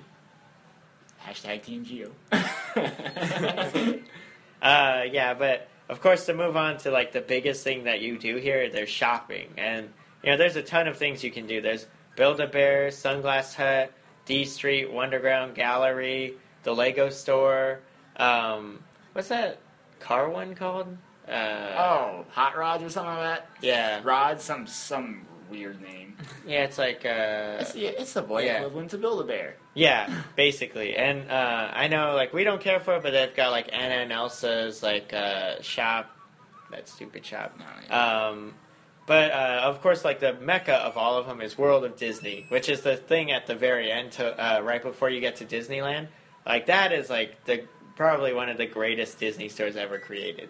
Hashtag 1.24 1.62
Team 1.62 1.84
Geo. 1.84 2.10
Uh, 4.62 5.02
yeah, 5.12 5.34
but 5.34 5.68
of 5.90 6.00
course 6.00 6.24
to 6.24 6.32
move 6.32 6.56
on 6.56 6.78
to 6.78 6.90
like 6.90 7.12
the 7.12 7.20
biggest 7.20 7.62
thing 7.64 7.84
that 7.84 8.00
you 8.00 8.16
do 8.18 8.36
here, 8.36 8.70
there's 8.70 8.88
shopping, 8.88 9.48
and 9.58 9.90
you 10.22 10.30
know, 10.30 10.38
there's 10.38 10.56
a 10.56 10.62
ton 10.62 10.88
of 10.88 10.96
things 10.96 11.22
you 11.22 11.30
can 11.30 11.46
do. 11.46 11.60
There's 11.60 11.86
Build 12.16 12.40
a 12.40 12.46
Bear, 12.46 12.88
Sunglass 12.88 13.54
Hut, 13.54 13.92
D 14.24 14.46
Street, 14.46 14.90
Wonderground 14.90 15.54
Gallery, 15.54 16.34
the 16.62 16.74
Lego 16.74 17.10
Store. 17.10 17.80
Um, 18.16 18.82
what's 19.12 19.28
that 19.28 19.58
car 20.04 20.28
one 20.28 20.54
called? 20.54 20.96
Uh, 21.26 21.32
Oh, 21.78 22.24
hot 22.30 22.56
rods 22.56 22.82
or 22.84 22.90
something 22.90 23.14
like 23.14 23.24
that. 23.38 23.48
yeah, 23.62 24.00
Rods, 24.04 24.44
some 24.44 24.66
some 24.66 25.26
weird 25.50 25.80
name. 25.80 26.16
yeah. 26.46 26.64
It's 26.64 26.78
like 26.78 27.04
uh, 27.06 27.58
It's, 27.60 27.74
yeah, 27.74 27.90
it's 27.98 28.12
the 28.12 28.22
boy 28.22 28.44
yeah. 28.44 28.58
equivalent 28.58 28.90
to 28.90 28.98
Build 28.98 29.20
a 29.20 29.24
Bear. 29.24 29.56
Yeah, 29.74 30.22
basically. 30.36 30.96
And 30.96 31.30
uh, 31.30 31.70
I 31.72 31.88
know, 31.88 32.14
like, 32.14 32.32
we 32.34 32.44
don't 32.44 32.60
care 32.60 32.80
for 32.80 32.96
it, 32.96 33.02
but 33.02 33.12
they've 33.12 33.34
got, 33.34 33.50
like, 33.50 33.68
Anna 33.72 33.96
and 34.02 34.12
Elsa's, 34.12 34.82
like, 34.82 35.12
uh, 35.12 35.60
shop. 35.62 36.10
That 36.70 36.88
stupid 36.88 37.24
shop. 37.26 37.56
No, 37.58 37.64
yeah. 37.88 38.26
Um, 38.28 38.54
but, 39.06 39.32
uh, 39.32 39.60
of 39.64 39.80
course, 39.82 40.04
like, 40.04 40.20
the 40.20 40.32
mecca 40.34 40.74
of 40.74 40.96
all 40.96 41.18
of 41.18 41.26
them 41.26 41.40
is 41.40 41.58
World 41.58 41.84
of 41.84 41.96
Disney, 41.96 42.46
which 42.50 42.68
is 42.68 42.80
the 42.82 42.96
thing 42.96 43.32
at 43.32 43.46
the 43.46 43.54
very 43.54 43.90
end, 43.92 44.12
to, 44.12 44.26
uh, 44.38 44.60
right 44.60 44.82
before 44.82 45.10
you 45.10 45.20
get 45.20 45.36
to 45.36 45.44
Disneyland. 45.44 46.08
Like, 46.46 46.66
that 46.66 46.92
is, 46.92 47.10
like, 47.10 47.44
the 47.44 47.64
probably 47.96 48.32
one 48.32 48.48
of 48.48 48.58
the 48.58 48.66
greatest 48.66 49.18
Disney 49.18 49.48
stores 49.48 49.76
ever 49.76 49.98
created. 49.98 50.48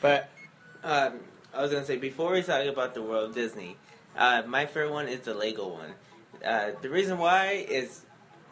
But, 0.00 0.28
Um, 0.84 1.20
I 1.54 1.62
was 1.62 1.70
gonna 1.70 1.84
say 1.84 1.96
before 1.96 2.32
we 2.32 2.42
talk 2.42 2.64
about 2.66 2.94
the 2.94 3.02
World 3.02 3.34
Disney, 3.34 3.76
uh, 4.16 4.42
my 4.46 4.66
favorite 4.66 4.90
one 4.90 5.06
is 5.06 5.20
the 5.20 5.34
Lego 5.34 5.68
one. 5.68 5.94
Uh, 6.44 6.72
the 6.80 6.88
reason 6.88 7.18
why 7.18 7.64
is 7.68 8.02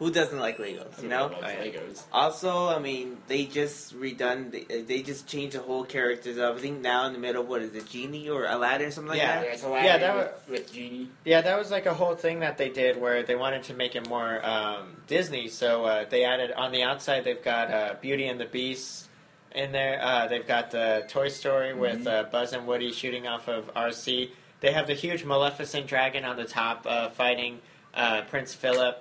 who 0.01 0.09
doesn't 0.09 0.39
like 0.39 0.57
Legos, 0.57 0.99
you 0.99 1.07
know? 1.07 1.27
Loves 1.27 1.43
Legos. 1.43 2.01
Also, 2.11 2.69
I 2.69 2.79
mean, 2.79 3.17
they 3.27 3.45
just 3.45 3.95
redone, 3.95 4.49
they, 4.49 4.81
they 4.81 5.03
just 5.03 5.27
changed 5.27 5.55
the 5.55 5.61
whole 5.61 5.83
characters. 5.83 6.37
of 6.37 6.43
everything 6.43 6.81
now 6.81 7.05
in 7.05 7.13
the 7.13 7.19
middle. 7.19 7.43
What 7.43 7.61
is 7.61 7.75
it, 7.75 7.87
Genie 7.87 8.27
or 8.27 8.47
Aladdin 8.47 8.87
or 8.87 8.91
something 8.91 9.09
like 9.09 9.19
that? 9.19 9.45
Yeah, 9.45 9.51
it's 9.51 9.63
a 9.63 9.67
Yeah, 9.69 9.97
that 9.99 10.15
with, 10.15 10.49
with 10.49 10.73
Genie. 10.73 11.11
Yeah, 11.23 11.41
that 11.41 11.55
was 11.55 11.69
like 11.69 11.85
a 11.85 11.93
whole 11.93 12.15
thing 12.15 12.39
that 12.39 12.57
they 12.57 12.69
did 12.69 12.99
where 12.99 13.21
they 13.21 13.35
wanted 13.35 13.61
to 13.65 13.75
make 13.75 13.95
it 13.95 14.09
more 14.09 14.43
um, 14.43 14.97
Disney. 15.05 15.49
So 15.49 15.85
uh, 15.85 16.05
they 16.09 16.23
added 16.23 16.51
on 16.51 16.71
the 16.71 16.81
outside 16.81 17.23
they've 17.23 17.43
got 17.43 17.69
uh, 17.69 17.93
Beauty 18.01 18.27
and 18.27 18.39
the 18.39 18.47
Beast 18.47 19.07
in 19.53 19.71
there. 19.71 20.01
Uh, 20.01 20.25
they've 20.25 20.47
got 20.47 20.71
the 20.71 21.05
Toy 21.09 21.29
Story 21.29 21.75
with 21.75 22.07
uh, 22.07 22.23
Buzz 22.31 22.53
and 22.53 22.65
Woody 22.65 22.91
shooting 22.91 23.27
off 23.27 23.47
of 23.47 23.71
RC. 23.75 24.31
They 24.61 24.71
have 24.71 24.87
the 24.87 24.95
huge 24.95 25.25
Maleficent 25.25 25.85
dragon 25.85 26.25
on 26.25 26.37
the 26.37 26.45
top 26.45 26.87
uh, 26.87 27.09
fighting 27.09 27.59
uh, 27.93 28.23
Prince 28.23 28.55
Philip. 28.55 28.99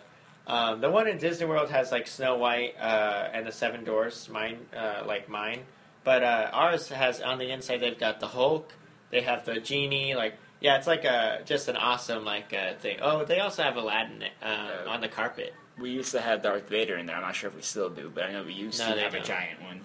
Um, 0.51 0.81
the 0.81 0.91
one 0.91 1.07
in 1.07 1.19
Disney 1.19 1.47
World 1.47 1.71
has 1.71 1.93
like 1.93 2.07
Snow 2.09 2.37
White 2.37 2.75
uh, 2.81 3.29
and 3.33 3.47
the 3.47 3.53
Seven 3.53 3.85
Dwarfs, 3.85 4.29
mine 4.29 4.59
uh, 4.77 5.05
like 5.07 5.29
mine. 5.29 5.61
But 6.03 6.23
uh, 6.25 6.51
ours 6.53 6.89
has 6.89 7.21
on 7.21 7.39
the 7.39 7.51
inside 7.51 7.79
they've 7.79 7.99
got 7.99 8.19
the 8.21 8.27
Hulk. 8.29 8.73
They 9.11 9.21
have 9.21 9.45
the 9.45 9.61
genie. 9.61 10.15
Like 10.15 10.35
yeah, 10.61 10.77
it's 10.77 10.87
like 10.87 11.05
a 11.05 11.43
just 11.45 11.69
an 11.69 11.77
awesome 11.77 12.25
like 12.25 12.53
uh, 12.53 12.75
thing. 12.81 12.99
Oh, 13.01 13.25
they 13.25 13.39
also 13.39 13.63
have 13.63 13.77
Aladdin 13.77 14.25
um, 14.43 14.89
on 14.89 15.01
the 15.01 15.09
carpet. 15.09 15.55
We 15.79 15.91
used 15.91 16.11
to 16.13 16.21
have 16.21 16.43
Darth 16.43 16.69
Vader 16.69 16.97
in 16.97 17.07
there. 17.07 17.17
I'm 17.17 17.23
not 17.23 17.35
sure 17.37 17.49
if 17.49 17.57
we 17.57 17.63
still 17.63 17.89
do, 17.89 18.11
but 18.13 18.25
I 18.25 18.33
know 18.33 18.43
we 18.43 18.53
used 18.53 18.79
No, 18.81 18.95
to 18.95 19.01
have 19.01 19.15
a 19.15 19.19
don't. 19.19 19.27
giant 19.27 19.63
one. 19.63 19.81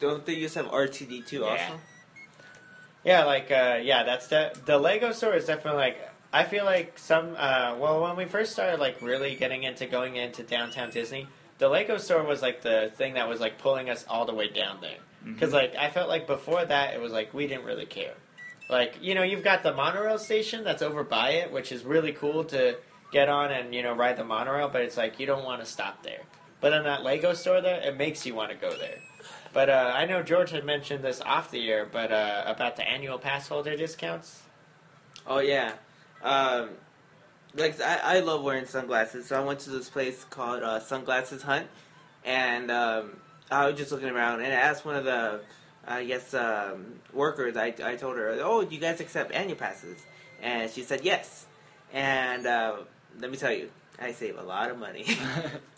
Don't 0.00 0.26
they 0.26 0.40
just 0.40 0.54
have 0.56 0.66
RTD 0.66 1.26
too? 1.26 1.38
Yeah. 1.40 1.46
Also, 1.46 1.80
Yeah, 3.04 3.24
like 3.24 3.50
uh, 3.50 3.78
yeah, 3.82 4.02
that's 4.02 4.26
the 4.26 4.52
the 4.66 4.76
Lego 4.78 5.12
store 5.12 5.34
is 5.34 5.46
definitely 5.46 5.80
like 5.80 6.09
I 6.32 6.44
feel 6.44 6.64
like 6.64 6.98
some 6.98 7.34
uh, 7.36 7.76
well 7.78 8.02
when 8.02 8.16
we 8.16 8.24
first 8.24 8.52
started 8.52 8.78
like 8.80 9.02
really 9.02 9.34
getting 9.34 9.64
into 9.64 9.86
going 9.86 10.16
into 10.16 10.42
downtown 10.42 10.90
Disney, 10.90 11.26
the 11.58 11.68
Lego 11.68 11.98
store 11.98 12.22
was 12.22 12.42
like 12.42 12.62
the 12.62 12.92
thing 12.96 13.14
that 13.14 13.28
was 13.28 13.40
like 13.40 13.58
pulling 13.58 13.90
us 13.90 14.04
all 14.08 14.24
the 14.24 14.34
way 14.34 14.48
down 14.48 14.78
there 14.80 14.98
because 15.24 15.52
like 15.52 15.74
I 15.76 15.90
felt 15.90 16.08
like 16.08 16.26
before 16.26 16.64
that 16.64 16.94
it 16.94 17.00
was 17.00 17.12
like 17.12 17.34
we 17.34 17.46
didn't 17.46 17.64
really 17.64 17.86
care. 17.86 18.14
Like 18.68 18.98
you 19.02 19.14
know 19.14 19.22
you've 19.22 19.44
got 19.44 19.62
the 19.62 19.74
monorail 19.74 20.18
station 20.18 20.64
that's 20.64 20.82
over 20.82 21.04
by 21.04 21.30
it, 21.30 21.52
which 21.52 21.72
is 21.72 21.84
really 21.84 22.12
cool 22.12 22.44
to 22.44 22.76
get 23.12 23.28
on 23.28 23.50
and 23.50 23.74
you 23.74 23.82
know 23.82 23.94
ride 23.94 24.16
the 24.16 24.24
monorail, 24.24 24.68
but 24.68 24.82
it's 24.82 24.96
like 24.96 25.18
you 25.18 25.26
don't 25.26 25.44
want 25.44 25.60
to 25.60 25.66
stop 25.66 26.02
there. 26.02 26.20
But 26.60 26.72
in 26.74 26.84
that 26.84 27.02
Lego 27.02 27.32
store 27.32 27.60
there, 27.60 27.80
it 27.80 27.96
makes 27.96 28.26
you 28.26 28.34
want 28.34 28.50
to 28.50 28.56
go 28.56 28.76
there. 28.76 28.98
But 29.52 29.70
uh, 29.70 29.92
I 29.94 30.04
know 30.04 30.22
George 30.22 30.50
had 30.50 30.64
mentioned 30.64 31.02
this 31.02 31.20
off 31.22 31.50
the 31.50 31.68
air, 31.70 31.88
but 31.90 32.12
uh, 32.12 32.44
about 32.46 32.76
the 32.76 32.88
annual 32.88 33.18
pass 33.18 33.48
holder 33.48 33.76
discounts. 33.76 34.42
Oh 35.26 35.40
yeah, 35.40 35.72
um, 36.22 36.70
like 37.56 37.80
I, 37.80 38.16
I 38.16 38.20
love 38.20 38.42
wearing 38.42 38.66
sunglasses. 38.66 39.26
So 39.26 39.40
I 39.40 39.44
went 39.44 39.60
to 39.60 39.70
this 39.70 39.88
place 39.88 40.24
called 40.24 40.62
uh, 40.62 40.80
Sunglasses 40.80 41.42
Hut, 41.42 41.66
and 42.24 42.70
um, 42.70 43.16
I 43.50 43.66
was 43.66 43.76
just 43.76 43.92
looking 43.92 44.08
around 44.10 44.40
and 44.40 44.52
I 44.52 44.56
asked 44.56 44.84
one 44.84 44.96
of 44.96 45.04
the, 45.04 45.40
I 45.86 46.04
guess, 46.04 46.34
um, 46.34 47.00
workers. 47.12 47.56
I, 47.56 47.74
I 47.82 47.96
told 47.96 48.16
her, 48.16 48.38
"Oh, 48.40 48.64
do 48.64 48.74
you 48.74 48.80
guys 48.80 49.00
accept 49.00 49.32
annual 49.32 49.56
passes?" 49.56 50.00
And 50.42 50.70
she 50.70 50.82
said 50.82 51.02
yes. 51.04 51.46
And 51.92 52.46
uh, 52.46 52.76
let 53.18 53.30
me 53.30 53.36
tell 53.36 53.52
you, 53.52 53.70
I 54.00 54.12
save 54.12 54.38
a 54.38 54.42
lot 54.42 54.70
of 54.70 54.78
money. 54.78 55.04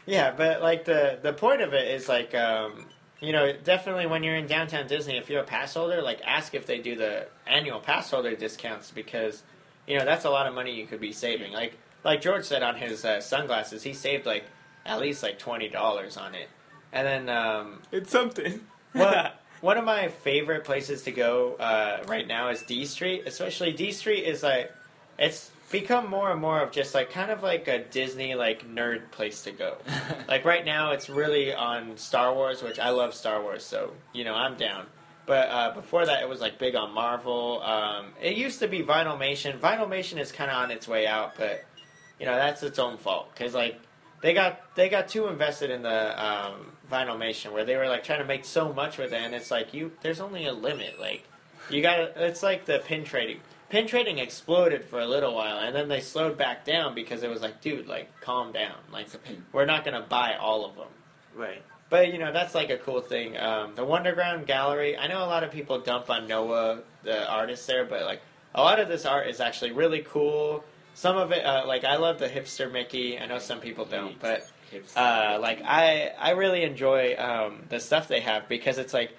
Yeah, 0.07 0.33
but 0.33 0.63
like 0.63 0.85
the 0.85 1.19
the 1.23 1.33
point 1.33 1.61
of 1.61 1.75
it 1.75 1.89
is 1.89 2.09
like 2.09 2.35
um, 2.35 2.87
you 3.21 3.33
know 3.33 3.53
definitely 3.53 4.07
when 4.07 4.23
you're 4.25 4.37
in 4.37 4.47
downtown 4.47 4.87
Disney, 4.89 5.17
if 5.17 5.31
you're 5.31 5.43
a 5.43 5.45
pass 5.45 5.75
holder, 5.75 6.03
like 6.03 6.21
ask 6.25 6.55
if 6.55 6.67
they 6.67 6.79
do 6.79 6.97
the 6.97 7.29
annual 7.47 7.79
pass 7.79 8.11
holder 8.11 8.35
discounts 8.35 8.91
because 8.91 9.43
you 9.87 9.99
know 9.99 10.05
that's 10.05 10.25
a 10.25 10.31
lot 10.31 10.47
of 10.47 10.55
money 10.55 10.75
you 10.75 10.87
could 10.87 11.01
be 11.01 11.13
saving. 11.13 11.53
Like 11.53 11.77
like 12.05 12.21
George 12.21 12.45
said 12.45 12.63
on 12.63 12.77
his 12.77 13.05
uh, 13.05 13.21
sunglasses, 13.21 13.83
he 13.83 13.95
saved 13.95 14.27
like 14.27 14.45
at 14.85 15.01
least 15.01 15.23
like 15.23 15.39
twenty 15.39 15.69
dollars 15.69 16.17
on 16.17 16.35
it, 16.35 16.49
and 16.93 17.07
then 17.07 17.29
um, 17.29 17.83
it's 17.91 18.11
something. 18.11 18.61
one, 18.93 19.31
one 19.61 19.79
of 19.79 19.85
my 19.85 20.09
favorite 20.09 20.65
places 20.65 21.03
to 21.05 21.13
go 21.13 21.55
uh, 21.55 22.03
right 22.07 22.27
now 22.27 22.49
is 22.49 22.63
D 22.63 22.85
Street. 22.85 23.25
Especially 23.27 23.73
D 23.73 23.93
Street 23.93 24.25
is 24.25 24.43
like 24.43 24.73
it's 25.19 25.51
become 25.71 26.09
more 26.09 26.31
and 26.31 26.41
more 26.41 26.61
of 26.61 26.71
just 26.71 26.95
like 26.95 27.11
kind 27.11 27.31
of 27.31 27.43
like 27.43 27.67
a 27.67 27.79
Disney 27.79 28.35
like 28.35 28.69
nerd 28.69 29.11
place 29.11 29.43
to 29.45 29.53
go. 29.53 29.77
like 30.29 30.45
right 30.45 30.65
now, 30.65 30.93
it's 30.93 31.09
really 31.09 31.55
on 31.55 31.97
Star 31.97 32.35
Wars, 32.35 32.63
which 32.63 32.79
I 32.79 32.91
love 32.91 33.15
Star 33.15 33.43
Wars, 33.43 33.65
so 33.65 33.93
you 34.13 34.25
know 34.25 34.35
I'm 34.35 34.57
down. 34.57 34.87
But 35.25 35.49
uh, 35.49 35.75
before 35.75 36.05
that, 36.07 36.23
it 36.23 36.29
was 36.29 36.41
like 36.41 36.59
big 36.59 36.75
on 36.75 36.93
Marvel. 36.93 37.63
Um, 37.63 38.07
it 38.21 38.37
used 38.37 38.59
to 38.61 38.69
be 38.69 38.83
Vinylmation. 38.83 39.59
Vinylmation 39.59 40.19
is 40.19 40.33
kind 40.33 40.51
of 40.51 40.57
on 40.57 40.71
its 40.71 40.89
way 40.89 41.07
out, 41.07 41.37
but 41.37 41.65
you 42.19 42.27
know 42.27 42.35
that's 42.35 42.63
its 42.63 42.79
own 42.79 42.97
fault 42.97 43.31
because 43.33 43.55
like 43.55 43.81
they 44.21 44.35
got 44.35 44.75
they 44.75 44.89
got 44.89 45.09
too 45.09 45.29
invested 45.29 45.71
in 45.71 45.83
the 45.83 46.25
um, 46.25 46.73
Vinylmation 46.91 47.53
where 47.53 47.65
they 47.65 47.77
were 47.77 47.89
like 47.89 48.05
trying 48.05 48.21
to 48.21 48.25
make 48.25 48.45
so 48.45 48.73
much 48.73 48.99
with 48.99 49.13
it, 49.13 49.21
and 49.21 49.35
it's 49.35 49.51
like 49.51 49.73
you 49.75 49.93
there's 50.03 50.21
only 50.21 50.47
a 50.47 50.53
limit. 50.53 50.99
Like 50.99 51.25
you 51.71 51.83
got 51.83 51.99
it's 52.17 52.43
like 52.43 52.65
the 52.65 52.81
pin 52.81 53.05
trading. 53.05 53.41
Pin 53.69 53.87
trading 53.87 54.19
exploded 54.19 54.85
for 54.85 55.01
a 55.01 55.07
little 55.07 55.35
while, 55.35 55.59
and 55.59 55.75
then 55.75 55.89
they 55.89 56.01
slowed 56.01 56.37
back 56.37 56.65
down 56.67 56.95
because 56.95 57.23
it 57.23 57.31
was 57.31 57.41
like, 57.41 57.63
dude, 57.63 57.87
like 57.87 58.21
calm 58.21 58.53
down. 58.53 58.75
Like 58.93 59.07
we're 59.53 59.67
not 59.67 59.85
gonna 59.85 60.05
buy 60.09 60.35
all 60.35 60.67
of 60.67 60.77
them. 60.77 60.89
Right. 61.35 61.63
But 61.93 62.11
you 62.11 62.19
know 62.19 62.33
that's 62.33 62.55
like 62.55 62.71
a 62.71 62.79
cool 62.79 63.03
thing. 63.03 63.39
Um, 63.39 63.75
the 63.75 63.85
Wonderground 63.85 64.47
Gallery. 64.47 64.97
I 64.97 65.09
know 65.09 65.23
a 65.23 65.29
lot 65.29 65.45
of 65.45 65.51
people 65.51 65.79
dump 65.79 66.09
on 66.09 66.27
Noah, 66.27 66.79
the 67.03 67.31
artist 67.31 67.67
there, 67.67 67.85
but 67.85 68.07
like 68.07 68.23
a 68.55 68.63
lot 68.63 68.81
of 68.81 68.89
this 68.89 69.05
art 69.05 69.27
is 69.27 69.41
actually 69.41 69.73
really 69.73 70.01
cool. 70.01 70.65
Some 70.95 71.19
of 71.19 71.33
it, 71.33 71.45
uh, 71.45 71.65
like 71.67 71.85
I 71.85 71.97
love 71.97 72.19
the 72.19 72.31
hipster 72.31 72.73
Mickey. 72.73 73.19
I 73.19 73.27
know 73.27 73.39
some 73.39 73.61
people 73.61 73.85
don't, 73.85 74.19
but 74.19 74.51
uh, 74.97 75.37
like 75.39 75.61
I 75.67 76.13
I 76.19 76.31
really 76.31 76.63
enjoy 76.63 77.15
um, 77.19 77.65
the 77.69 77.79
stuff 77.79 78.09
they 78.09 78.21
have 78.21 78.49
because 78.49 78.79
it's 78.79 78.95
like 78.95 79.15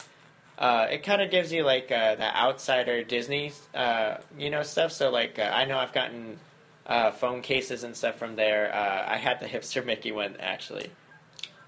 uh, 0.58 0.88
it 0.90 1.04
kind 1.04 1.22
of 1.22 1.30
gives 1.30 1.54
you 1.54 1.64
like 1.64 1.92
uh, 1.92 2.16
the 2.16 2.36
outsider 2.36 3.04
Disney 3.04 3.52
uh, 3.76 4.18
you 4.36 4.50
know 4.50 4.64
stuff. 4.64 4.92
So 4.92 5.12
like 5.12 5.38
uh, 5.38 5.52
I 5.54 5.66
know 5.66 5.78
I've 5.78 5.94
gotten 5.94 6.40
uh, 6.88 7.12
phone 7.12 7.44
cases 7.44 7.84
and 7.84 7.96
stuff 7.96 8.18
from 8.18 8.36
there. 8.36 8.74
Uh, 8.74 9.14
I 9.14 9.18
had 9.18 9.40
the 9.40 9.46
hipster 9.46 9.86
Mickey 9.86 10.12
one 10.12 10.38
actually. 10.40 10.90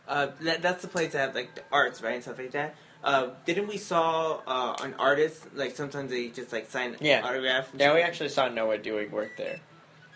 Uh, 0.07 0.27
that, 0.41 0.61
that's 0.61 0.81
the 0.81 0.87
place 0.87 1.13
that 1.13 1.19
have 1.19 1.35
like 1.35 1.55
the 1.55 1.61
arts, 1.71 2.01
right, 2.01 2.15
and 2.15 2.23
stuff 2.23 2.37
like 2.37 2.51
that. 2.51 2.75
Uh, 3.03 3.29
didn't 3.45 3.67
we 3.67 3.77
saw 3.77 4.41
uh, 4.47 4.75
an 4.83 4.95
artist 4.97 5.45
like 5.53 5.75
sometimes 5.75 6.09
they 6.09 6.29
just 6.29 6.51
like 6.51 6.69
sign 6.69 6.95
Yeah. 6.99 7.21
autograph? 7.23 7.69
Yeah, 7.77 7.93
we 7.93 8.01
actually 8.01 8.29
saw 8.29 8.47
Noah 8.49 8.79
doing 8.79 9.11
work 9.11 9.37
there. 9.37 9.59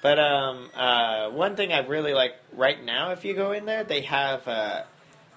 But 0.01 0.17
um, 0.17 0.69
uh, 0.75 1.29
one 1.29 1.55
thing 1.55 1.73
I 1.73 1.79
really 1.85 2.13
like 2.13 2.35
right 2.53 2.83
now, 2.83 3.11
if 3.11 3.25
you 3.25 3.33
go 3.33 3.51
in 3.51 3.65
there, 3.65 3.83
they 3.83 4.01
have 4.01 4.47
uh, 4.47 4.83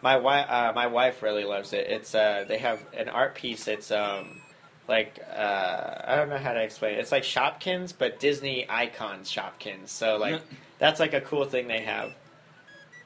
my 0.03 0.17
wife. 0.17 0.47
Uh, 0.49 0.73
my 0.75 0.87
wife 0.87 1.23
really 1.23 1.45
loves 1.45 1.73
it. 1.73 1.87
It's 1.89 2.15
uh, 2.15 2.45
they 2.47 2.59
have 2.59 2.81
an 2.97 3.09
art 3.09 3.35
piece. 3.35 3.67
It's 3.69 3.91
um, 3.91 4.41
like 4.89 5.19
uh, 5.35 5.95
I 6.07 6.17
don't 6.17 6.29
know 6.29 6.39
how 6.39 6.53
to 6.53 6.63
explain 6.63 6.95
it. 6.95 7.01
It's 7.01 7.13
like 7.13 7.25
Shopkins, 7.25 7.93
but 7.97 8.21
Disney 8.21 8.67
icons 8.69 9.31
Shopkins. 9.31 9.89
So 9.89 10.17
like 10.17 10.41
that's 10.79 11.01
like 11.01 11.13
a 11.13 11.21
cool 11.21 11.45
thing 11.45 11.67
they 11.69 11.83
have. 11.83 12.15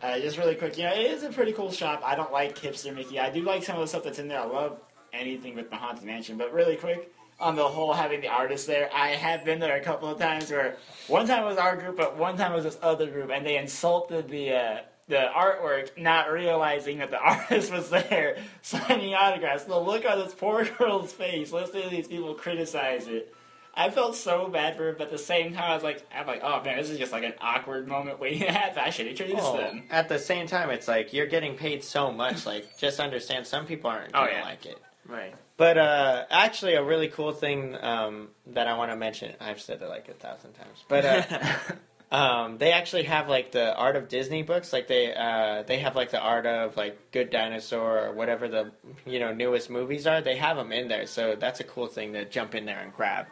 Uh, 0.02 0.18
just 0.18 0.36
really 0.38 0.54
quick, 0.54 0.76
you 0.76 0.84
know, 0.84 0.92
it 0.92 1.10
is 1.10 1.22
a 1.22 1.30
pretty 1.30 1.52
cool 1.52 1.70
shop. 1.72 2.02
I 2.04 2.14
don't 2.14 2.32
like 2.32 2.58
hipster 2.58 2.94
Mickey. 2.94 3.18
I 3.18 3.30
do 3.30 3.42
like 3.42 3.64
some 3.64 3.76
of 3.76 3.82
the 3.82 3.88
stuff 3.88 4.04
that's 4.04 4.18
in 4.18 4.28
there. 4.28 4.40
I 4.40 4.44
love 4.44 4.78
anything 5.12 5.54
with 5.54 5.70
the 5.70 5.76
Haunted 5.76 6.04
Mansion. 6.04 6.36
But 6.36 6.52
really 6.52 6.76
quick, 6.76 7.10
on 7.38 7.56
the 7.56 7.66
whole, 7.66 7.92
having 7.92 8.20
the 8.20 8.28
artists 8.28 8.66
there, 8.66 8.90
I 8.94 9.08
have 9.08 9.44
been 9.44 9.60
there 9.60 9.76
a 9.76 9.80
couple 9.80 10.08
of 10.08 10.18
times 10.18 10.50
where 10.50 10.76
one 11.08 11.26
time 11.26 11.44
it 11.44 11.46
was 11.46 11.58
our 11.58 11.76
group, 11.76 11.96
but 11.96 12.16
one 12.16 12.36
time 12.36 12.52
it 12.52 12.56
was 12.56 12.64
this 12.64 12.78
other 12.82 13.06
group, 13.10 13.30
and 13.30 13.44
they 13.44 13.56
insulted 13.58 14.28
the 14.28 14.52
uh, 14.52 14.78
the 15.08 15.28
artwork, 15.36 15.96
not 15.96 16.32
realizing 16.32 16.98
that 16.98 17.10
the 17.10 17.18
artist 17.20 17.72
was 17.72 17.90
there 17.90 18.38
signing 18.62 19.14
autographs. 19.14 19.64
The 19.64 19.78
look 19.78 20.04
on 20.04 20.18
this 20.18 20.34
poor 20.34 20.64
girl's 20.64 21.12
face, 21.12 21.52
listening 21.52 21.84
to 21.84 21.90
these 21.90 22.08
people 22.08 22.34
criticize 22.34 23.06
it. 23.06 23.34
I 23.76 23.90
felt 23.90 24.16
so 24.16 24.48
bad 24.48 24.76
for 24.76 24.88
him, 24.88 24.94
but 24.96 25.08
at 25.08 25.10
the 25.12 25.18
same 25.18 25.52
time, 25.52 25.70
I 25.70 25.74
was 25.74 25.82
like, 25.84 26.02
I'm 26.14 26.26
like, 26.26 26.40
oh 26.42 26.62
man, 26.64 26.78
this 26.78 26.88
is 26.88 26.98
just 26.98 27.12
like 27.12 27.24
an 27.24 27.34
awkward 27.40 27.86
moment 27.86 28.18
waiting 28.18 28.40
to 28.40 28.50
happen. 28.52 28.82
I 28.84 28.90
should 28.90 29.06
introduce 29.06 29.38
Oh, 29.42 29.58
them. 29.58 29.84
at 29.90 30.08
the 30.08 30.18
same 30.18 30.46
time, 30.46 30.70
it's 30.70 30.88
like 30.88 31.12
you're 31.12 31.26
getting 31.26 31.56
paid 31.56 31.84
so 31.84 32.10
much. 32.10 32.46
Like, 32.46 32.78
just 32.78 33.00
understand, 33.00 33.46
some 33.46 33.66
people 33.66 33.90
aren't 33.90 34.08
Oh, 34.14 34.20
gonna 34.20 34.32
yeah. 34.32 34.44
like 34.44 34.64
it. 34.66 34.78
Right. 35.06 35.34
But 35.58 35.78
uh, 35.78 36.24
actually, 36.30 36.74
a 36.74 36.82
really 36.82 37.08
cool 37.08 37.32
thing 37.32 37.76
um, 37.80 38.28
that 38.48 38.66
I 38.66 38.76
want 38.76 38.90
to 38.92 38.96
mention. 38.96 39.34
I've 39.40 39.60
said 39.60 39.80
it 39.82 39.88
like 39.88 40.08
a 40.08 40.14
thousand 40.14 40.54
times, 40.54 40.84
but 40.88 41.04
uh, 41.04 41.74
um, 42.16 42.58
they 42.58 42.72
actually 42.72 43.04
have 43.04 43.28
like 43.28 43.52
the 43.52 43.74
Art 43.74 43.96
of 43.96 44.08
Disney 44.08 44.42
books. 44.42 44.72
Like 44.72 44.86
they 44.88 45.14
uh, 45.14 45.62
they 45.62 45.78
have 45.78 45.94
like 45.96 46.10
the 46.10 46.20
Art 46.20 46.46
of 46.46 46.76
like 46.76 47.10
Good 47.12 47.30
Dinosaur 47.30 48.06
or 48.06 48.12
whatever 48.12 48.48
the 48.48 48.72
you 49.06 49.18
know 49.20 49.32
newest 49.32 49.70
movies 49.70 50.06
are. 50.06 50.20
They 50.20 50.36
have 50.36 50.56
them 50.56 50.72
in 50.72 50.88
there, 50.88 51.06
so 51.06 51.36
that's 51.38 51.60
a 51.60 51.64
cool 51.64 51.86
thing 51.86 52.12
to 52.14 52.24
jump 52.24 52.54
in 52.54 52.64
there 52.66 52.80
and 52.80 52.92
grab. 52.92 53.26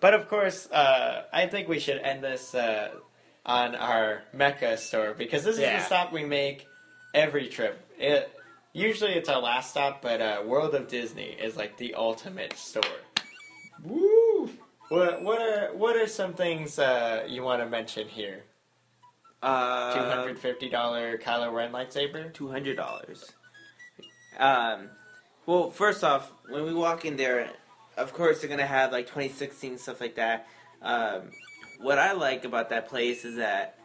But 0.00 0.14
of 0.14 0.28
course, 0.28 0.70
uh, 0.70 1.24
I 1.32 1.46
think 1.46 1.68
we 1.68 1.78
should 1.78 1.98
end 1.98 2.22
this 2.24 2.54
uh, 2.54 2.90
on 3.44 3.74
our 3.74 4.22
Mecca 4.32 4.76
store 4.78 5.14
because 5.14 5.44
this 5.44 5.56
is 5.56 5.60
the 5.60 5.80
stop 5.80 6.12
we 6.12 6.24
make 6.24 6.66
every 7.14 7.48
trip. 7.48 7.78
It, 7.98 8.30
usually 8.72 9.12
it's 9.12 9.28
our 9.28 9.40
last 9.42 9.70
stop, 9.70 10.00
but 10.00 10.20
uh, 10.22 10.42
World 10.46 10.74
of 10.74 10.88
Disney 10.88 11.30
is 11.32 11.56
like 11.56 11.76
the 11.76 11.94
ultimate 11.94 12.54
store. 12.56 12.82
Woo! 13.84 14.50
What 14.88 15.22
what 15.22 15.40
are 15.40 15.74
what 15.74 15.96
are 15.96 16.06
some 16.06 16.34
things 16.34 16.78
uh, 16.78 17.24
you 17.28 17.42
want 17.42 17.62
to 17.62 17.68
mention 17.68 18.08
here? 18.08 18.44
Two 19.42 19.48
Uh, 19.48 20.14
hundred 20.16 20.38
fifty 20.38 20.68
dollar 20.68 21.16
Kylo 21.18 21.52
Ren 21.52 21.72
lightsaber. 21.72 22.32
two 22.34 22.48
hundred 22.50 22.76
dollars. 22.76 23.32
Um, 24.38 24.88
well, 25.46 25.70
first 25.70 26.04
off, 26.04 26.32
when 26.48 26.64
we 26.64 26.74
walk 26.74 27.04
in 27.04 27.16
there, 27.16 27.50
of 27.96 28.12
course 28.12 28.40
they're 28.40 28.50
gonna 28.50 28.66
have 28.66 28.92
like 28.92 29.06
2016 29.06 29.78
stuff 29.78 30.00
like 30.00 30.16
that. 30.16 30.46
Um, 30.82 31.22
what 31.80 31.98
I 31.98 32.12
like 32.12 32.44
about 32.44 32.70
that 32.70 32.88
place 32.88 33.24
is 33.24 33.36
that 33.36 33.78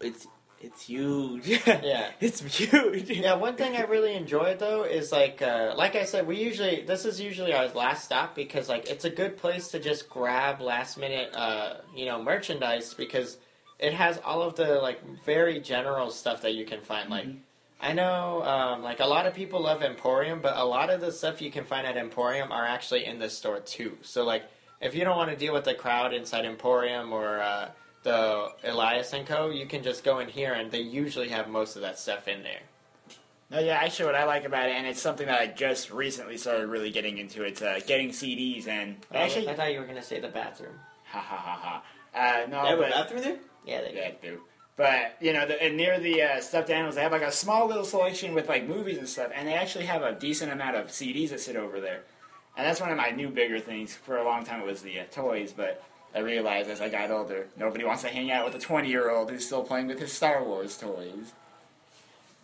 it's 0.00 0.26
it's 0.60 0.86
huge. 0.86 1.46
Yeah. 1.66 2.10
it's 2.20 2.40
huge. 2.40 3.10
Yeah, 3.10 3.34
one 3.34 3.56
thing 3.56 3.76
I 3.76 3.82
really 3.82 4.14
enjoy 4.14 4.56
though 4.58 4.84
is 4.84 5.12
like, 5.12 5.42
uh, 5.42 5.74
like 5.76 5.94
I 5.94 6.04
said, 6.04 6.26
we 6.26 6.38
usually 6.42 6.82
this 6.82 7.04
is 7.04 7.20
usually 7.20 7.52
our 7.52 7.68
last 7.68 8.04
stop 8.04 8.34
because 8.34 8.68
like 8.68 8.88
it's 8.88 9.04
a 9.04 9.10
good 9.10 9.36
place 9.36 9.68
to 9.68 9.78
just 9.78 10.08
grab 10.08 10.60
last 10.60 10.96
minute, 10.96 11.34
uh, 11.34 11.74
you 11.94 12.06
know, 12.06 12.22
merchandise 12.22 12.94
because 12.94 13.36
it 13.78 13.92
has 13.92 14.18
all 14.24 14.42
of 14.42 14.54
the 14.56 14.76
like 14.76 15.00
very 15.24 15.60
general 15.60 16.10
stuff 16.10 16.42
that 16.42 16.54
you 16.54 16.64
can 16.64 16.80
find. 16.80 17.10
Like, 17.10 17.26
I 17.80 17.92
know, 17.92 18.42
um, 18.44 18.82
like 18.82 19.00
a 19.00 19.06
lot 19.06 19.26
of 19.26 19.34
people 19.34 19.60
love 19.60 19.82
Emporium, 19.82 20.40
but 20.40 20.56
a 20.56 20.64
lot 20.64 20.90
of 20.90 21.00
the 21.00 21.12
stuff 21.12 21.42
you 21.42 21.50
can 21.50 21.64
find 21.64 21.86
at 21.86 21.96
Emporium 21.96 22.50
are 22.50 22.64
actually 22.64 23.04
in 23.04 23.18
the 23.18 23.28
store 23.28 23.60
too. 23.60 23.98
So 24.02 24.24
like, 24.24 24.44
if 24.80 24.94
you 24.94 25.04
don't 25.04 25.16
want 25.16 25.30
to 25.30 25.36
deal 25.36 25.52
with 25.52 25.64
the 25.64 25.74
crowd 25.74 26.14
inside 26.14 26.44
Emporium 26.44 27.12
or 27.12 27.40
uh, 27.40 27.70
the 28.02 28.50
Elias 28.64 29.12
and 29.12 29.26
Co, 29.26 29.50
you 29.50 29.66
can 29.66 29.82
just 29.82 30.02
go 30.04 30.18
in 30.20 30.28
here 30.28 30.52
and 30.54 30.70
they 30.70 30.80
usually 30.80 31.28
have 31.28 31.48
most 31.48 31.76
of 31.76 31.82
that 31.82 31.98
stuff 31.98 32.26
in 32.28 32.42
there. 32.42 32.60
No, 33.50 33.58
yeah, 33.60 33.74
actually, 33.74 34.06
what 34.06 34.14
I 34.14 34.24
like 34.24 34.44
about 34.46 34.68
it, 34.68 34.72
and 34.72 34.86
it's 34.86 35.00
something 35.02 35.26
that 35.26 35.38
I 35.40 35.46
just 35.48 35.90
recently 35.90 36.38
started 36.38 36.66
really 36.68 36.90
getting 36.90 37.18
into, 37.18 37.42
it's 37.42 37.60
uh, 37.60 37.78
getting 37.86 38.08
CDs 38.08 38.66
and 38.66 38.96
actually, 39.12 39.48
I 39.48 39.54
thought 39.54 39.72
you 39.72 39.80
were 39.80 39.86
gonna 39.86 40.02
say 40.02 40.18
the 40.20 40.28
bathroom. 40.28 40.74
ha 41.04 41.20
ha 41.20 41.36
ha 41.36 41.56
ha. 41.56 41.82
Uh, 42.14 42.46
no, 42.48 42.62
They 42.62 42.68
have 42.70 42.78
a 42.78 42.82
but 42.82 42.90
bathroom 42.92 43.22
there. 43.22 43.38
Yeah, 43.66 43.80
they 43.82 43.94
Yeah, 43.94 44.10
do. 44.22 44.40
But 44.76 45.16
you 45.20 45.32
know, 45.32 45.46
the, 45.46 45.62
and 45.62 45.76
near 45.76 46.00
the 46.00 46.22
uh, 46.22 46.40
stuffed 46.40 46.70
animals, 46.70 46.96
they 46.96 47.02
have 47.02 47.12
like 47.12 47.22
a 47.22 47.30
small 47.30 47.66
little 47.68 47.84
selection 47.84 48.34
with 48.34 48.48
like 48.48 48.66
movies 48.66 48.98
and 48.98 49.08
stuff, 49.08 49.30
and 49.34 49.46
they 49.46 49.54
actually 49.54 49.84
have 49.86 50.02
a 50.02 50.12
decent 50.12 50.50
amount 50.52 50.76
of 50.76 50.86
CDs 50.88 51.30
that 51.30 51.40
sit 51.40 51.56
over 51.56 51.80
there. 51.80 52.02
And 52.56 52.66
that's 52.66 52.80
one 52.80 52.90
of 52.90 52.96
my 52.96 53.10
new 53.10 53.28
bigger 53.28 53.60
things. 53.60 53.94
For 53.94 54.16
a 54.18 54.24
long 54.24 54.44
time, 54.44 54.60
it 54.60 54.66
was 54.66 54.82
the 54.82 55.00
uh, 55.00 55.04
toys, 55.12 55.52
but 55.56 55.82
I 56.14 56.20
realized 56.20 56.70
as 56.70 56.80
I 56.80 56.88
got 56.88 57.10
older, 57.10 57.46
nobody 57.56 57.84
wants 57.84 58.02
to 58.02 58.08
hang 58.08 58.30
out 58.32 58.44
with 58.44 58.54
a 58.56 58.58
twenty-year-old 58.58 59.30
who's 59.30 59.46
still 59.46 59.62
playing 59.62 59.86
with 59.86 60.00
his 60.00 60.12
Star 60.12 60.42
Wars 60.42 60.76
toys. 60.76 61.32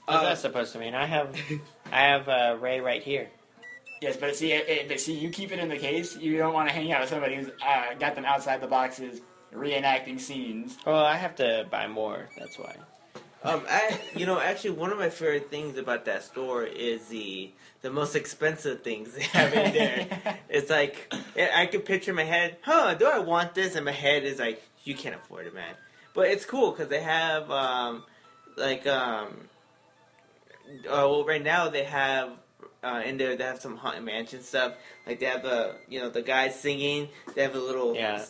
What's 0.06 0.20
Uh, 0.20 0.22
that 0.22 0.38
supposed 0.38 0.72
to 0.72 0.78
mean? 0.78 0.94
I 0.94 1.06
have, 1.06 1.34
I 1.92 2.00
have 2.02 2.28
uh, 2.28 2.56
Rey 2.60 2.80
right 2.80 3.02
here. 3.02 3.28
Yes, 4.00 4.16
but 4.16 4.34
see, 4.34 4.52
it, 4.52 4.68
it, 4.68 4.88
but 4.88 4.98
see, 4.98 5.12
you 5.14 5.28
keep 5.30 5.52
it 5.52 5.58
in 5.58 5.68
the 5.68 5.76
case. 5.76 6.16
You 6.16 6.38
don't 6.38 6.54
want 6.54 6.68
to 6.68 6.74
hang 6.74 6.90
out 6.90 7.00
with 7.02 7.10
somebody 7.10 7.34
who's 7.34 7.50
uh, 7.62 7.94
got 7.98 8.14
them 8.14 8.24
outside 8.24 8.60
the 8.60 8.66
boxes 8.66 9.20
reenacting 9.54 10.20
scenes. 10.20 10.76
Well, 10.86 11.04
I 11.04 11.16
have 11.16 11.36
to 11.36 11.66
buy 11.70 11.86
more. 11.88 12.28
That's 12.38 12.58
why. 12.58 12.76
Um, 13.42 13.62
I, 13.68 13.98
you 14.14 14.26
know, 14.26 14.38
actually, 14.38 14.70
one 14.72 14.92
of 14.92 14.98
my 14.98 15.08
favorite 15.08 15.50
things 15.50 15.78
about 15.78 16.04
that 16.04 16.22
store 16.24 16.64
is 16.64 17.06
the 17.08 17.50
the 17.82 17.90
most 17.90 18.14
expensive 18.14 18.82
things 18.82 19.14
they 19.14 19.22
have 19.22 19.54
in 19.54 19.72
there. 19.72 20.38
it's 20.50 20.68
like 20.68 21.12
I 21.36 21.62
I 21.62 21.66
could 21.66 21.84
picture 21.86 22.10
in 22.10 22.16
my 22.16 22.24
head, 22.24 22.58
huh? 22.62 22.94
Do 22.94 23.06
I 23.06 23.18
want 23.18 23.54
this? 23.54 23.76
And 23.76 23.84
my 23.86 23.92
head 23.92 24.24
is 24.24 24.38
like, 24.38 24.62
you 24.84 24.94
can't 24.94 25.14
afford 25.14 25.46
it, 25.46 25.54
man. 25.54 25.74
But 26.14 26.28
it's 26.28 26.44
cool 26.44 26.70
because 26.72 26.88
they 26.88 27.00
have 27.02 27.50
um, 27.50 28.02
like 28.58 28.86
um, 28.86 29.48
uh, 30.68 30.80
well, 30.86 31.24
right 31.24 31.42
now 31.42 31.68
they 31.70 31.84
have. 31.84 32.30
Uh, 32.82 33.02
in 33.04 33.18
there, 33.18 33.36
they 33.36 33.44
have 33.44 33.60
some 33.60 33.76
haunted 33.76 34.02
mansion 34.02 34.40
stuff. 34.42 34.72
Like 35.06 35.20
they 35.20 35.26
have 35.26 35.42
the, 35.42 35.74
you 35.86 36.00
know, 36.00 36.08
the 36.08 36.22
guys 36.22 36.58
singing. 36.58 37.08
They 37.34 37.42
have 37.42 37.54
a 37.54 37.58
little 37.60 37.94
Yeah. 37.94 38.24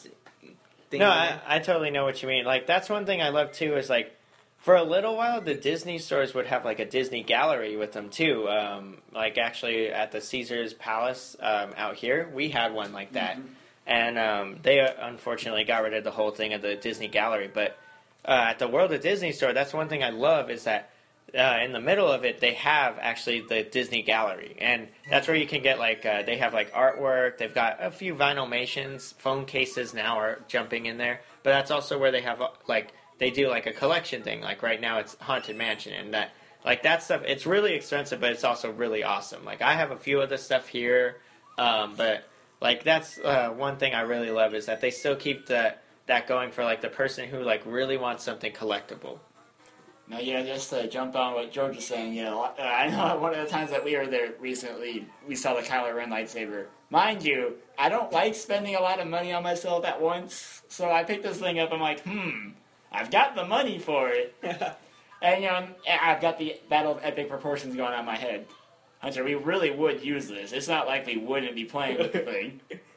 Thing. 0.90 1.00
No, 1.00 1.08
I. 1.08 1.40
I 1.46 1.58
totally 1.60 1.90
know 1.90 2.04
what 2.04 2.22
you 2.22 2.28
mean. 2.28 2.44
Like 2.44 2.66
that's 2.66 2.88
one 2.88 3.06
thing 3.06 3.22
I 3.22 3.30
love 3.30 3.52
too. 3.52 3.76
Is 3.76 3.88
like, 3.88 4.14
for 4.58 4.76
a 4.76 4.82
little 4.82 5.16
while, 5.16 5.40
the 5.40 5.54
Disney 5.54 5.98
stores 5.98 6.34
would 6.34 6.46
have 6.46 6.64
like 6.64 6.78
a 6.78 6.84
Disney 6.84 7.22
gallery 7.22 7.76
with 7.76 7.92
them 7.92 8.10
too. 8.10 8.48
Um, 8.48 8.98
like 9.14 9.38
actually 9.38 9.88
at 9.88 10.12
the 10.12 10.20
Caesar's 10.20 10.74
Palace 10.74 11.36
um, 11.40 11.70
out 11.76 11.96
here, 11.96 12.30
we 12.34 12.50
had 12.50 12.74
one 12.74 12.92
like 12.92 13.12
that, 13.12 13.38
and 13.86 14.18
um, 14.18 14.56
they 14.62 14.80
uh, 14.80 14.92
unfortunately 15.00 15.64
got 15.64 15.82
rid 15.82 15.94
of 15.94 16.04
the 16.04 16.10
whole 16.10 16.30
thing 16.30 16.52
of 16.52 16.62
the 16.62 16.76
Disney 16.76 17.08
gallery. 17.08 17.50
But 17.52 17.78
uh, 18.24 18.48
at 18.50 18.58
the 18.58 18.68
World 18.68 18.92
of 18.92 19.00
Disney 19.00 19.32
store, 19.32 19.52
that's 19.52 19.72
one 19.72 19.88
thing 19.88 20.04
I 20.04 20.10
love 20.10 20.50
is 20.50 20.64
that. 20.64 20.89
Uh, 21.36 21.60
in 21.62 21.72
the 21.72 21.80
middle 21.80 22.10
of 22.10 22.24
it, 22.24 22.40
they 22.40 22.54
have 22.54 22.98
actually 23.00 23.40
the 23.42 23.62
Disney 23.62 24.02
Gallery, 24.02 24.56
and 24.58 24.88
that's 25.08 25.28
where 25.28 25.36
you 25.36 25.46
can 25.46 25.62
get 25.62 25.78
like 25.78 26.04
uh, 26.04 26.22
they 26.22 26.36
have 26.38 26.52
like 26.52 26.72
artwork. 26.72 27.38
They've 27.38 27.54
got 27.54 27.76
a 27.80 27.90
few 27.90 28.14
vinylmations, 28.14 29.14
phone 29.14 29.46
cases 29.46 29.94
now 29.94 30.18
are 30.18 30.40
jumping 30.48 30.86
in 30.86 30.98
there, 30.98 31.20
but 31.42 31.50
that's 31.50 31.70
also 31.70 31.98
where 31.98 32.10
they 32.10 32.22
have 32.22 32.40
uh, 32.40 32.48
like 32.66 32.92
they 33.18 33.30
do 33.30 33.48
like 33.48 33.66
a 33.66 33.72
collection 33.72 34.22
thing. 34.22 34.40
Like 34.40 34.62
right 34.62 34.80
now, 34.80 34.98
it's 34.98 35.16
Haunted 35.20 35.56
Mansion, 35.56 35.92
and 35.92 36.14
that 36.14 36.32
like 36.64 36.82
that 36.82 37.02
stuff. 37.02 37.22
It's 37.24 37.46
really 37.46 37.74
expensive, 37.74 38.20
but 38.20 38.32
it's 38.32 38.44
also 38.44 38.70
really 38.72 39.04
awesome. 39.04 39.44
Like 39.44 39.62
I 39.62 39.74
have 39.74 39.90
a 39.90 39.96
few 39.96 40.20
of 40.20 40.30
the 40.30 40.38
stuff 40.38 40.66
here, 40.66 41.16
um, 41.58 41.94
but 41.96 42.24
like 42.60 42.82
that's 42.82 43.18
uh, 43.18 43.50
one 43.50 43.76
thing 43.76 43.94
I 43.94 44.02
really 44.02 44.30
love 44.30 44.54
is 44.54 44.66
that 44.66 44.80
they 44.80 44.90
still 44.90 45.16
keep 45.16 45.46
that 45.46 45.84
that 46.06 46.26
going 46.26 46.50
for 46.50 46.64
like 46.64 46.80
the 46.80 46.88
person 46.88 47.28
who 47.28 47.40
like 47.42 47.62
really 47.64 47.96
wants 47.96 48.24
something 48.24 48.52
collectible. 48.52 49.20
Know, 50.10 50.20
just 50.20 50.70
to 50.70 50.88
jump 50.88 51.14
on 51.14 51.34
what 51.34 51.52
George 51.52 51.76
was 51.76 51.86
saying, 51.86 52.14
you 52.14 52.24
know, 52.24 52.42
uh, 52.42 52.62
I 52.62 52.88
know 52.88 53.16
one 53.20 53.32
of 53.32 53.44
the 53.44 53.48
times 53.48 53.70
that 53.70 53.84
we 53.84 53.96
were 53.96 54.08
there 54.08 54.32
recently, 54.40 55.06
we 55.28 55.36
saw 55.36 55.54
the 55.54 55.62
Kylo 55.62 55.94
Ren 55.94 56.10
lightsaber. 56.10 56.66
Mind 56.90 57.22
you, 57.22 57.54
I 57.78 57.88
don't 57.88 58.10
like 58.10 58.34
spending 58.34 58.74
a 58.74 58.80
lot 58.80 58.98
of 58.98 59.06
money 59.06 59.32
on 59.32 59.44
myself 59.44 59.84
at 59.84 60.02
once, 60.02 60.62
so 60.68 60.90
I 60.90 61.04
picked 61.04 61.22
this 61.22 61.38
thing 61.38 61.60
up. 61.60 61.72
I'm 61.72 61.80
like, 61.80 62.00
hmm, 62.00 62.48
I've 62.90 63.12
got 63.12 63.36
the 63.36 63.44
money 63.44 63.78
for 63.78 64.08
it, 64.08 64.34
and 65.22 65.44
you 65.44 65.48
know, 65.48 65.68
I've 65.88 66.20
got 66.20 66.40
the 66.40 66.60
Battle 66.68 66.96
of 66.96 67.04
Epic 67.04 67.28
Proportions 67.28 67.76
going 67.76 67.92
on 67.92 68.00
in 68.00 68.04
my 68.04 68.16
head. 68.16 68.46
Hunter, 68.98 69.22
we 69.22 69.36
really 69.36 69.70
would 69.70 70.04
use 70.04 70.26
this. 70.26 70.50
It's 70.50 70.66
not 70.66 70.88
like 70.88 71.06
we 71.06 71.18
wouldn't 71.18 71.54
be 71.54 71.66
playing 71.66 71.98
with 71.98 72.12
the 72.12 72.18
thing. 72.18 72.60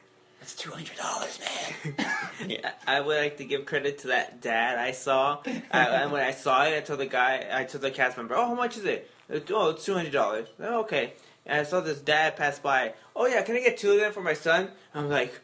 It's 0.44 0.54
two 0.54 0.70
hundred 0.72 0.98
dollars, 0.98 1.40
man. 1.40 1.94
yeah, 2.46 2.72
I 2.86 3.00
would 3.00 3.16
like 3.16 3.38
to 3.38 3.46
give 3.46 3.64
credit 3.64 4.00
to 4.00 4.08
that 4.08 4.42
dad 4.42 4.76
I 4.76 4.90
saw. 4.90 5.40
I, 5.70 5.86
and 5.86 6.12
when 6.12 6.22
I 6.22 6.32
saw 6.32 6.66
it, 6.66 6.76
I 6.76 6.80
told 6.80 7.00
the 7.00 7.06
guy, 7.06 7.46
I 7.50 7.64
told 7.64 7.80
the 7.80 7.90
cast 7.90 8.18
member, 8.18 8.34
"Oh, 8.36 8.48
how 8.48 8.54
much 8.54 8.76
is 8.76 8.84
it?" 8.84 9.10
Oh, 9.48 9.70
it's 9.70 9.86
two 9.86 9.94
hundred 9.94 10.12
dollars. 10.12 10.48
Oh, 10.60 10.80
okay. 10.80 11.14
And 11.46 11.60
I 11.60 11.62
saw 11.62 11.80
this 11.80 11.98
dad 11.98 12.36
pass 12.36 12.58
by. 12.58 12.92
Oh 13.16 13.26
yeah, 13.26 13.40
can 13.40 13.56
I 13.56 13.60
get 13.60 13.78
two 13.78 13.92
of 13.92 14.00
them 14.00 14.12
for 14.12 14.20
my 14.20 14.34
son? 14.34 14.68
I'm 14.94 15.08
like, 15.08 15.40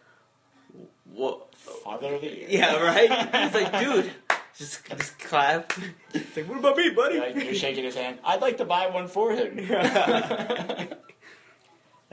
what? 1.11 1.55
Father 1.55 2.17
of 2.17 2.21
the 2.21 2.27
year. 2.27 2.47
Yeah, 2.51 2.77
right. 2.77 3.09
He's 3.43 3.55
like, 3.55 3.81
dude, 3.81 4.11
just 4.55 4.85
just 4.87 5.19
clap. 5.19 5.73
It's 6.13 6.37
like, 6.37 6.47
what 6.47 6.59
about 6.59 6.77
me, 6.77 6.91
buddy? 6.91 7.21
Like, 7.21 7.37
you're 7.37 7.55
shaking 7.55 7.85
his 7.85 7.95
hand. 7.95 8.19
I'd 8.23 8.43
like 8.43 8.59
to 8.59 8.67
buy 8.67 8.89
one 8.89 9.09
for 9.09 9.33
him. 9.33 9.67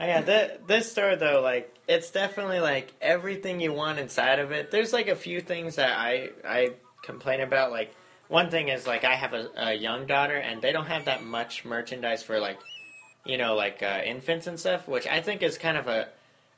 Oh, 0.00 0.06
yeah, 0.06 0.20
th- 0.20 0.60
this 0.66 0.90
store 0.92 1.16
though, 1.16 1.40
like 1.42 1.74
it's 1.88 2.10
definitely 2.10 2.60
like 2.60 2.92
everything 3.00 3.60
you 3.60 3.72
want 3.72 3.98
inside 3.98 4.38
of 4.38 4.52
it. 4.52 4.70
There's 4.70 4.92
like 4.92 5.08
a 5.08 5.16
few 5.16 5.40
things 5.40 5.76
that 5.76 5.98
I 5.98 6.30
I 6.44 6.72
complain 7.02 7.40
about. 7.40 7.72
Like 7.72 7.94
one 8.28 8.48
thing 8.50 8.68
is 8.68 8.86
like 8.86 9.04
I 9.04 9.14
have 9.14 9.32
a, 9.34 9.48
a 9.56 9.74
young 9.74 10.06
daughter, 10.06 10.36
and 10.36 10.62
they 10.62 10.70
don't 10.72 10.86
have 10.86 11.06
that 11.06 11.24
much 11.24 11.64
merchandise 11.64 12.22
for 12.22 12.38
like 12.38 12.58
you 13.24 13.38
know 13.38 13.56
like 13.56 13.82
uh, 13.82 14.00
infants 14.04 14.46
and 14.46 14.58
stuff, 14.58 14.86
which 14.86 15.06
I 15.08 15.20
think 15.20 15.42
is 15.42 15.58
kind 15.58 15.76
of 15.76 15.88
a 15.88 16.08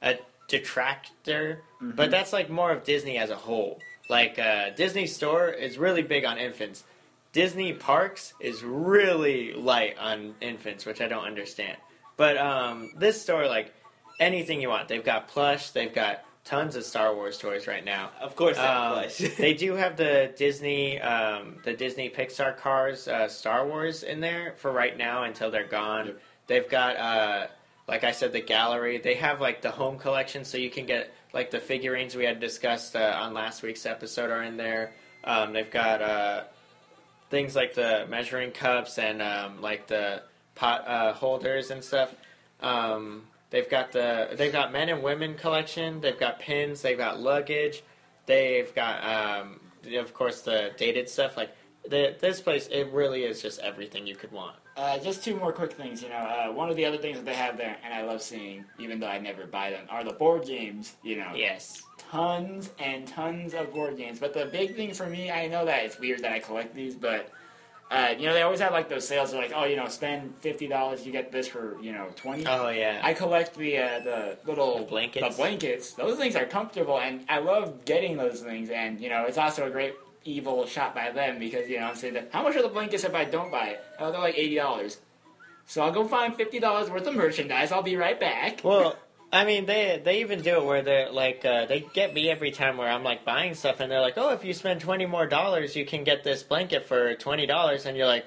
a 0.03 0.17
detractor. 0.49 1.63
But 1.81 2.11
that's 2.11 2.33
like 2.35 2.51
more 2.51 2.71
of 2.73 2.85
Disney 2.85 3.17
as 3.17 3.31
a 3.31 3.37
whole. 3.37 3.79
Like 4.11 4.39
uh, 4.39 4.71
Disney 4.77 5.07
store 5.07 5.49
is 5.49 5.79
really 5.79 6.03
big 6.03 6.27
on 6.27 6.37
infants. 6.37 6.85
Disney 7.33 7.73
parks 7.73 8.35
is 8.41 8.63
really 8.63 9.55
light 9.55 9.97
on 9.99 10.35
infants, 10.43 10.85
which 10.85 11.01
I 11.01 11.09
don't 11.09 11.25
understand. 11.25 11.79
But 12.21 12.37
um, 12.37 12.91
this 12.95 13.23
store, 13.23 13.47
like 13.47 13.73
anything 14.19 14.61
you 14.61 14.69
want, 14.69 14.89
they've 14.89 15.03
got 15.03 15.29
plush, 15.29 15.71
they've 15.71 15.95
got 15.95 16.23
tons 16.45 16.77
of 16.77 16.85
Star 16.85 17.15
Wars 17.15 17.39
toys 17.39 17.67
right 17.67 17.83
now. 17.83 18.11
Of 18.21 18.37
course, 18.37 18.59
I 18.59 19.07
Um, 19.07 19.31
they 19.39 19.55
do 19.55 19.73
have 19.73 19.97
the 19.97 20.31
Disney, 20.37 21.01
um, 21.01 21.57
the 21.65 21.73
Disney 21.73 22.11
Pixar 22.11 22.59
cars, 22.59 23.09
uh, 23.09 23.27
Star 23.27 23.67
Wars 23.67 24.03
in 24.03 24.21
there 24.21 24.53
for 24.59 24.71
right 24.71 24.99
now 24.99 25.23
until 25.23 25.51
they're 25.51 25.67
gone. 25.67 26.09
Yep. 26.09 26.21
They've 26.47 26.69
got, 26.69 26.97
uh, 26.99 27.47
like 27.89 28.05
I 28.05 28.11
said, 28.11 28.35
the 28.35 28.43
gallery. 28.43 28.99
They 28.99 29.15
have 29.15 29.41
like 29.41 29.63
the 29.63 29.71
home 29.71 29.97
collection, 29.97 30.45
so 30.45 30.59
you 30.59 30.69
can 30.69 30.85
get 30.85 31.15
like 31.33 31.51
the 31.51 31.59
figurines 31.59 32.15
we 32.15 32.27
had 32.27 32.39
discussed 32.39 32.97
uh, 32.97 33.19
on 33.19 33.33
last 33.33 33.63
week's 33.63 33.87
episode 33.87 34.29
are 34.29 34.43
in 34.43 34.59
there. 34.59 34.93
Um, 35.25 35.55
they've 35.55 35.71
got 35.71 36.03
uh, 36.03 36.45
things 37.31 37.57
like 37.57 37.73
the 37.73 38.05
measuring 38.11 38.51
cups 38.51 38.99
and 38.99 39.23
um, 39.23 39.63
like 39.63 39.87
the 39.87 40.21
pot 40.55 40.87
uh, 40.87 41.13
holders 41.13 41.71
and 41.71 41.83
stuff. 41.83 42.15
Um, 42.61 43.25
they've 43.51 43.69
got 43.69 43.93
the 43.93 44.29
they've 44.37 44.53
got 44.53 44.73
men 44.73 44.89
and 44.89 45.03
women 45.03 45.35
collection. 45.35 46.01
They've 46.01 46.19
got 46.19 46.39
pins. 46.39 46.83
They've 46.83 46.99
got 46.99 47.21
luggage. 47.21 47.83
They've 48.27 48.73
got 48.75 49.03
um, 49.05 49.61
of 49.95 50.15
course 50.15 50.43
the 50.43 50.73
dated 50.77 51.09
stuff. 51.09 51.37
Like 51.37 51.51
the, 51.89 52.15
this 52.21 52.41
place, 52.41 52.69
it 52.69 52.89
really 52.93 53.25
is 53.25 53.41
just 53.41 53.59
everything 53.61 54.07
you 54.07 54.15
could 54.15 54.33
want. 54.33 54.57
Uh, 54.77 54.99
just 54.99 55.25
two 55.25 55.35
more 55.37 55.53
quick 55.53 55.73
things. 55.73 56.03
You 56.03 56.11
know, 56.11 56.15
uh, 56.17 56.53
one 56.53 56.71
of 56.71 56.77
the 56.77 56.85
other 56.85 56.99
things 56.99 57.17
that 57.17 57.25
they 57.25 57.35
have 57.35 57.57
there, 57.57 57.77
and 57.85 57.93
I 57.93 58.03
love 58.03 58.23
seeing, 58.23 58.65
even 58.79 59.01
though 59.01 59.09
I 59.09 59.19
never 59.19 59.47
buy 59.47 59.71
them, 59.71 59.87
are 59.91 60.05
the 60.05 60.13
board 60.13 60.47
games. 60.47 60.97
You 61.03 61.17
know, 61.17 61.33
Yes. 61.35 61.83
tons 62.11 62.71
and 62.79 63.07
tons 63.07 63.55
of 63.55 63.73
board 63.73 63.97
games. 63.97 64.19
But 64.19 64.33
the 64.35 64.47
big 64.47 64.77
thing 64.77 64.93
for 64.95 65.07
me, 65.07 65.31
I 65.31 65.49
know 65.49 65.65
that 65.65 65.85
it's 65.85 65.99
weird 65.99 66.21
that 66.23 66.33
I 66.33 66.39
collect 66.39 66.75
these, 66.75 66.95
but 66.95 67.31
uh, 67.91 68.15
you 68.17 68.27
know 68.27 68.33
they 68.33 68.43
always 68.43 68.61
have 68.61 68.73
like 68.73 68.89
those 68.89 69.07
sales. 69.07 69.33
They're 69.33 69.41
like, 69.41 69.53
oh, 69.55 69.65
you 69.65 69.77
know, 69.77 69.89
spend 69.89 70.37
fifty 70.37 70.69
dollars, 70.69 71.05
you 71.05 71.13
get 71.13 71.33
this 71.33 71.49
for 71.49 71.77
you 71.83 71.93
know 71.93 72.09
twenty. 72.15 72.47
Oh 72.47 72.69
yeah. 72.69 73.01
I 73.03 73.15
collect 73.15 73.57
the 73.57 73.79
uh, 73.79 74.01
the 74.01 74.39
little 74.47 74.79
The 74.79 74.85
blankets? 74.85 75.29
The 75.29 75.43
blankets. 75.43 75.93
Those 75.95 76.17
things 76.17 76.37
are 76.37 76.47
comfortable, 76.47 77.01
and 77.01 77.25
I 77.29 77.39
love 77.39 77.85
getting 77.85 78.17
those 78.17 78.43
things. 78.43 78.71
And 78.71 79.01
you 79.01 79.09
know, 79.09 79.25
it's 79.25 79.39
also 79.39 79.67
a 79.67 79.71
great 79.71 79.95
evil 80.25 80.67
shot 80.67 80.95
by 80.95 81.11
them 81.11 81.39
because 81.39 81.69
you 81.69 81.81
know 81.81 81.87
I'm 81.87 81.97
saying 81.97 82.17
how 82.31 82.43
much 82.43 82.55
are 82.55 82.63
the 82.63 82.69
blankets 82.69 83.05
if 83.05 83.15
I 83.15 83.25
don't 83.25 83.51
buy 83.51 83.69
it? 83.71 83.85
Oh, 83.99 84.13
they're 84.13 84.21
like 84.21 84.39
eighty 84.39 84.55
dollars. 84.55 84.99
So 85.67 85.83
I'll 85.83 85.93
go 85.93 86.07
find 86.07 86.35
fifty 86.35 86.61
dollars 86.61 86.91
worth 86.91 87.07
of 87.07 87.15
merchandise. 87.15 87.73
I'll 87.73 87.83
be 87.83 87.97
right 87.97 88.19
back. 88.19 88.61
Well, 88.63 88.97
I 89.33 89.45
mean, 89.45 89.67
they 89.67 90.01
they 90.05 90.21
even 90.21 90.43
do 90.43 90.57
it 90.57 90.65
where 90.65 90.83
they're 90.83 91.11
like 91.11 91.45
uh, 91.45 91.67
they 91.67 91.87
get 91.95 92.13
me 92.15 92.31
every 92.31 92.51
time 92.51 92.77
where 92.77 92.89
I'm 92.89 93.05
like 93.05 93.25
buying 93.25 93.55
stuff 93.55 93.81
and 93.81 93.91
they're 93.91 94.01
like, 94.01 94.15
oh, 94.17 94.31
if 94.33 94.45
you 94.45 94.53
spend 94.53 94.81
twenty 94.81 95.07
more 95.07 95.27
dollars, 95.27 95.77
you 95.77 95.85
can 95.87 96.03
get 96.05 96.25
this 96.25 96.43
blanket 96.43 96.87
for 96.87 97.15
twenty 97.15 97.47
dollars, 97.47 97.87
and 97.87 97.97
you're 97.97 98.07
like, 98.09 98.25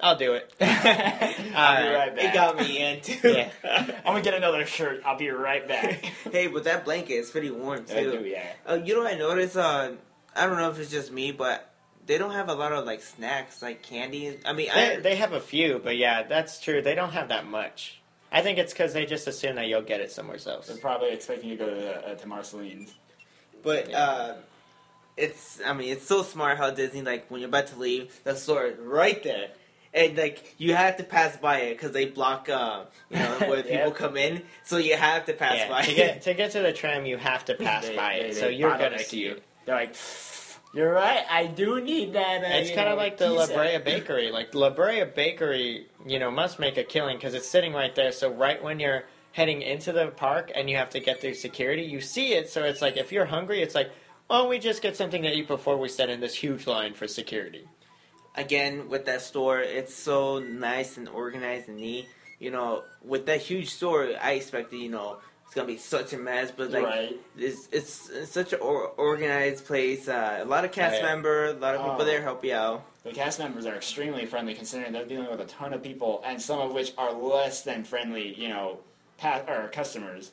I'll 0.00 0.16
do 0.16 0.32
it. 0.32 0.52
I'll 0.60 1.82
be 1.82 1.88
right 1.94 2.16
back. 2.16 2.24
it 2.24 2.34
got 2.34 2.56
me 2.56 2.78
in 2.78 3.00
too. 3.02 3.28
yeah. 3.30 3.50
I'm 4.04 4.04
gonna 4.04 4.22
get 4.22 4.34
another 4.34 4.64
shirt. 4.66 5.02
I'll 5.04 5.18
be 5.18 5.28
right 5.30 5.66
back. 5.68 6.04
hey, 6.32 6.46
but 6.46 6.64
that 6.64 6.84
blanket 6.84 7.14
is 7.14 7.30
pretty 7.30 7.50
warm 7.50 7.84
I 7.90 8.02
do, 8.02 8.18
too. 8.18 8.24
yeah. 8.26 8.46
Uh, 8.68 8.80
you 8.82 8.94
know 8.94 9.02
what 9.02 9.12
I 9.12 9.18
noticed? 9.18 9.56
Uh, 9.56 9.92
I 10.34 10.46
don't 10.46 10.56
know 10.56 10.70
if 10.70 10.78
it's 10.78 10.90
just 10.90 11.12
me, 11.12 11.32
but 11.32 11.68
they 12.06 12.18
don't 12.18 12.32
have 12.32 12.48
a 12.48 12.54
lot 12.54 12.72
of 12.72 12.84
like 12.86 13.02
snacks, 13.02 13.62
like 13.62 13.82
candy. 13.82 14.38
I 14.44 14.54
mean, 14.54 14.68
They, 14.74 14.96
I, 14.96 15.00
they 15.00 15.16
have 15.16 15.32
a 15.34 15.40
few, 15.40 15.78
but 15.78 15.96
yeah, 15.96 16.22
that's 16.24 16.58
true. 16.60 16.80
They 16.82 16.94
don't 16.94 17.12
have 17.12 17.28
that 17.28 17.46
much. 17.46 18.00
I 18.32 18.40
think 18.40 18.58
it's 18.58 18.72
because 18.72 18.92
they 18.94 19.04
just 19.06 19.26
assume 19.26 19.56
that 19.56 19.66
you'll 19.68 19.82
get 19.82 20.00
it 20.00 20.10
somewhere 20.10 20.38
else. 20.46 20.66
They're 20.66 20.76
probably 20.78 21.10
expecting 21.10 21.50
you 21.50 21.56
to 21.58 21.64
go 21.66 21.74
to, 21.74 22.08
uh, 22.08 22.14
to 22.14 22.26
Marceline's. 22.26 22.94
but 23.62 23.90
Yeah. 23.90 23.98
uh, 24.00 24.36
it's. 25.16 25.60
I 25.64 25.72
mean, 25.74 25.92
it's 25.92 26.06
so 26.06 26.22
smart 26.22 26.56
how 26.58 26.70
Disney 26.70 27.02
like 27.02 27.30
when 27.30 27.40
you're 27.40 27.48
about 27.48 27.66
to 27.68 27.76
leave, 27.78 28.18
the 28.24 28.34
store 28.34 28.66
is 28.66 28.78
right 28.78 29.22
there. 29.22 29.48
And 29.94 30.16
like 30.16 30.54
you 30.56 30.74
have 30.74 30.96
to 30.96 31.04
pass 31.04 31.36
by 31.36 31.58
it 31.58 31.74
because 31.74 31.92
they 31.92 32.06
block, 32.06 32.48
uh, 32.48 32.84
you 33.10 33.18
know, 33.18 33.38
where 33.40 33.58
Yeah. 33.66 33.76
people 33.84 33.92
come 33.92 34.16
in. 34.16 34.42
So 34.64 34.78
you 34.78 34.96
have 34.96 35.26
to 35.26 35.34
pass 35.34 35.56
Yeah, 35.58 35.68
by. 35.68 35.82
to 35.82 35.94
get 35.94 36.22
to 36.22 36.32
get 36.34 36.52
to 36.52 36.60
the 36.60 36.72
tram, 36.72 37.04
you 37.04 37.18
have 37.18 37.44
to 37.44 37.54
pass 37.66 37.86
They- 37.86 37.96
by 37.96 38.14
they- 38.14 38.20
it, 38.20 38.34
they 38.34 38.40
so 38.40 38.48
you're 38.48 38.78
gonna 38.78 38.98
see 38.98 39.18
you. 39.24 39.32
it. 39.32 39.42
They're 39.66 39.76
like, 39.76 39.94
you're 40.74 40.92
right. 40.92 41.24
I 41.30 41.46
do 41.46 41.80
need 41.80 42.14
that. 42.14 42.42
Uh, 42.42 42.46
It's 42.48 42.70
kind 42.70 42.88
of 42.88 42.96
like 42.98 43.18
the 43.18 43.30
La. 43.30 43.46
Brea 43.46 43.78
Bakery. 43.78 44.30
Like 44.30 44.54
La 44.54 44.70
Brea 44.70 45.04
Bakery, 45.04 45.86
you 46.06 46.18
know, 46.18 46.30
must 46.30 46.58
make 46.58 46.76
a 46.78 46.84
killing 46.84 47.16
because 47.16 47.34
it's 47.34 47.48
sitting 47.48 47.72
right 47.72 47.94
there. 47.94 48.12
So 48.12 48.32
right 48.32 48.62
when 48.62 48.80
you're 48.80 49.04
heading 49.32 49.62
into 49.62 49.92
the 49.92 50.08
park 50.08 50.50
and 50.54 50.68
you 50.68 50.76
have 50.76 50.90
to 50.90 51.00
get 51.00 51.20
through 51.20 51.34
security, 51.34 51.82
you 51.82 52.00
see 52.00 52.34
it. 52.34 52.48
So 52.50 52.64
it's 52.64 52.80
like 52.82 52.96
if 52.96 53.12
you're 53.12 53.26
hungry, 53.26 53.62
it's 53.62 53.74
like, 53.74 53.90
why 54.28 54.38
don't 54.38 54.48
we 54.48 54.58
just 54.58 54.82
get 54.82 54.96
something 54.96 55.22
to 55.22 55.30
eat 55.32 55.48
before 55.48 55.76
we 55.76 55.88
set 55.88 56.08
in 56.08 56.20
this 56.20 56.34
huge 56.34 56.66
line 56.66 56.94
for 56.94 57.06
security? 57.06 57.66
again 58.34 58.88
with 58.88 59.04
that 59.04 59.20
store 59.20 59.60
it's 59.60 59.94
so 59.94 60.38
nice 60.38 60.96
and 60.96 61.06
organized 61.06 61.68
and 61.68 61.76
neat 61.76 62.08
you 62.38 62.50
know 62.50 62.82
with 63.04 63.26
that 63.26 63.42
huge 63.42 63.68
store 63.68 64.08
i 64.22 64.32
expected 64.32 64.78
you 64.78 64.88
know 64.88 65.18
it's 65.52 65.56
gonna 65.58 65.68
be 65.68 65.76
such 65.76 66.14
a 66.14 66.16
mess 66.16 66.50
but 66.50 66.70
like 66.70 66.82
right. 66.82 67.20
it's, 67.36 67.68
it's, 67.70 68.08
it's 68.08 68.32
such 68.32 68.54
an 68.54 68.60
or, 68.60 68.86
organized 68.96 69.66
place 69.66 70.08
uh, 70.08 70.38
a 70.40 70.46
lot 70.46 70.64
of 70.64 70.72
cast 70.72 70.94
Oh, 70.94 70.98
yeah. 71.00 71.02
member 71.02 71.44
a 71.48 71.52
lot 71.52 71.74
of 71.74 71.82
people 71.82 71.98
Oh. 72.00 72.04
there 72.06 72.22
help 72.22 72.42
you 72.42 72.54
out 72.54 72.86
The 73.04 73.12
cast 73.12 73.38
members 73.38 73.66
are 73.66 73.74
extremely 73.74 74.24
friendly, 74.24 74.54
considering 74.54 74.92
they're 74.92 75.04
dealing 75.04 75.28
with 75.30 75.40
a 75.40 75.44
ton 75.44 75.74
of 75.74 75.82
people, 75.82 76.22
and 76.24 76.40
some 76.40 76.58
of 76.58 76.72
which 76.72 76.94
are 76.96 77.12
less 77.12 77.62
than 77.62 77.84
friendly. 77.84 78.32
You 78.40 78.48
know, 78.48 78.78
pa- 79.18 79.42
or 79.46 79.68
customers. 79.68 80.30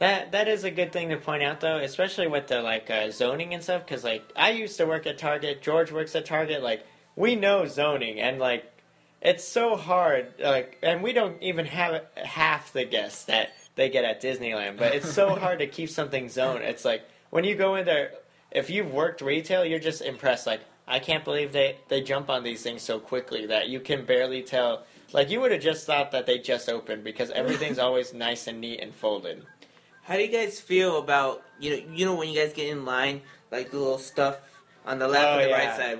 That 0.00 0.32
that 0.32 0.48
is 0.48 0.64
a 0.64 0.70
good 0.70 0.92
thing 0.92 1.08
to 1.10 1.16
point 1.16 1.42
out, 1.44 1.60
though, 1.60 1.78
especially 1.78 2.26
with 2.26 2.48
the 2.48 2.60
like 2.60 2.90
uh, 2.90 3.10
zoning 3.10 3.54
and 3.54 3.62
stuff. 3.62 3.86
Because 3.86 4.02
like 4.04 4.24
I 4.36 4.50
used 4.50 4.76
to 4.78 4.84
work 4.84 5.06
at 5.06 5.16
Target, 5.16 5.62
George 5.62 5.90
works 5.92 6.14
at 6.14 6.26
Target. 6.26 6.60
Like 6.62 6.84
we 7.16 7.36
know 7.36 7.66
zoning, 7.66 8.20
and 8.20 8.38
like 8.40 8.64
it's 9.22 9.44
so 9.44 9.76
hard. 9.76 10.34
Like, 10.40 10.76
and 10.82 11.02
we 11.02 11.12
don't 11.12 11.40
even 11.42 11.66
have 11.66 12.02
half 12.16 12.72
the 12.72 12.84
guests 12.84 13.24
that 13.26 13.50
they 13.78 13.88
get 13.88 14.04
at 14.04 14.20
Disneyland. 14.20 14.76
But 14.76 14.94
it's 14.94 15.10
so 15.10 15.34
hard 15.44 15.58
to 15.60 15.66
keep 15.66 15.88
something 15.88 16.28
zoned. 16.28 16.62
It's 16.64 16.84
like 16.84 17.02
when 17.30 17.44
you 17.44 17.54
go 17.54 17.76
in 17.76 17.86
there, 17.86 18.12
if 18.50 18.68
you've 18.68 18.92
worked 18.92 19.20
retail, 19.22 19.64
you're 19.64 19.78
just 19.90 20.02
impressed. 20.02 20.46
Like 20.46 20.60
I 20.86 20.98
can't 20.98 21.24
believe 21.24 21.52
they 21.52 21.76
they 21.88 22.00
jump 22.02 22.28
on 22.28 22.42
these 22.42 22.62
things 22.62 22.82
so 22.82 22.98
quickly 22.98 23.46
that 23.46 23.68
you 23.68 23.80
can 23.80 24.04
barely 24.04 24.42
tell. 24.42 24.84
Like 25.12 25.30
you 25.30 25.40
would 25.40 25.52
have 25.52 25.62
just 25.62 25.86
thought 25.86 26.10
that 26.12 26.26
they 26.26 26.38
just 26.38 26.68
opened 26.68 27.02
because 27.04 27.30
everything's 27.30 27.78
always 27.86 28.12
nice 28.12 28.46
and 28.46 28.60
neat 28.60 28.80
and 28.80 28.92
folded. 28.94 29.42
how 30.02 30.14
do 30.16 30.22
you 30.22 30.32
guys 30.40 30.60
feel 30.60 30.98
about 30.98 31.42
you 31.60 31.70
know 31.70 31.80
you 31.96 32.04
know 32.06 32.14
when 32.14 32.28
you 32.28 32.36
guys 32.40 32.52
get 32.52 32.68
in 32.68 32.84
line 32.84 33.20
like 33.50 33.70
the 33.70 33.78
little 33.78 33.98
stuff 34.12 34.36
on 34.86 34.98
the 34.98 35.08
left 35.08 35.26
Oh, 35.28 35.32
and 35.38 35.44
the 35.44 35.48
yeah. 35.50 35.60
right 35.68 35.76
side 35.76 35.98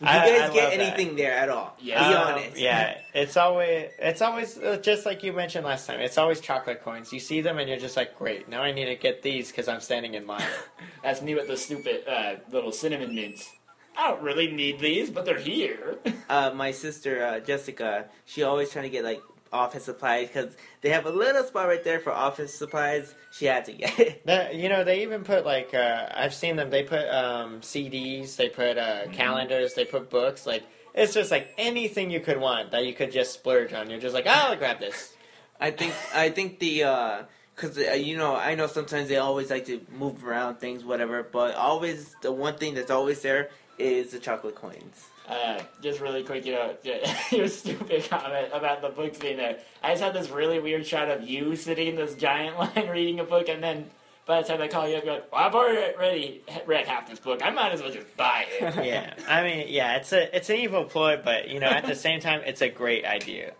do 0.00 0.04
you 0.04 0.10
I- 0.10 0.18
guys 0.18 0.28
I 0.28 0.30
get 0.30 0.38
love 0.46 0.54
that. 0.54 0.80
anything 0.80 1.16
there 1.16 1.32
at 1.32 1.48
all 1.48 1.76
Yeah. 1.80 2.08
be 2.08 2.14
Um, 2.14 2.34
honest 2.34 2.56
yeah, 2.58 2.98
it's 3.14 3.36
always 3.36 3.90
it's 3.98 4.20
always 4.22 4.58
uh, 4.58 4.76
just 4.82 5.06
like 5.06 5.22
you 5.22 5.32
mentioned 5.32 5.64
last 5.64 5.86
time. 5.86 6.00
It's 6.00 6.18
always 6.18 6.40
chocolate 6.40 6.82
coins. 6.82 7.12
You 7.12 7.20
see 7.20 7.40
them 7.40 7.58
and 7.58 7.68
you're 7.68 7.78
just 7.78 7.96
like, 7.96 8.16
great. 8.18 8.48
Now 8.48 8.62
I 8.62 8.72
need 8.72 8.86
to 8.86 8.94
get 8.96 9.22
these 9.22 9.48
because 9.50 9.68
I'm 9.68 9.80
standing 9.80 10.14
in 10.14 10.26
line. 10.26 10.42
That's 11.02 11.22
me 11.22 11.34
with 11.34 11.48
the 11.48 11.56
stupid 11.56 12.06
uh, 12.08 12.36
little 12.50 12.72
cinnamon 12.72 13.14
mints. 13.14 13.50
I 13.98 14.10
don't 14.10 14.22
really 14.22 14.50
need 14.52 14.78
these, 14.80 15.08
but 15.10 15.24
they're 15.24 15.38
here. 15.38 15.96
uh, 16.28 16.50
my 16.54 16.70
sister 16.72 17.24
uh, 17.24 17.40
Jessica, 17.40 18.04
she 18.26 18.42
always 18.42 18.70
trying 18.70 18.84
to 18.84 18.90
get 18.90 19.04
like 19.04 19.22
office 19.52 19.84
supplies 19.84 20.28
because 20.28 20.56
they 20.80 20.90
have 20.90 21.06
a 21.06 21.10
little 21.10 21.42
spot 21.44 21.68
right 21.68 21.82
there 21.84 22.00
for 22.00 22.12
office 22.12 22.54
supplies. 22.54 23.14
She 23.32 23.46
had 23.46 23.64
to 23.66 23.72
get 23.72 23.98
it. 24.00 24.26
That- 24.26 24.54
you 24.54 24.68
know, 24.68 24.84
they 24.84 25.02
even 25.02 25.24
put 25.24 25.44
like 25.46 25.74
uh, 25.74 26.08
I've 26.14 26.34
seen 26.34 26.56
them. 26.56 26.70
They 26.70 26.82
put 26.82 27.08
um, 27.08 27.60
CDs, 27.60 28.36
they 28.36 28.48
put 28.48 28.78
uh, 28.78 29.06
calendars, 29.12 29.74
they 29.74 29.84
put 29.84 30.10
books. 30.10 30.46
Like 30.46 30.64
it's 30.94 31.12
just 31.14 31.30
like 31.30 31.52
anything 31.58 32.10
you 32.10 32.20
could 32.20 32.40
want 32.40 32.70
that 32.72 32.86
you 32.86 32.94
could 32.94 33.12
just 33.12 33.32
splurge 33.34 33.72
on. 33.72 33.90
You're 33.90 34.00
just 34.00 34.14
like, 34.14 34.26
oh, 34.26 34.30
I'll 34.30 34.56
grab 34.56 34.80
this. 34.80 35.12
I 35.60 35.70
think 35.70 35.94
I 36.14 36.30
think 36.30 36.58
the 36.58 36.84
because 37.56 37.78
uh, 37.78 37.92
you 37.92 38.16
know 38.16 38.36
I 38.36 38.54
know 38.54 38.66
sometimes 38.66 39.08
they 39.08 39.16
always 39.16 39.50
like 39.50 39.66
to 39.66 39.80
move 39.90 40.24
around 40.24 40.56
things 40.56 40.84
whatever, 40.84 41.22
but 41.22 41.54
always 41.54 42.14
the 42.22 42.30
one 42.30 42.56
thing 42.56 42.74
that's 42.74 42.90
always 42.90 43.22
there 43.22 43.50
is 43.78 44.12
the 44.12 44.18
chocolate 44.18 44.54
coins. 44.54 45.06
Uh, 45.28 45.60
just 45.82 46.00
really 46.00 46.22
quick, 46.22 46.46
you 46.46 46.52
know, 46.52 46.76
your 47.32 47.48
stupid 47.48 48.08
comment 48.08 48.48
about 48.52 48.80
the 48.80 48.88
books 48.90 49.18
being 49.18 49.36
there. 49.36 49.58
I 49.82 49.90
just 49.90 50.02
had 50.02 50.14
this 50.14 50.30
really 50.30 50.60
weird 50.60 50.86
shot 50.86 51.10
of 51.10 51.28
you 51.28 51.56
sitting 51.56 51.88
in 51.88 51.96
this 51.96 52.14
giant 52.14 52.58
line 52.76 52.88
reading 52.88 53.18
a 53.18 53.24
book, 53.24 53.48
and 53.48 53.62
then 53.62 53.90
by 54.24 54.42
the 54.42 54.48
time 54.48 54.60
I 54.60 54.68
call 54.68 54.88
you 54.88 54.96
up, 54.96 55.04
you're 55.04 55.14
like, 55.14 55.32
well, 55.32 55.40
I've 55.44 55.54
already 55.54 56.42
read 56.66 56.86
half 56.86 57.08
this 57.08 57.18
book. 57.18 57.40
I 57.44 57.50
might 57.50 57.72
as 57.72 57.80
well 57.80 57.90
just 57.90 58.16
buy 58.16 58.44
it. 58.48 58.84
yeah, 58.84 59.14
I 59.28 59.42
mean, 59.42 59.66
yeah, 59.68 59.96
it's 59.96 60.12
a 60.12 60.36
it's 60.36 60.48
an 60.48 60.56
evil 60.56 60.84
ploy, 60.84 61.20
but 61.22 61.48
you 61.48 61.58
know, 61.58 61.68
at 61.68 61.86
the 61.86 61.94
same 61.94 62.20
time, 62.20 62.42
it's 62.44 62.60
a 62.60 62.68
great 62.68 63.04
idea. 63.04 63.54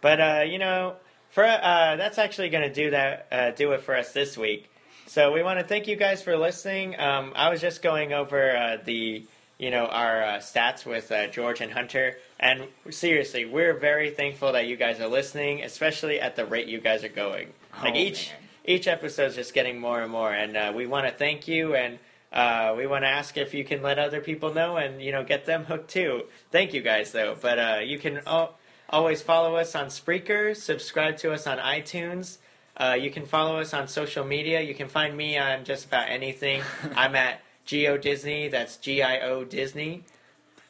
But 0.00 0.20
uh, 0.20 0.44
you 0.46 0.58
know, 0.58 0.96
for 1.32 1.44
uh, 1.44 1.96
that's 1.96 2.18
actually 2.18 2.48
going 2.50 2.66
to 2.68 2.72
do 2.72 2.90
that 2.90 3.26
uh, 3.32 3.50
do 3.50 3.72
it 3.72 3.80
for 3.82 3.96
us 3.96 4.12
this 4.12 4.38
week. 4.38 4.70
So 5.06 5.32
we 5.32 5.42
want 5.42 5.58
to 5.58 5.64
thank 5.66 5.88
you 5.88 5.96
guys 5.96 6.22
for 6.22 6.36
listening. 6.38 6.98
Um, 6.98 7.32
I 7.34 7.50
was 7.50 7.60
just 7.60 7.82
going 7.82 8.12
over 8.12 8.56
uh, 8.56 8.76
the 8.84 9.24
you 9.58 9.70
know 9.70 9.86
our 9.86 10.22
uh, 10.22 10.36
stats 10.38 10.86
with 10.86 11.10
uh, 11.12 11.26
George 11.26 11.60
and 11.60 11.72
Hunter, 11.72 12.16
and 12.40 12.62
seriously, 12.90 13.44
we're 13.44 13.74
very 13.74 14.10
thankful 14.10 14.52
that 14.52 14.66
you 14.68 14.76
guys 14.76 15.00
are 15.00 15.08
listening, 15.08 15.62
especially 15.62 16.20
at 16.20 16.36
the 16.36 16.44
rate 16.46 16.68
you 16.68 16.80
guys 16.80 17.02
are 17.04 17.08
going. 17.08 17.48
Like 17.82 17.94
Oh, 17.94 17.98
each 17.98 18.30
man. 18.30 18.76
each 18.76 18.86
episode 18.86 19.26
is 19.26 19.34
just 19.34 19.52
getting 19.54 19.78
more 19.80 20.00
and 20.02 20.10
more, 20.12 20.32
and 20.32 20.56
uh, 20.56 20.72
we 20.74 20.86
want 20.86 21.06
to 21.06 21.12
thank 21.12 21.48
you 21.48 21.74
and. 21.74 21.98
Uh, 22.34 22.72
we 22.78 22.86
want 22.86 23.04
to 23.04 23.08
ask 23.08 23.36
if 23.36 23.52
you 23.52 23.62
can 23.62 23.82
let 23.82 23.98
other 23.98 24.18
people 24.22 24.54
know 24.54 24.78
and 24.78 25.02
you 25.02 25.12
know 25.12 25.22
get 25.22 25.44
them 25.44 25.64
hooked 25.64 25.90
too. 25.90 26.22
Thank 26.50 26.72
you 26.72 26.80
guys 26.80 27.12
though, 27.12 27.36
but 27.38 27.58
uh, 27.58 27.80
you 27.84 27.98
can 27.98 28.22
al- 28.26 28.56
always 28.92 29.22
follow 29.22 29.56
us 29.56 29.74
on 29.74 29.86
Spreaker, 29.86 30.54
subscribe 30.56 31.16
to 31.18 31.32
us 31.32 31.46
on 31.46 31.58
iTunes, 31.58 32.38
Uh, 32.76 32.96
you 32.98 33.10
can 33.10 33.26
follow 33.26 33.60
us 33.60 33.74
on 33.74 33.86
social 33.86 34.24
media. 34.24 34.60
You 34.62 34.74
can 34.74 34.88
find 34.88 35.14
me 35.16 35.36
on 35.36 35.64
just 35.64 35.84
about 35.86 36.08
anything. 36.08 36.62
I'm 36.96 37.14
at 37.14 37.40
Geo 37.66 37.98
Disney. 37.98 38.48
That's 38.48 38.76
G 38.78 39.02
I 39.02 39.20
O 39.20 39.44
Disney. 39.44 40.04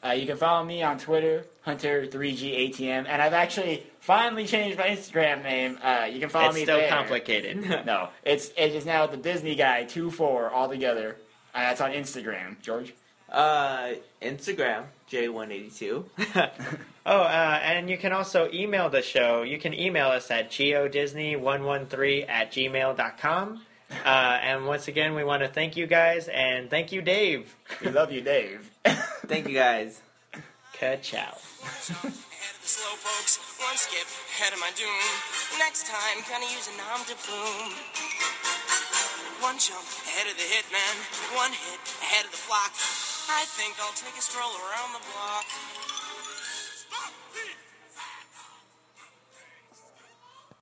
Uh, 0.05 0.11
you 0.11 0.27
can 0.27 0.37
follow 0.37 0.65
me 0.65 0.83
on 0.83 0.99
Twitter, 0.99 1.47
Hunter3GATM, 1.65 3.07
and 3.09 3.23
I've 3.23 3.33
actually 3.33 3.87
finally 4.01 4.47
changed 4.47 4.77
my 4.79 4.87
Instagram 4.89 5.45
name. 5.45 5.79
Uh, 5.81 6.09
you 6.11 6.19
can 6.19 6.29
follow 6.29 6.51
me 6.53 6.53
there. 6.53 6.53
it's 6.53 6.57
me 6.59 6.65
still 6.65 6.79
there. 6.79 6.89
complicated. 6.91 7.85
No, 7.87 8.09
it's 8.25 8.49
it 8.57 8.75
is 8.75 8.85
now 8.85 9.07
the 9.07 9.17
Disney 9.17 9.55
guy 9.55 9.85
two 9.85 10.11
four 10.11 10.51
all 10.51 10.69
together. 10.69 11.17
And 11.55 11.65
that's 11.65 11.81
on 11.81 11.93
Instagram. 11.93 12.61
George. 12.63 12.95
Uh, 13.31 13.93
Instagram 14.21 14.87
J182. 15.11 16.05
oh, 17.07 17.23
uh, 17.23 17.61
and 17.63 17.89
you 17.91 17.99
can 17.99 18.13
also 18.13 18.49
email 18.53 18.89
the 18.91 19.03
show. 19.03 19.43
You 19.43 19.59
can 19.59 19.75
email 19.75 20.09
us 20.09 20.31
at 20.31 20.51
geodisney113 20.51 22.29
at 22.29 22.53
gmail.com. 22.53 23.63
Uh, 24.05 24.39
and 24.43 24.67
once 24.67 24.89
again, 24.89 25.15
we 25.15 25.23
want 25.23 25.43
to 25.43 25.49
thank 25.49 25.77
you 25.77 25.87
guys 25.87 26.29
and 26.29 26.71
thank 26.71 26.93
you, 26.93 27.03
Dave. 27.03 27.55
We 27.85 27.91
love 27.91 28.11
you, 28.11 28.21
Dave. 28.23 28.71
Thank 29.27 29.47
you 29.49 29.55
guys. 29.55 30.03
Ka-chow. 30.75 31.39
Ahead 31.39 32.57
of 32.59 32.67
slow 32.67 32.91
pokes, 32.99 33.39
one 33.63 33.79
skip 33.79 34.09
ahead 34.35 34.53
of 34.53 34.59
my 34.59 34.73
doom. 34.75 35.07
Next 35.63 35.87
time, 35.87 36.19
gonna 36.27 36.51
use 36.51 36.67
a 36.67 36.75
nom 36.75 37.01
de 37.07 37.15
plume. 37.23 37.71
One 39.39 39.59
jump 39.63 39.87
ahead 40.07 40.27
of 40.27 40.35
the 40.35 40.49
hitman, 40.51 40.95
one 41.39 41.55
hit 41.55 41.79
ahead 42.03 42.27
of 42.27 42.33
the 42.35 42.43
flock. 42.43 42.75
I 43.31 43.47
think 43.55 43.79
I'll 43.79 43.95
take 43.95 44.19
a 44.19 44.23
stroll 44.23 44.51
around 44.59 44.91
the 44.93 45.03
block. 45.07 45.47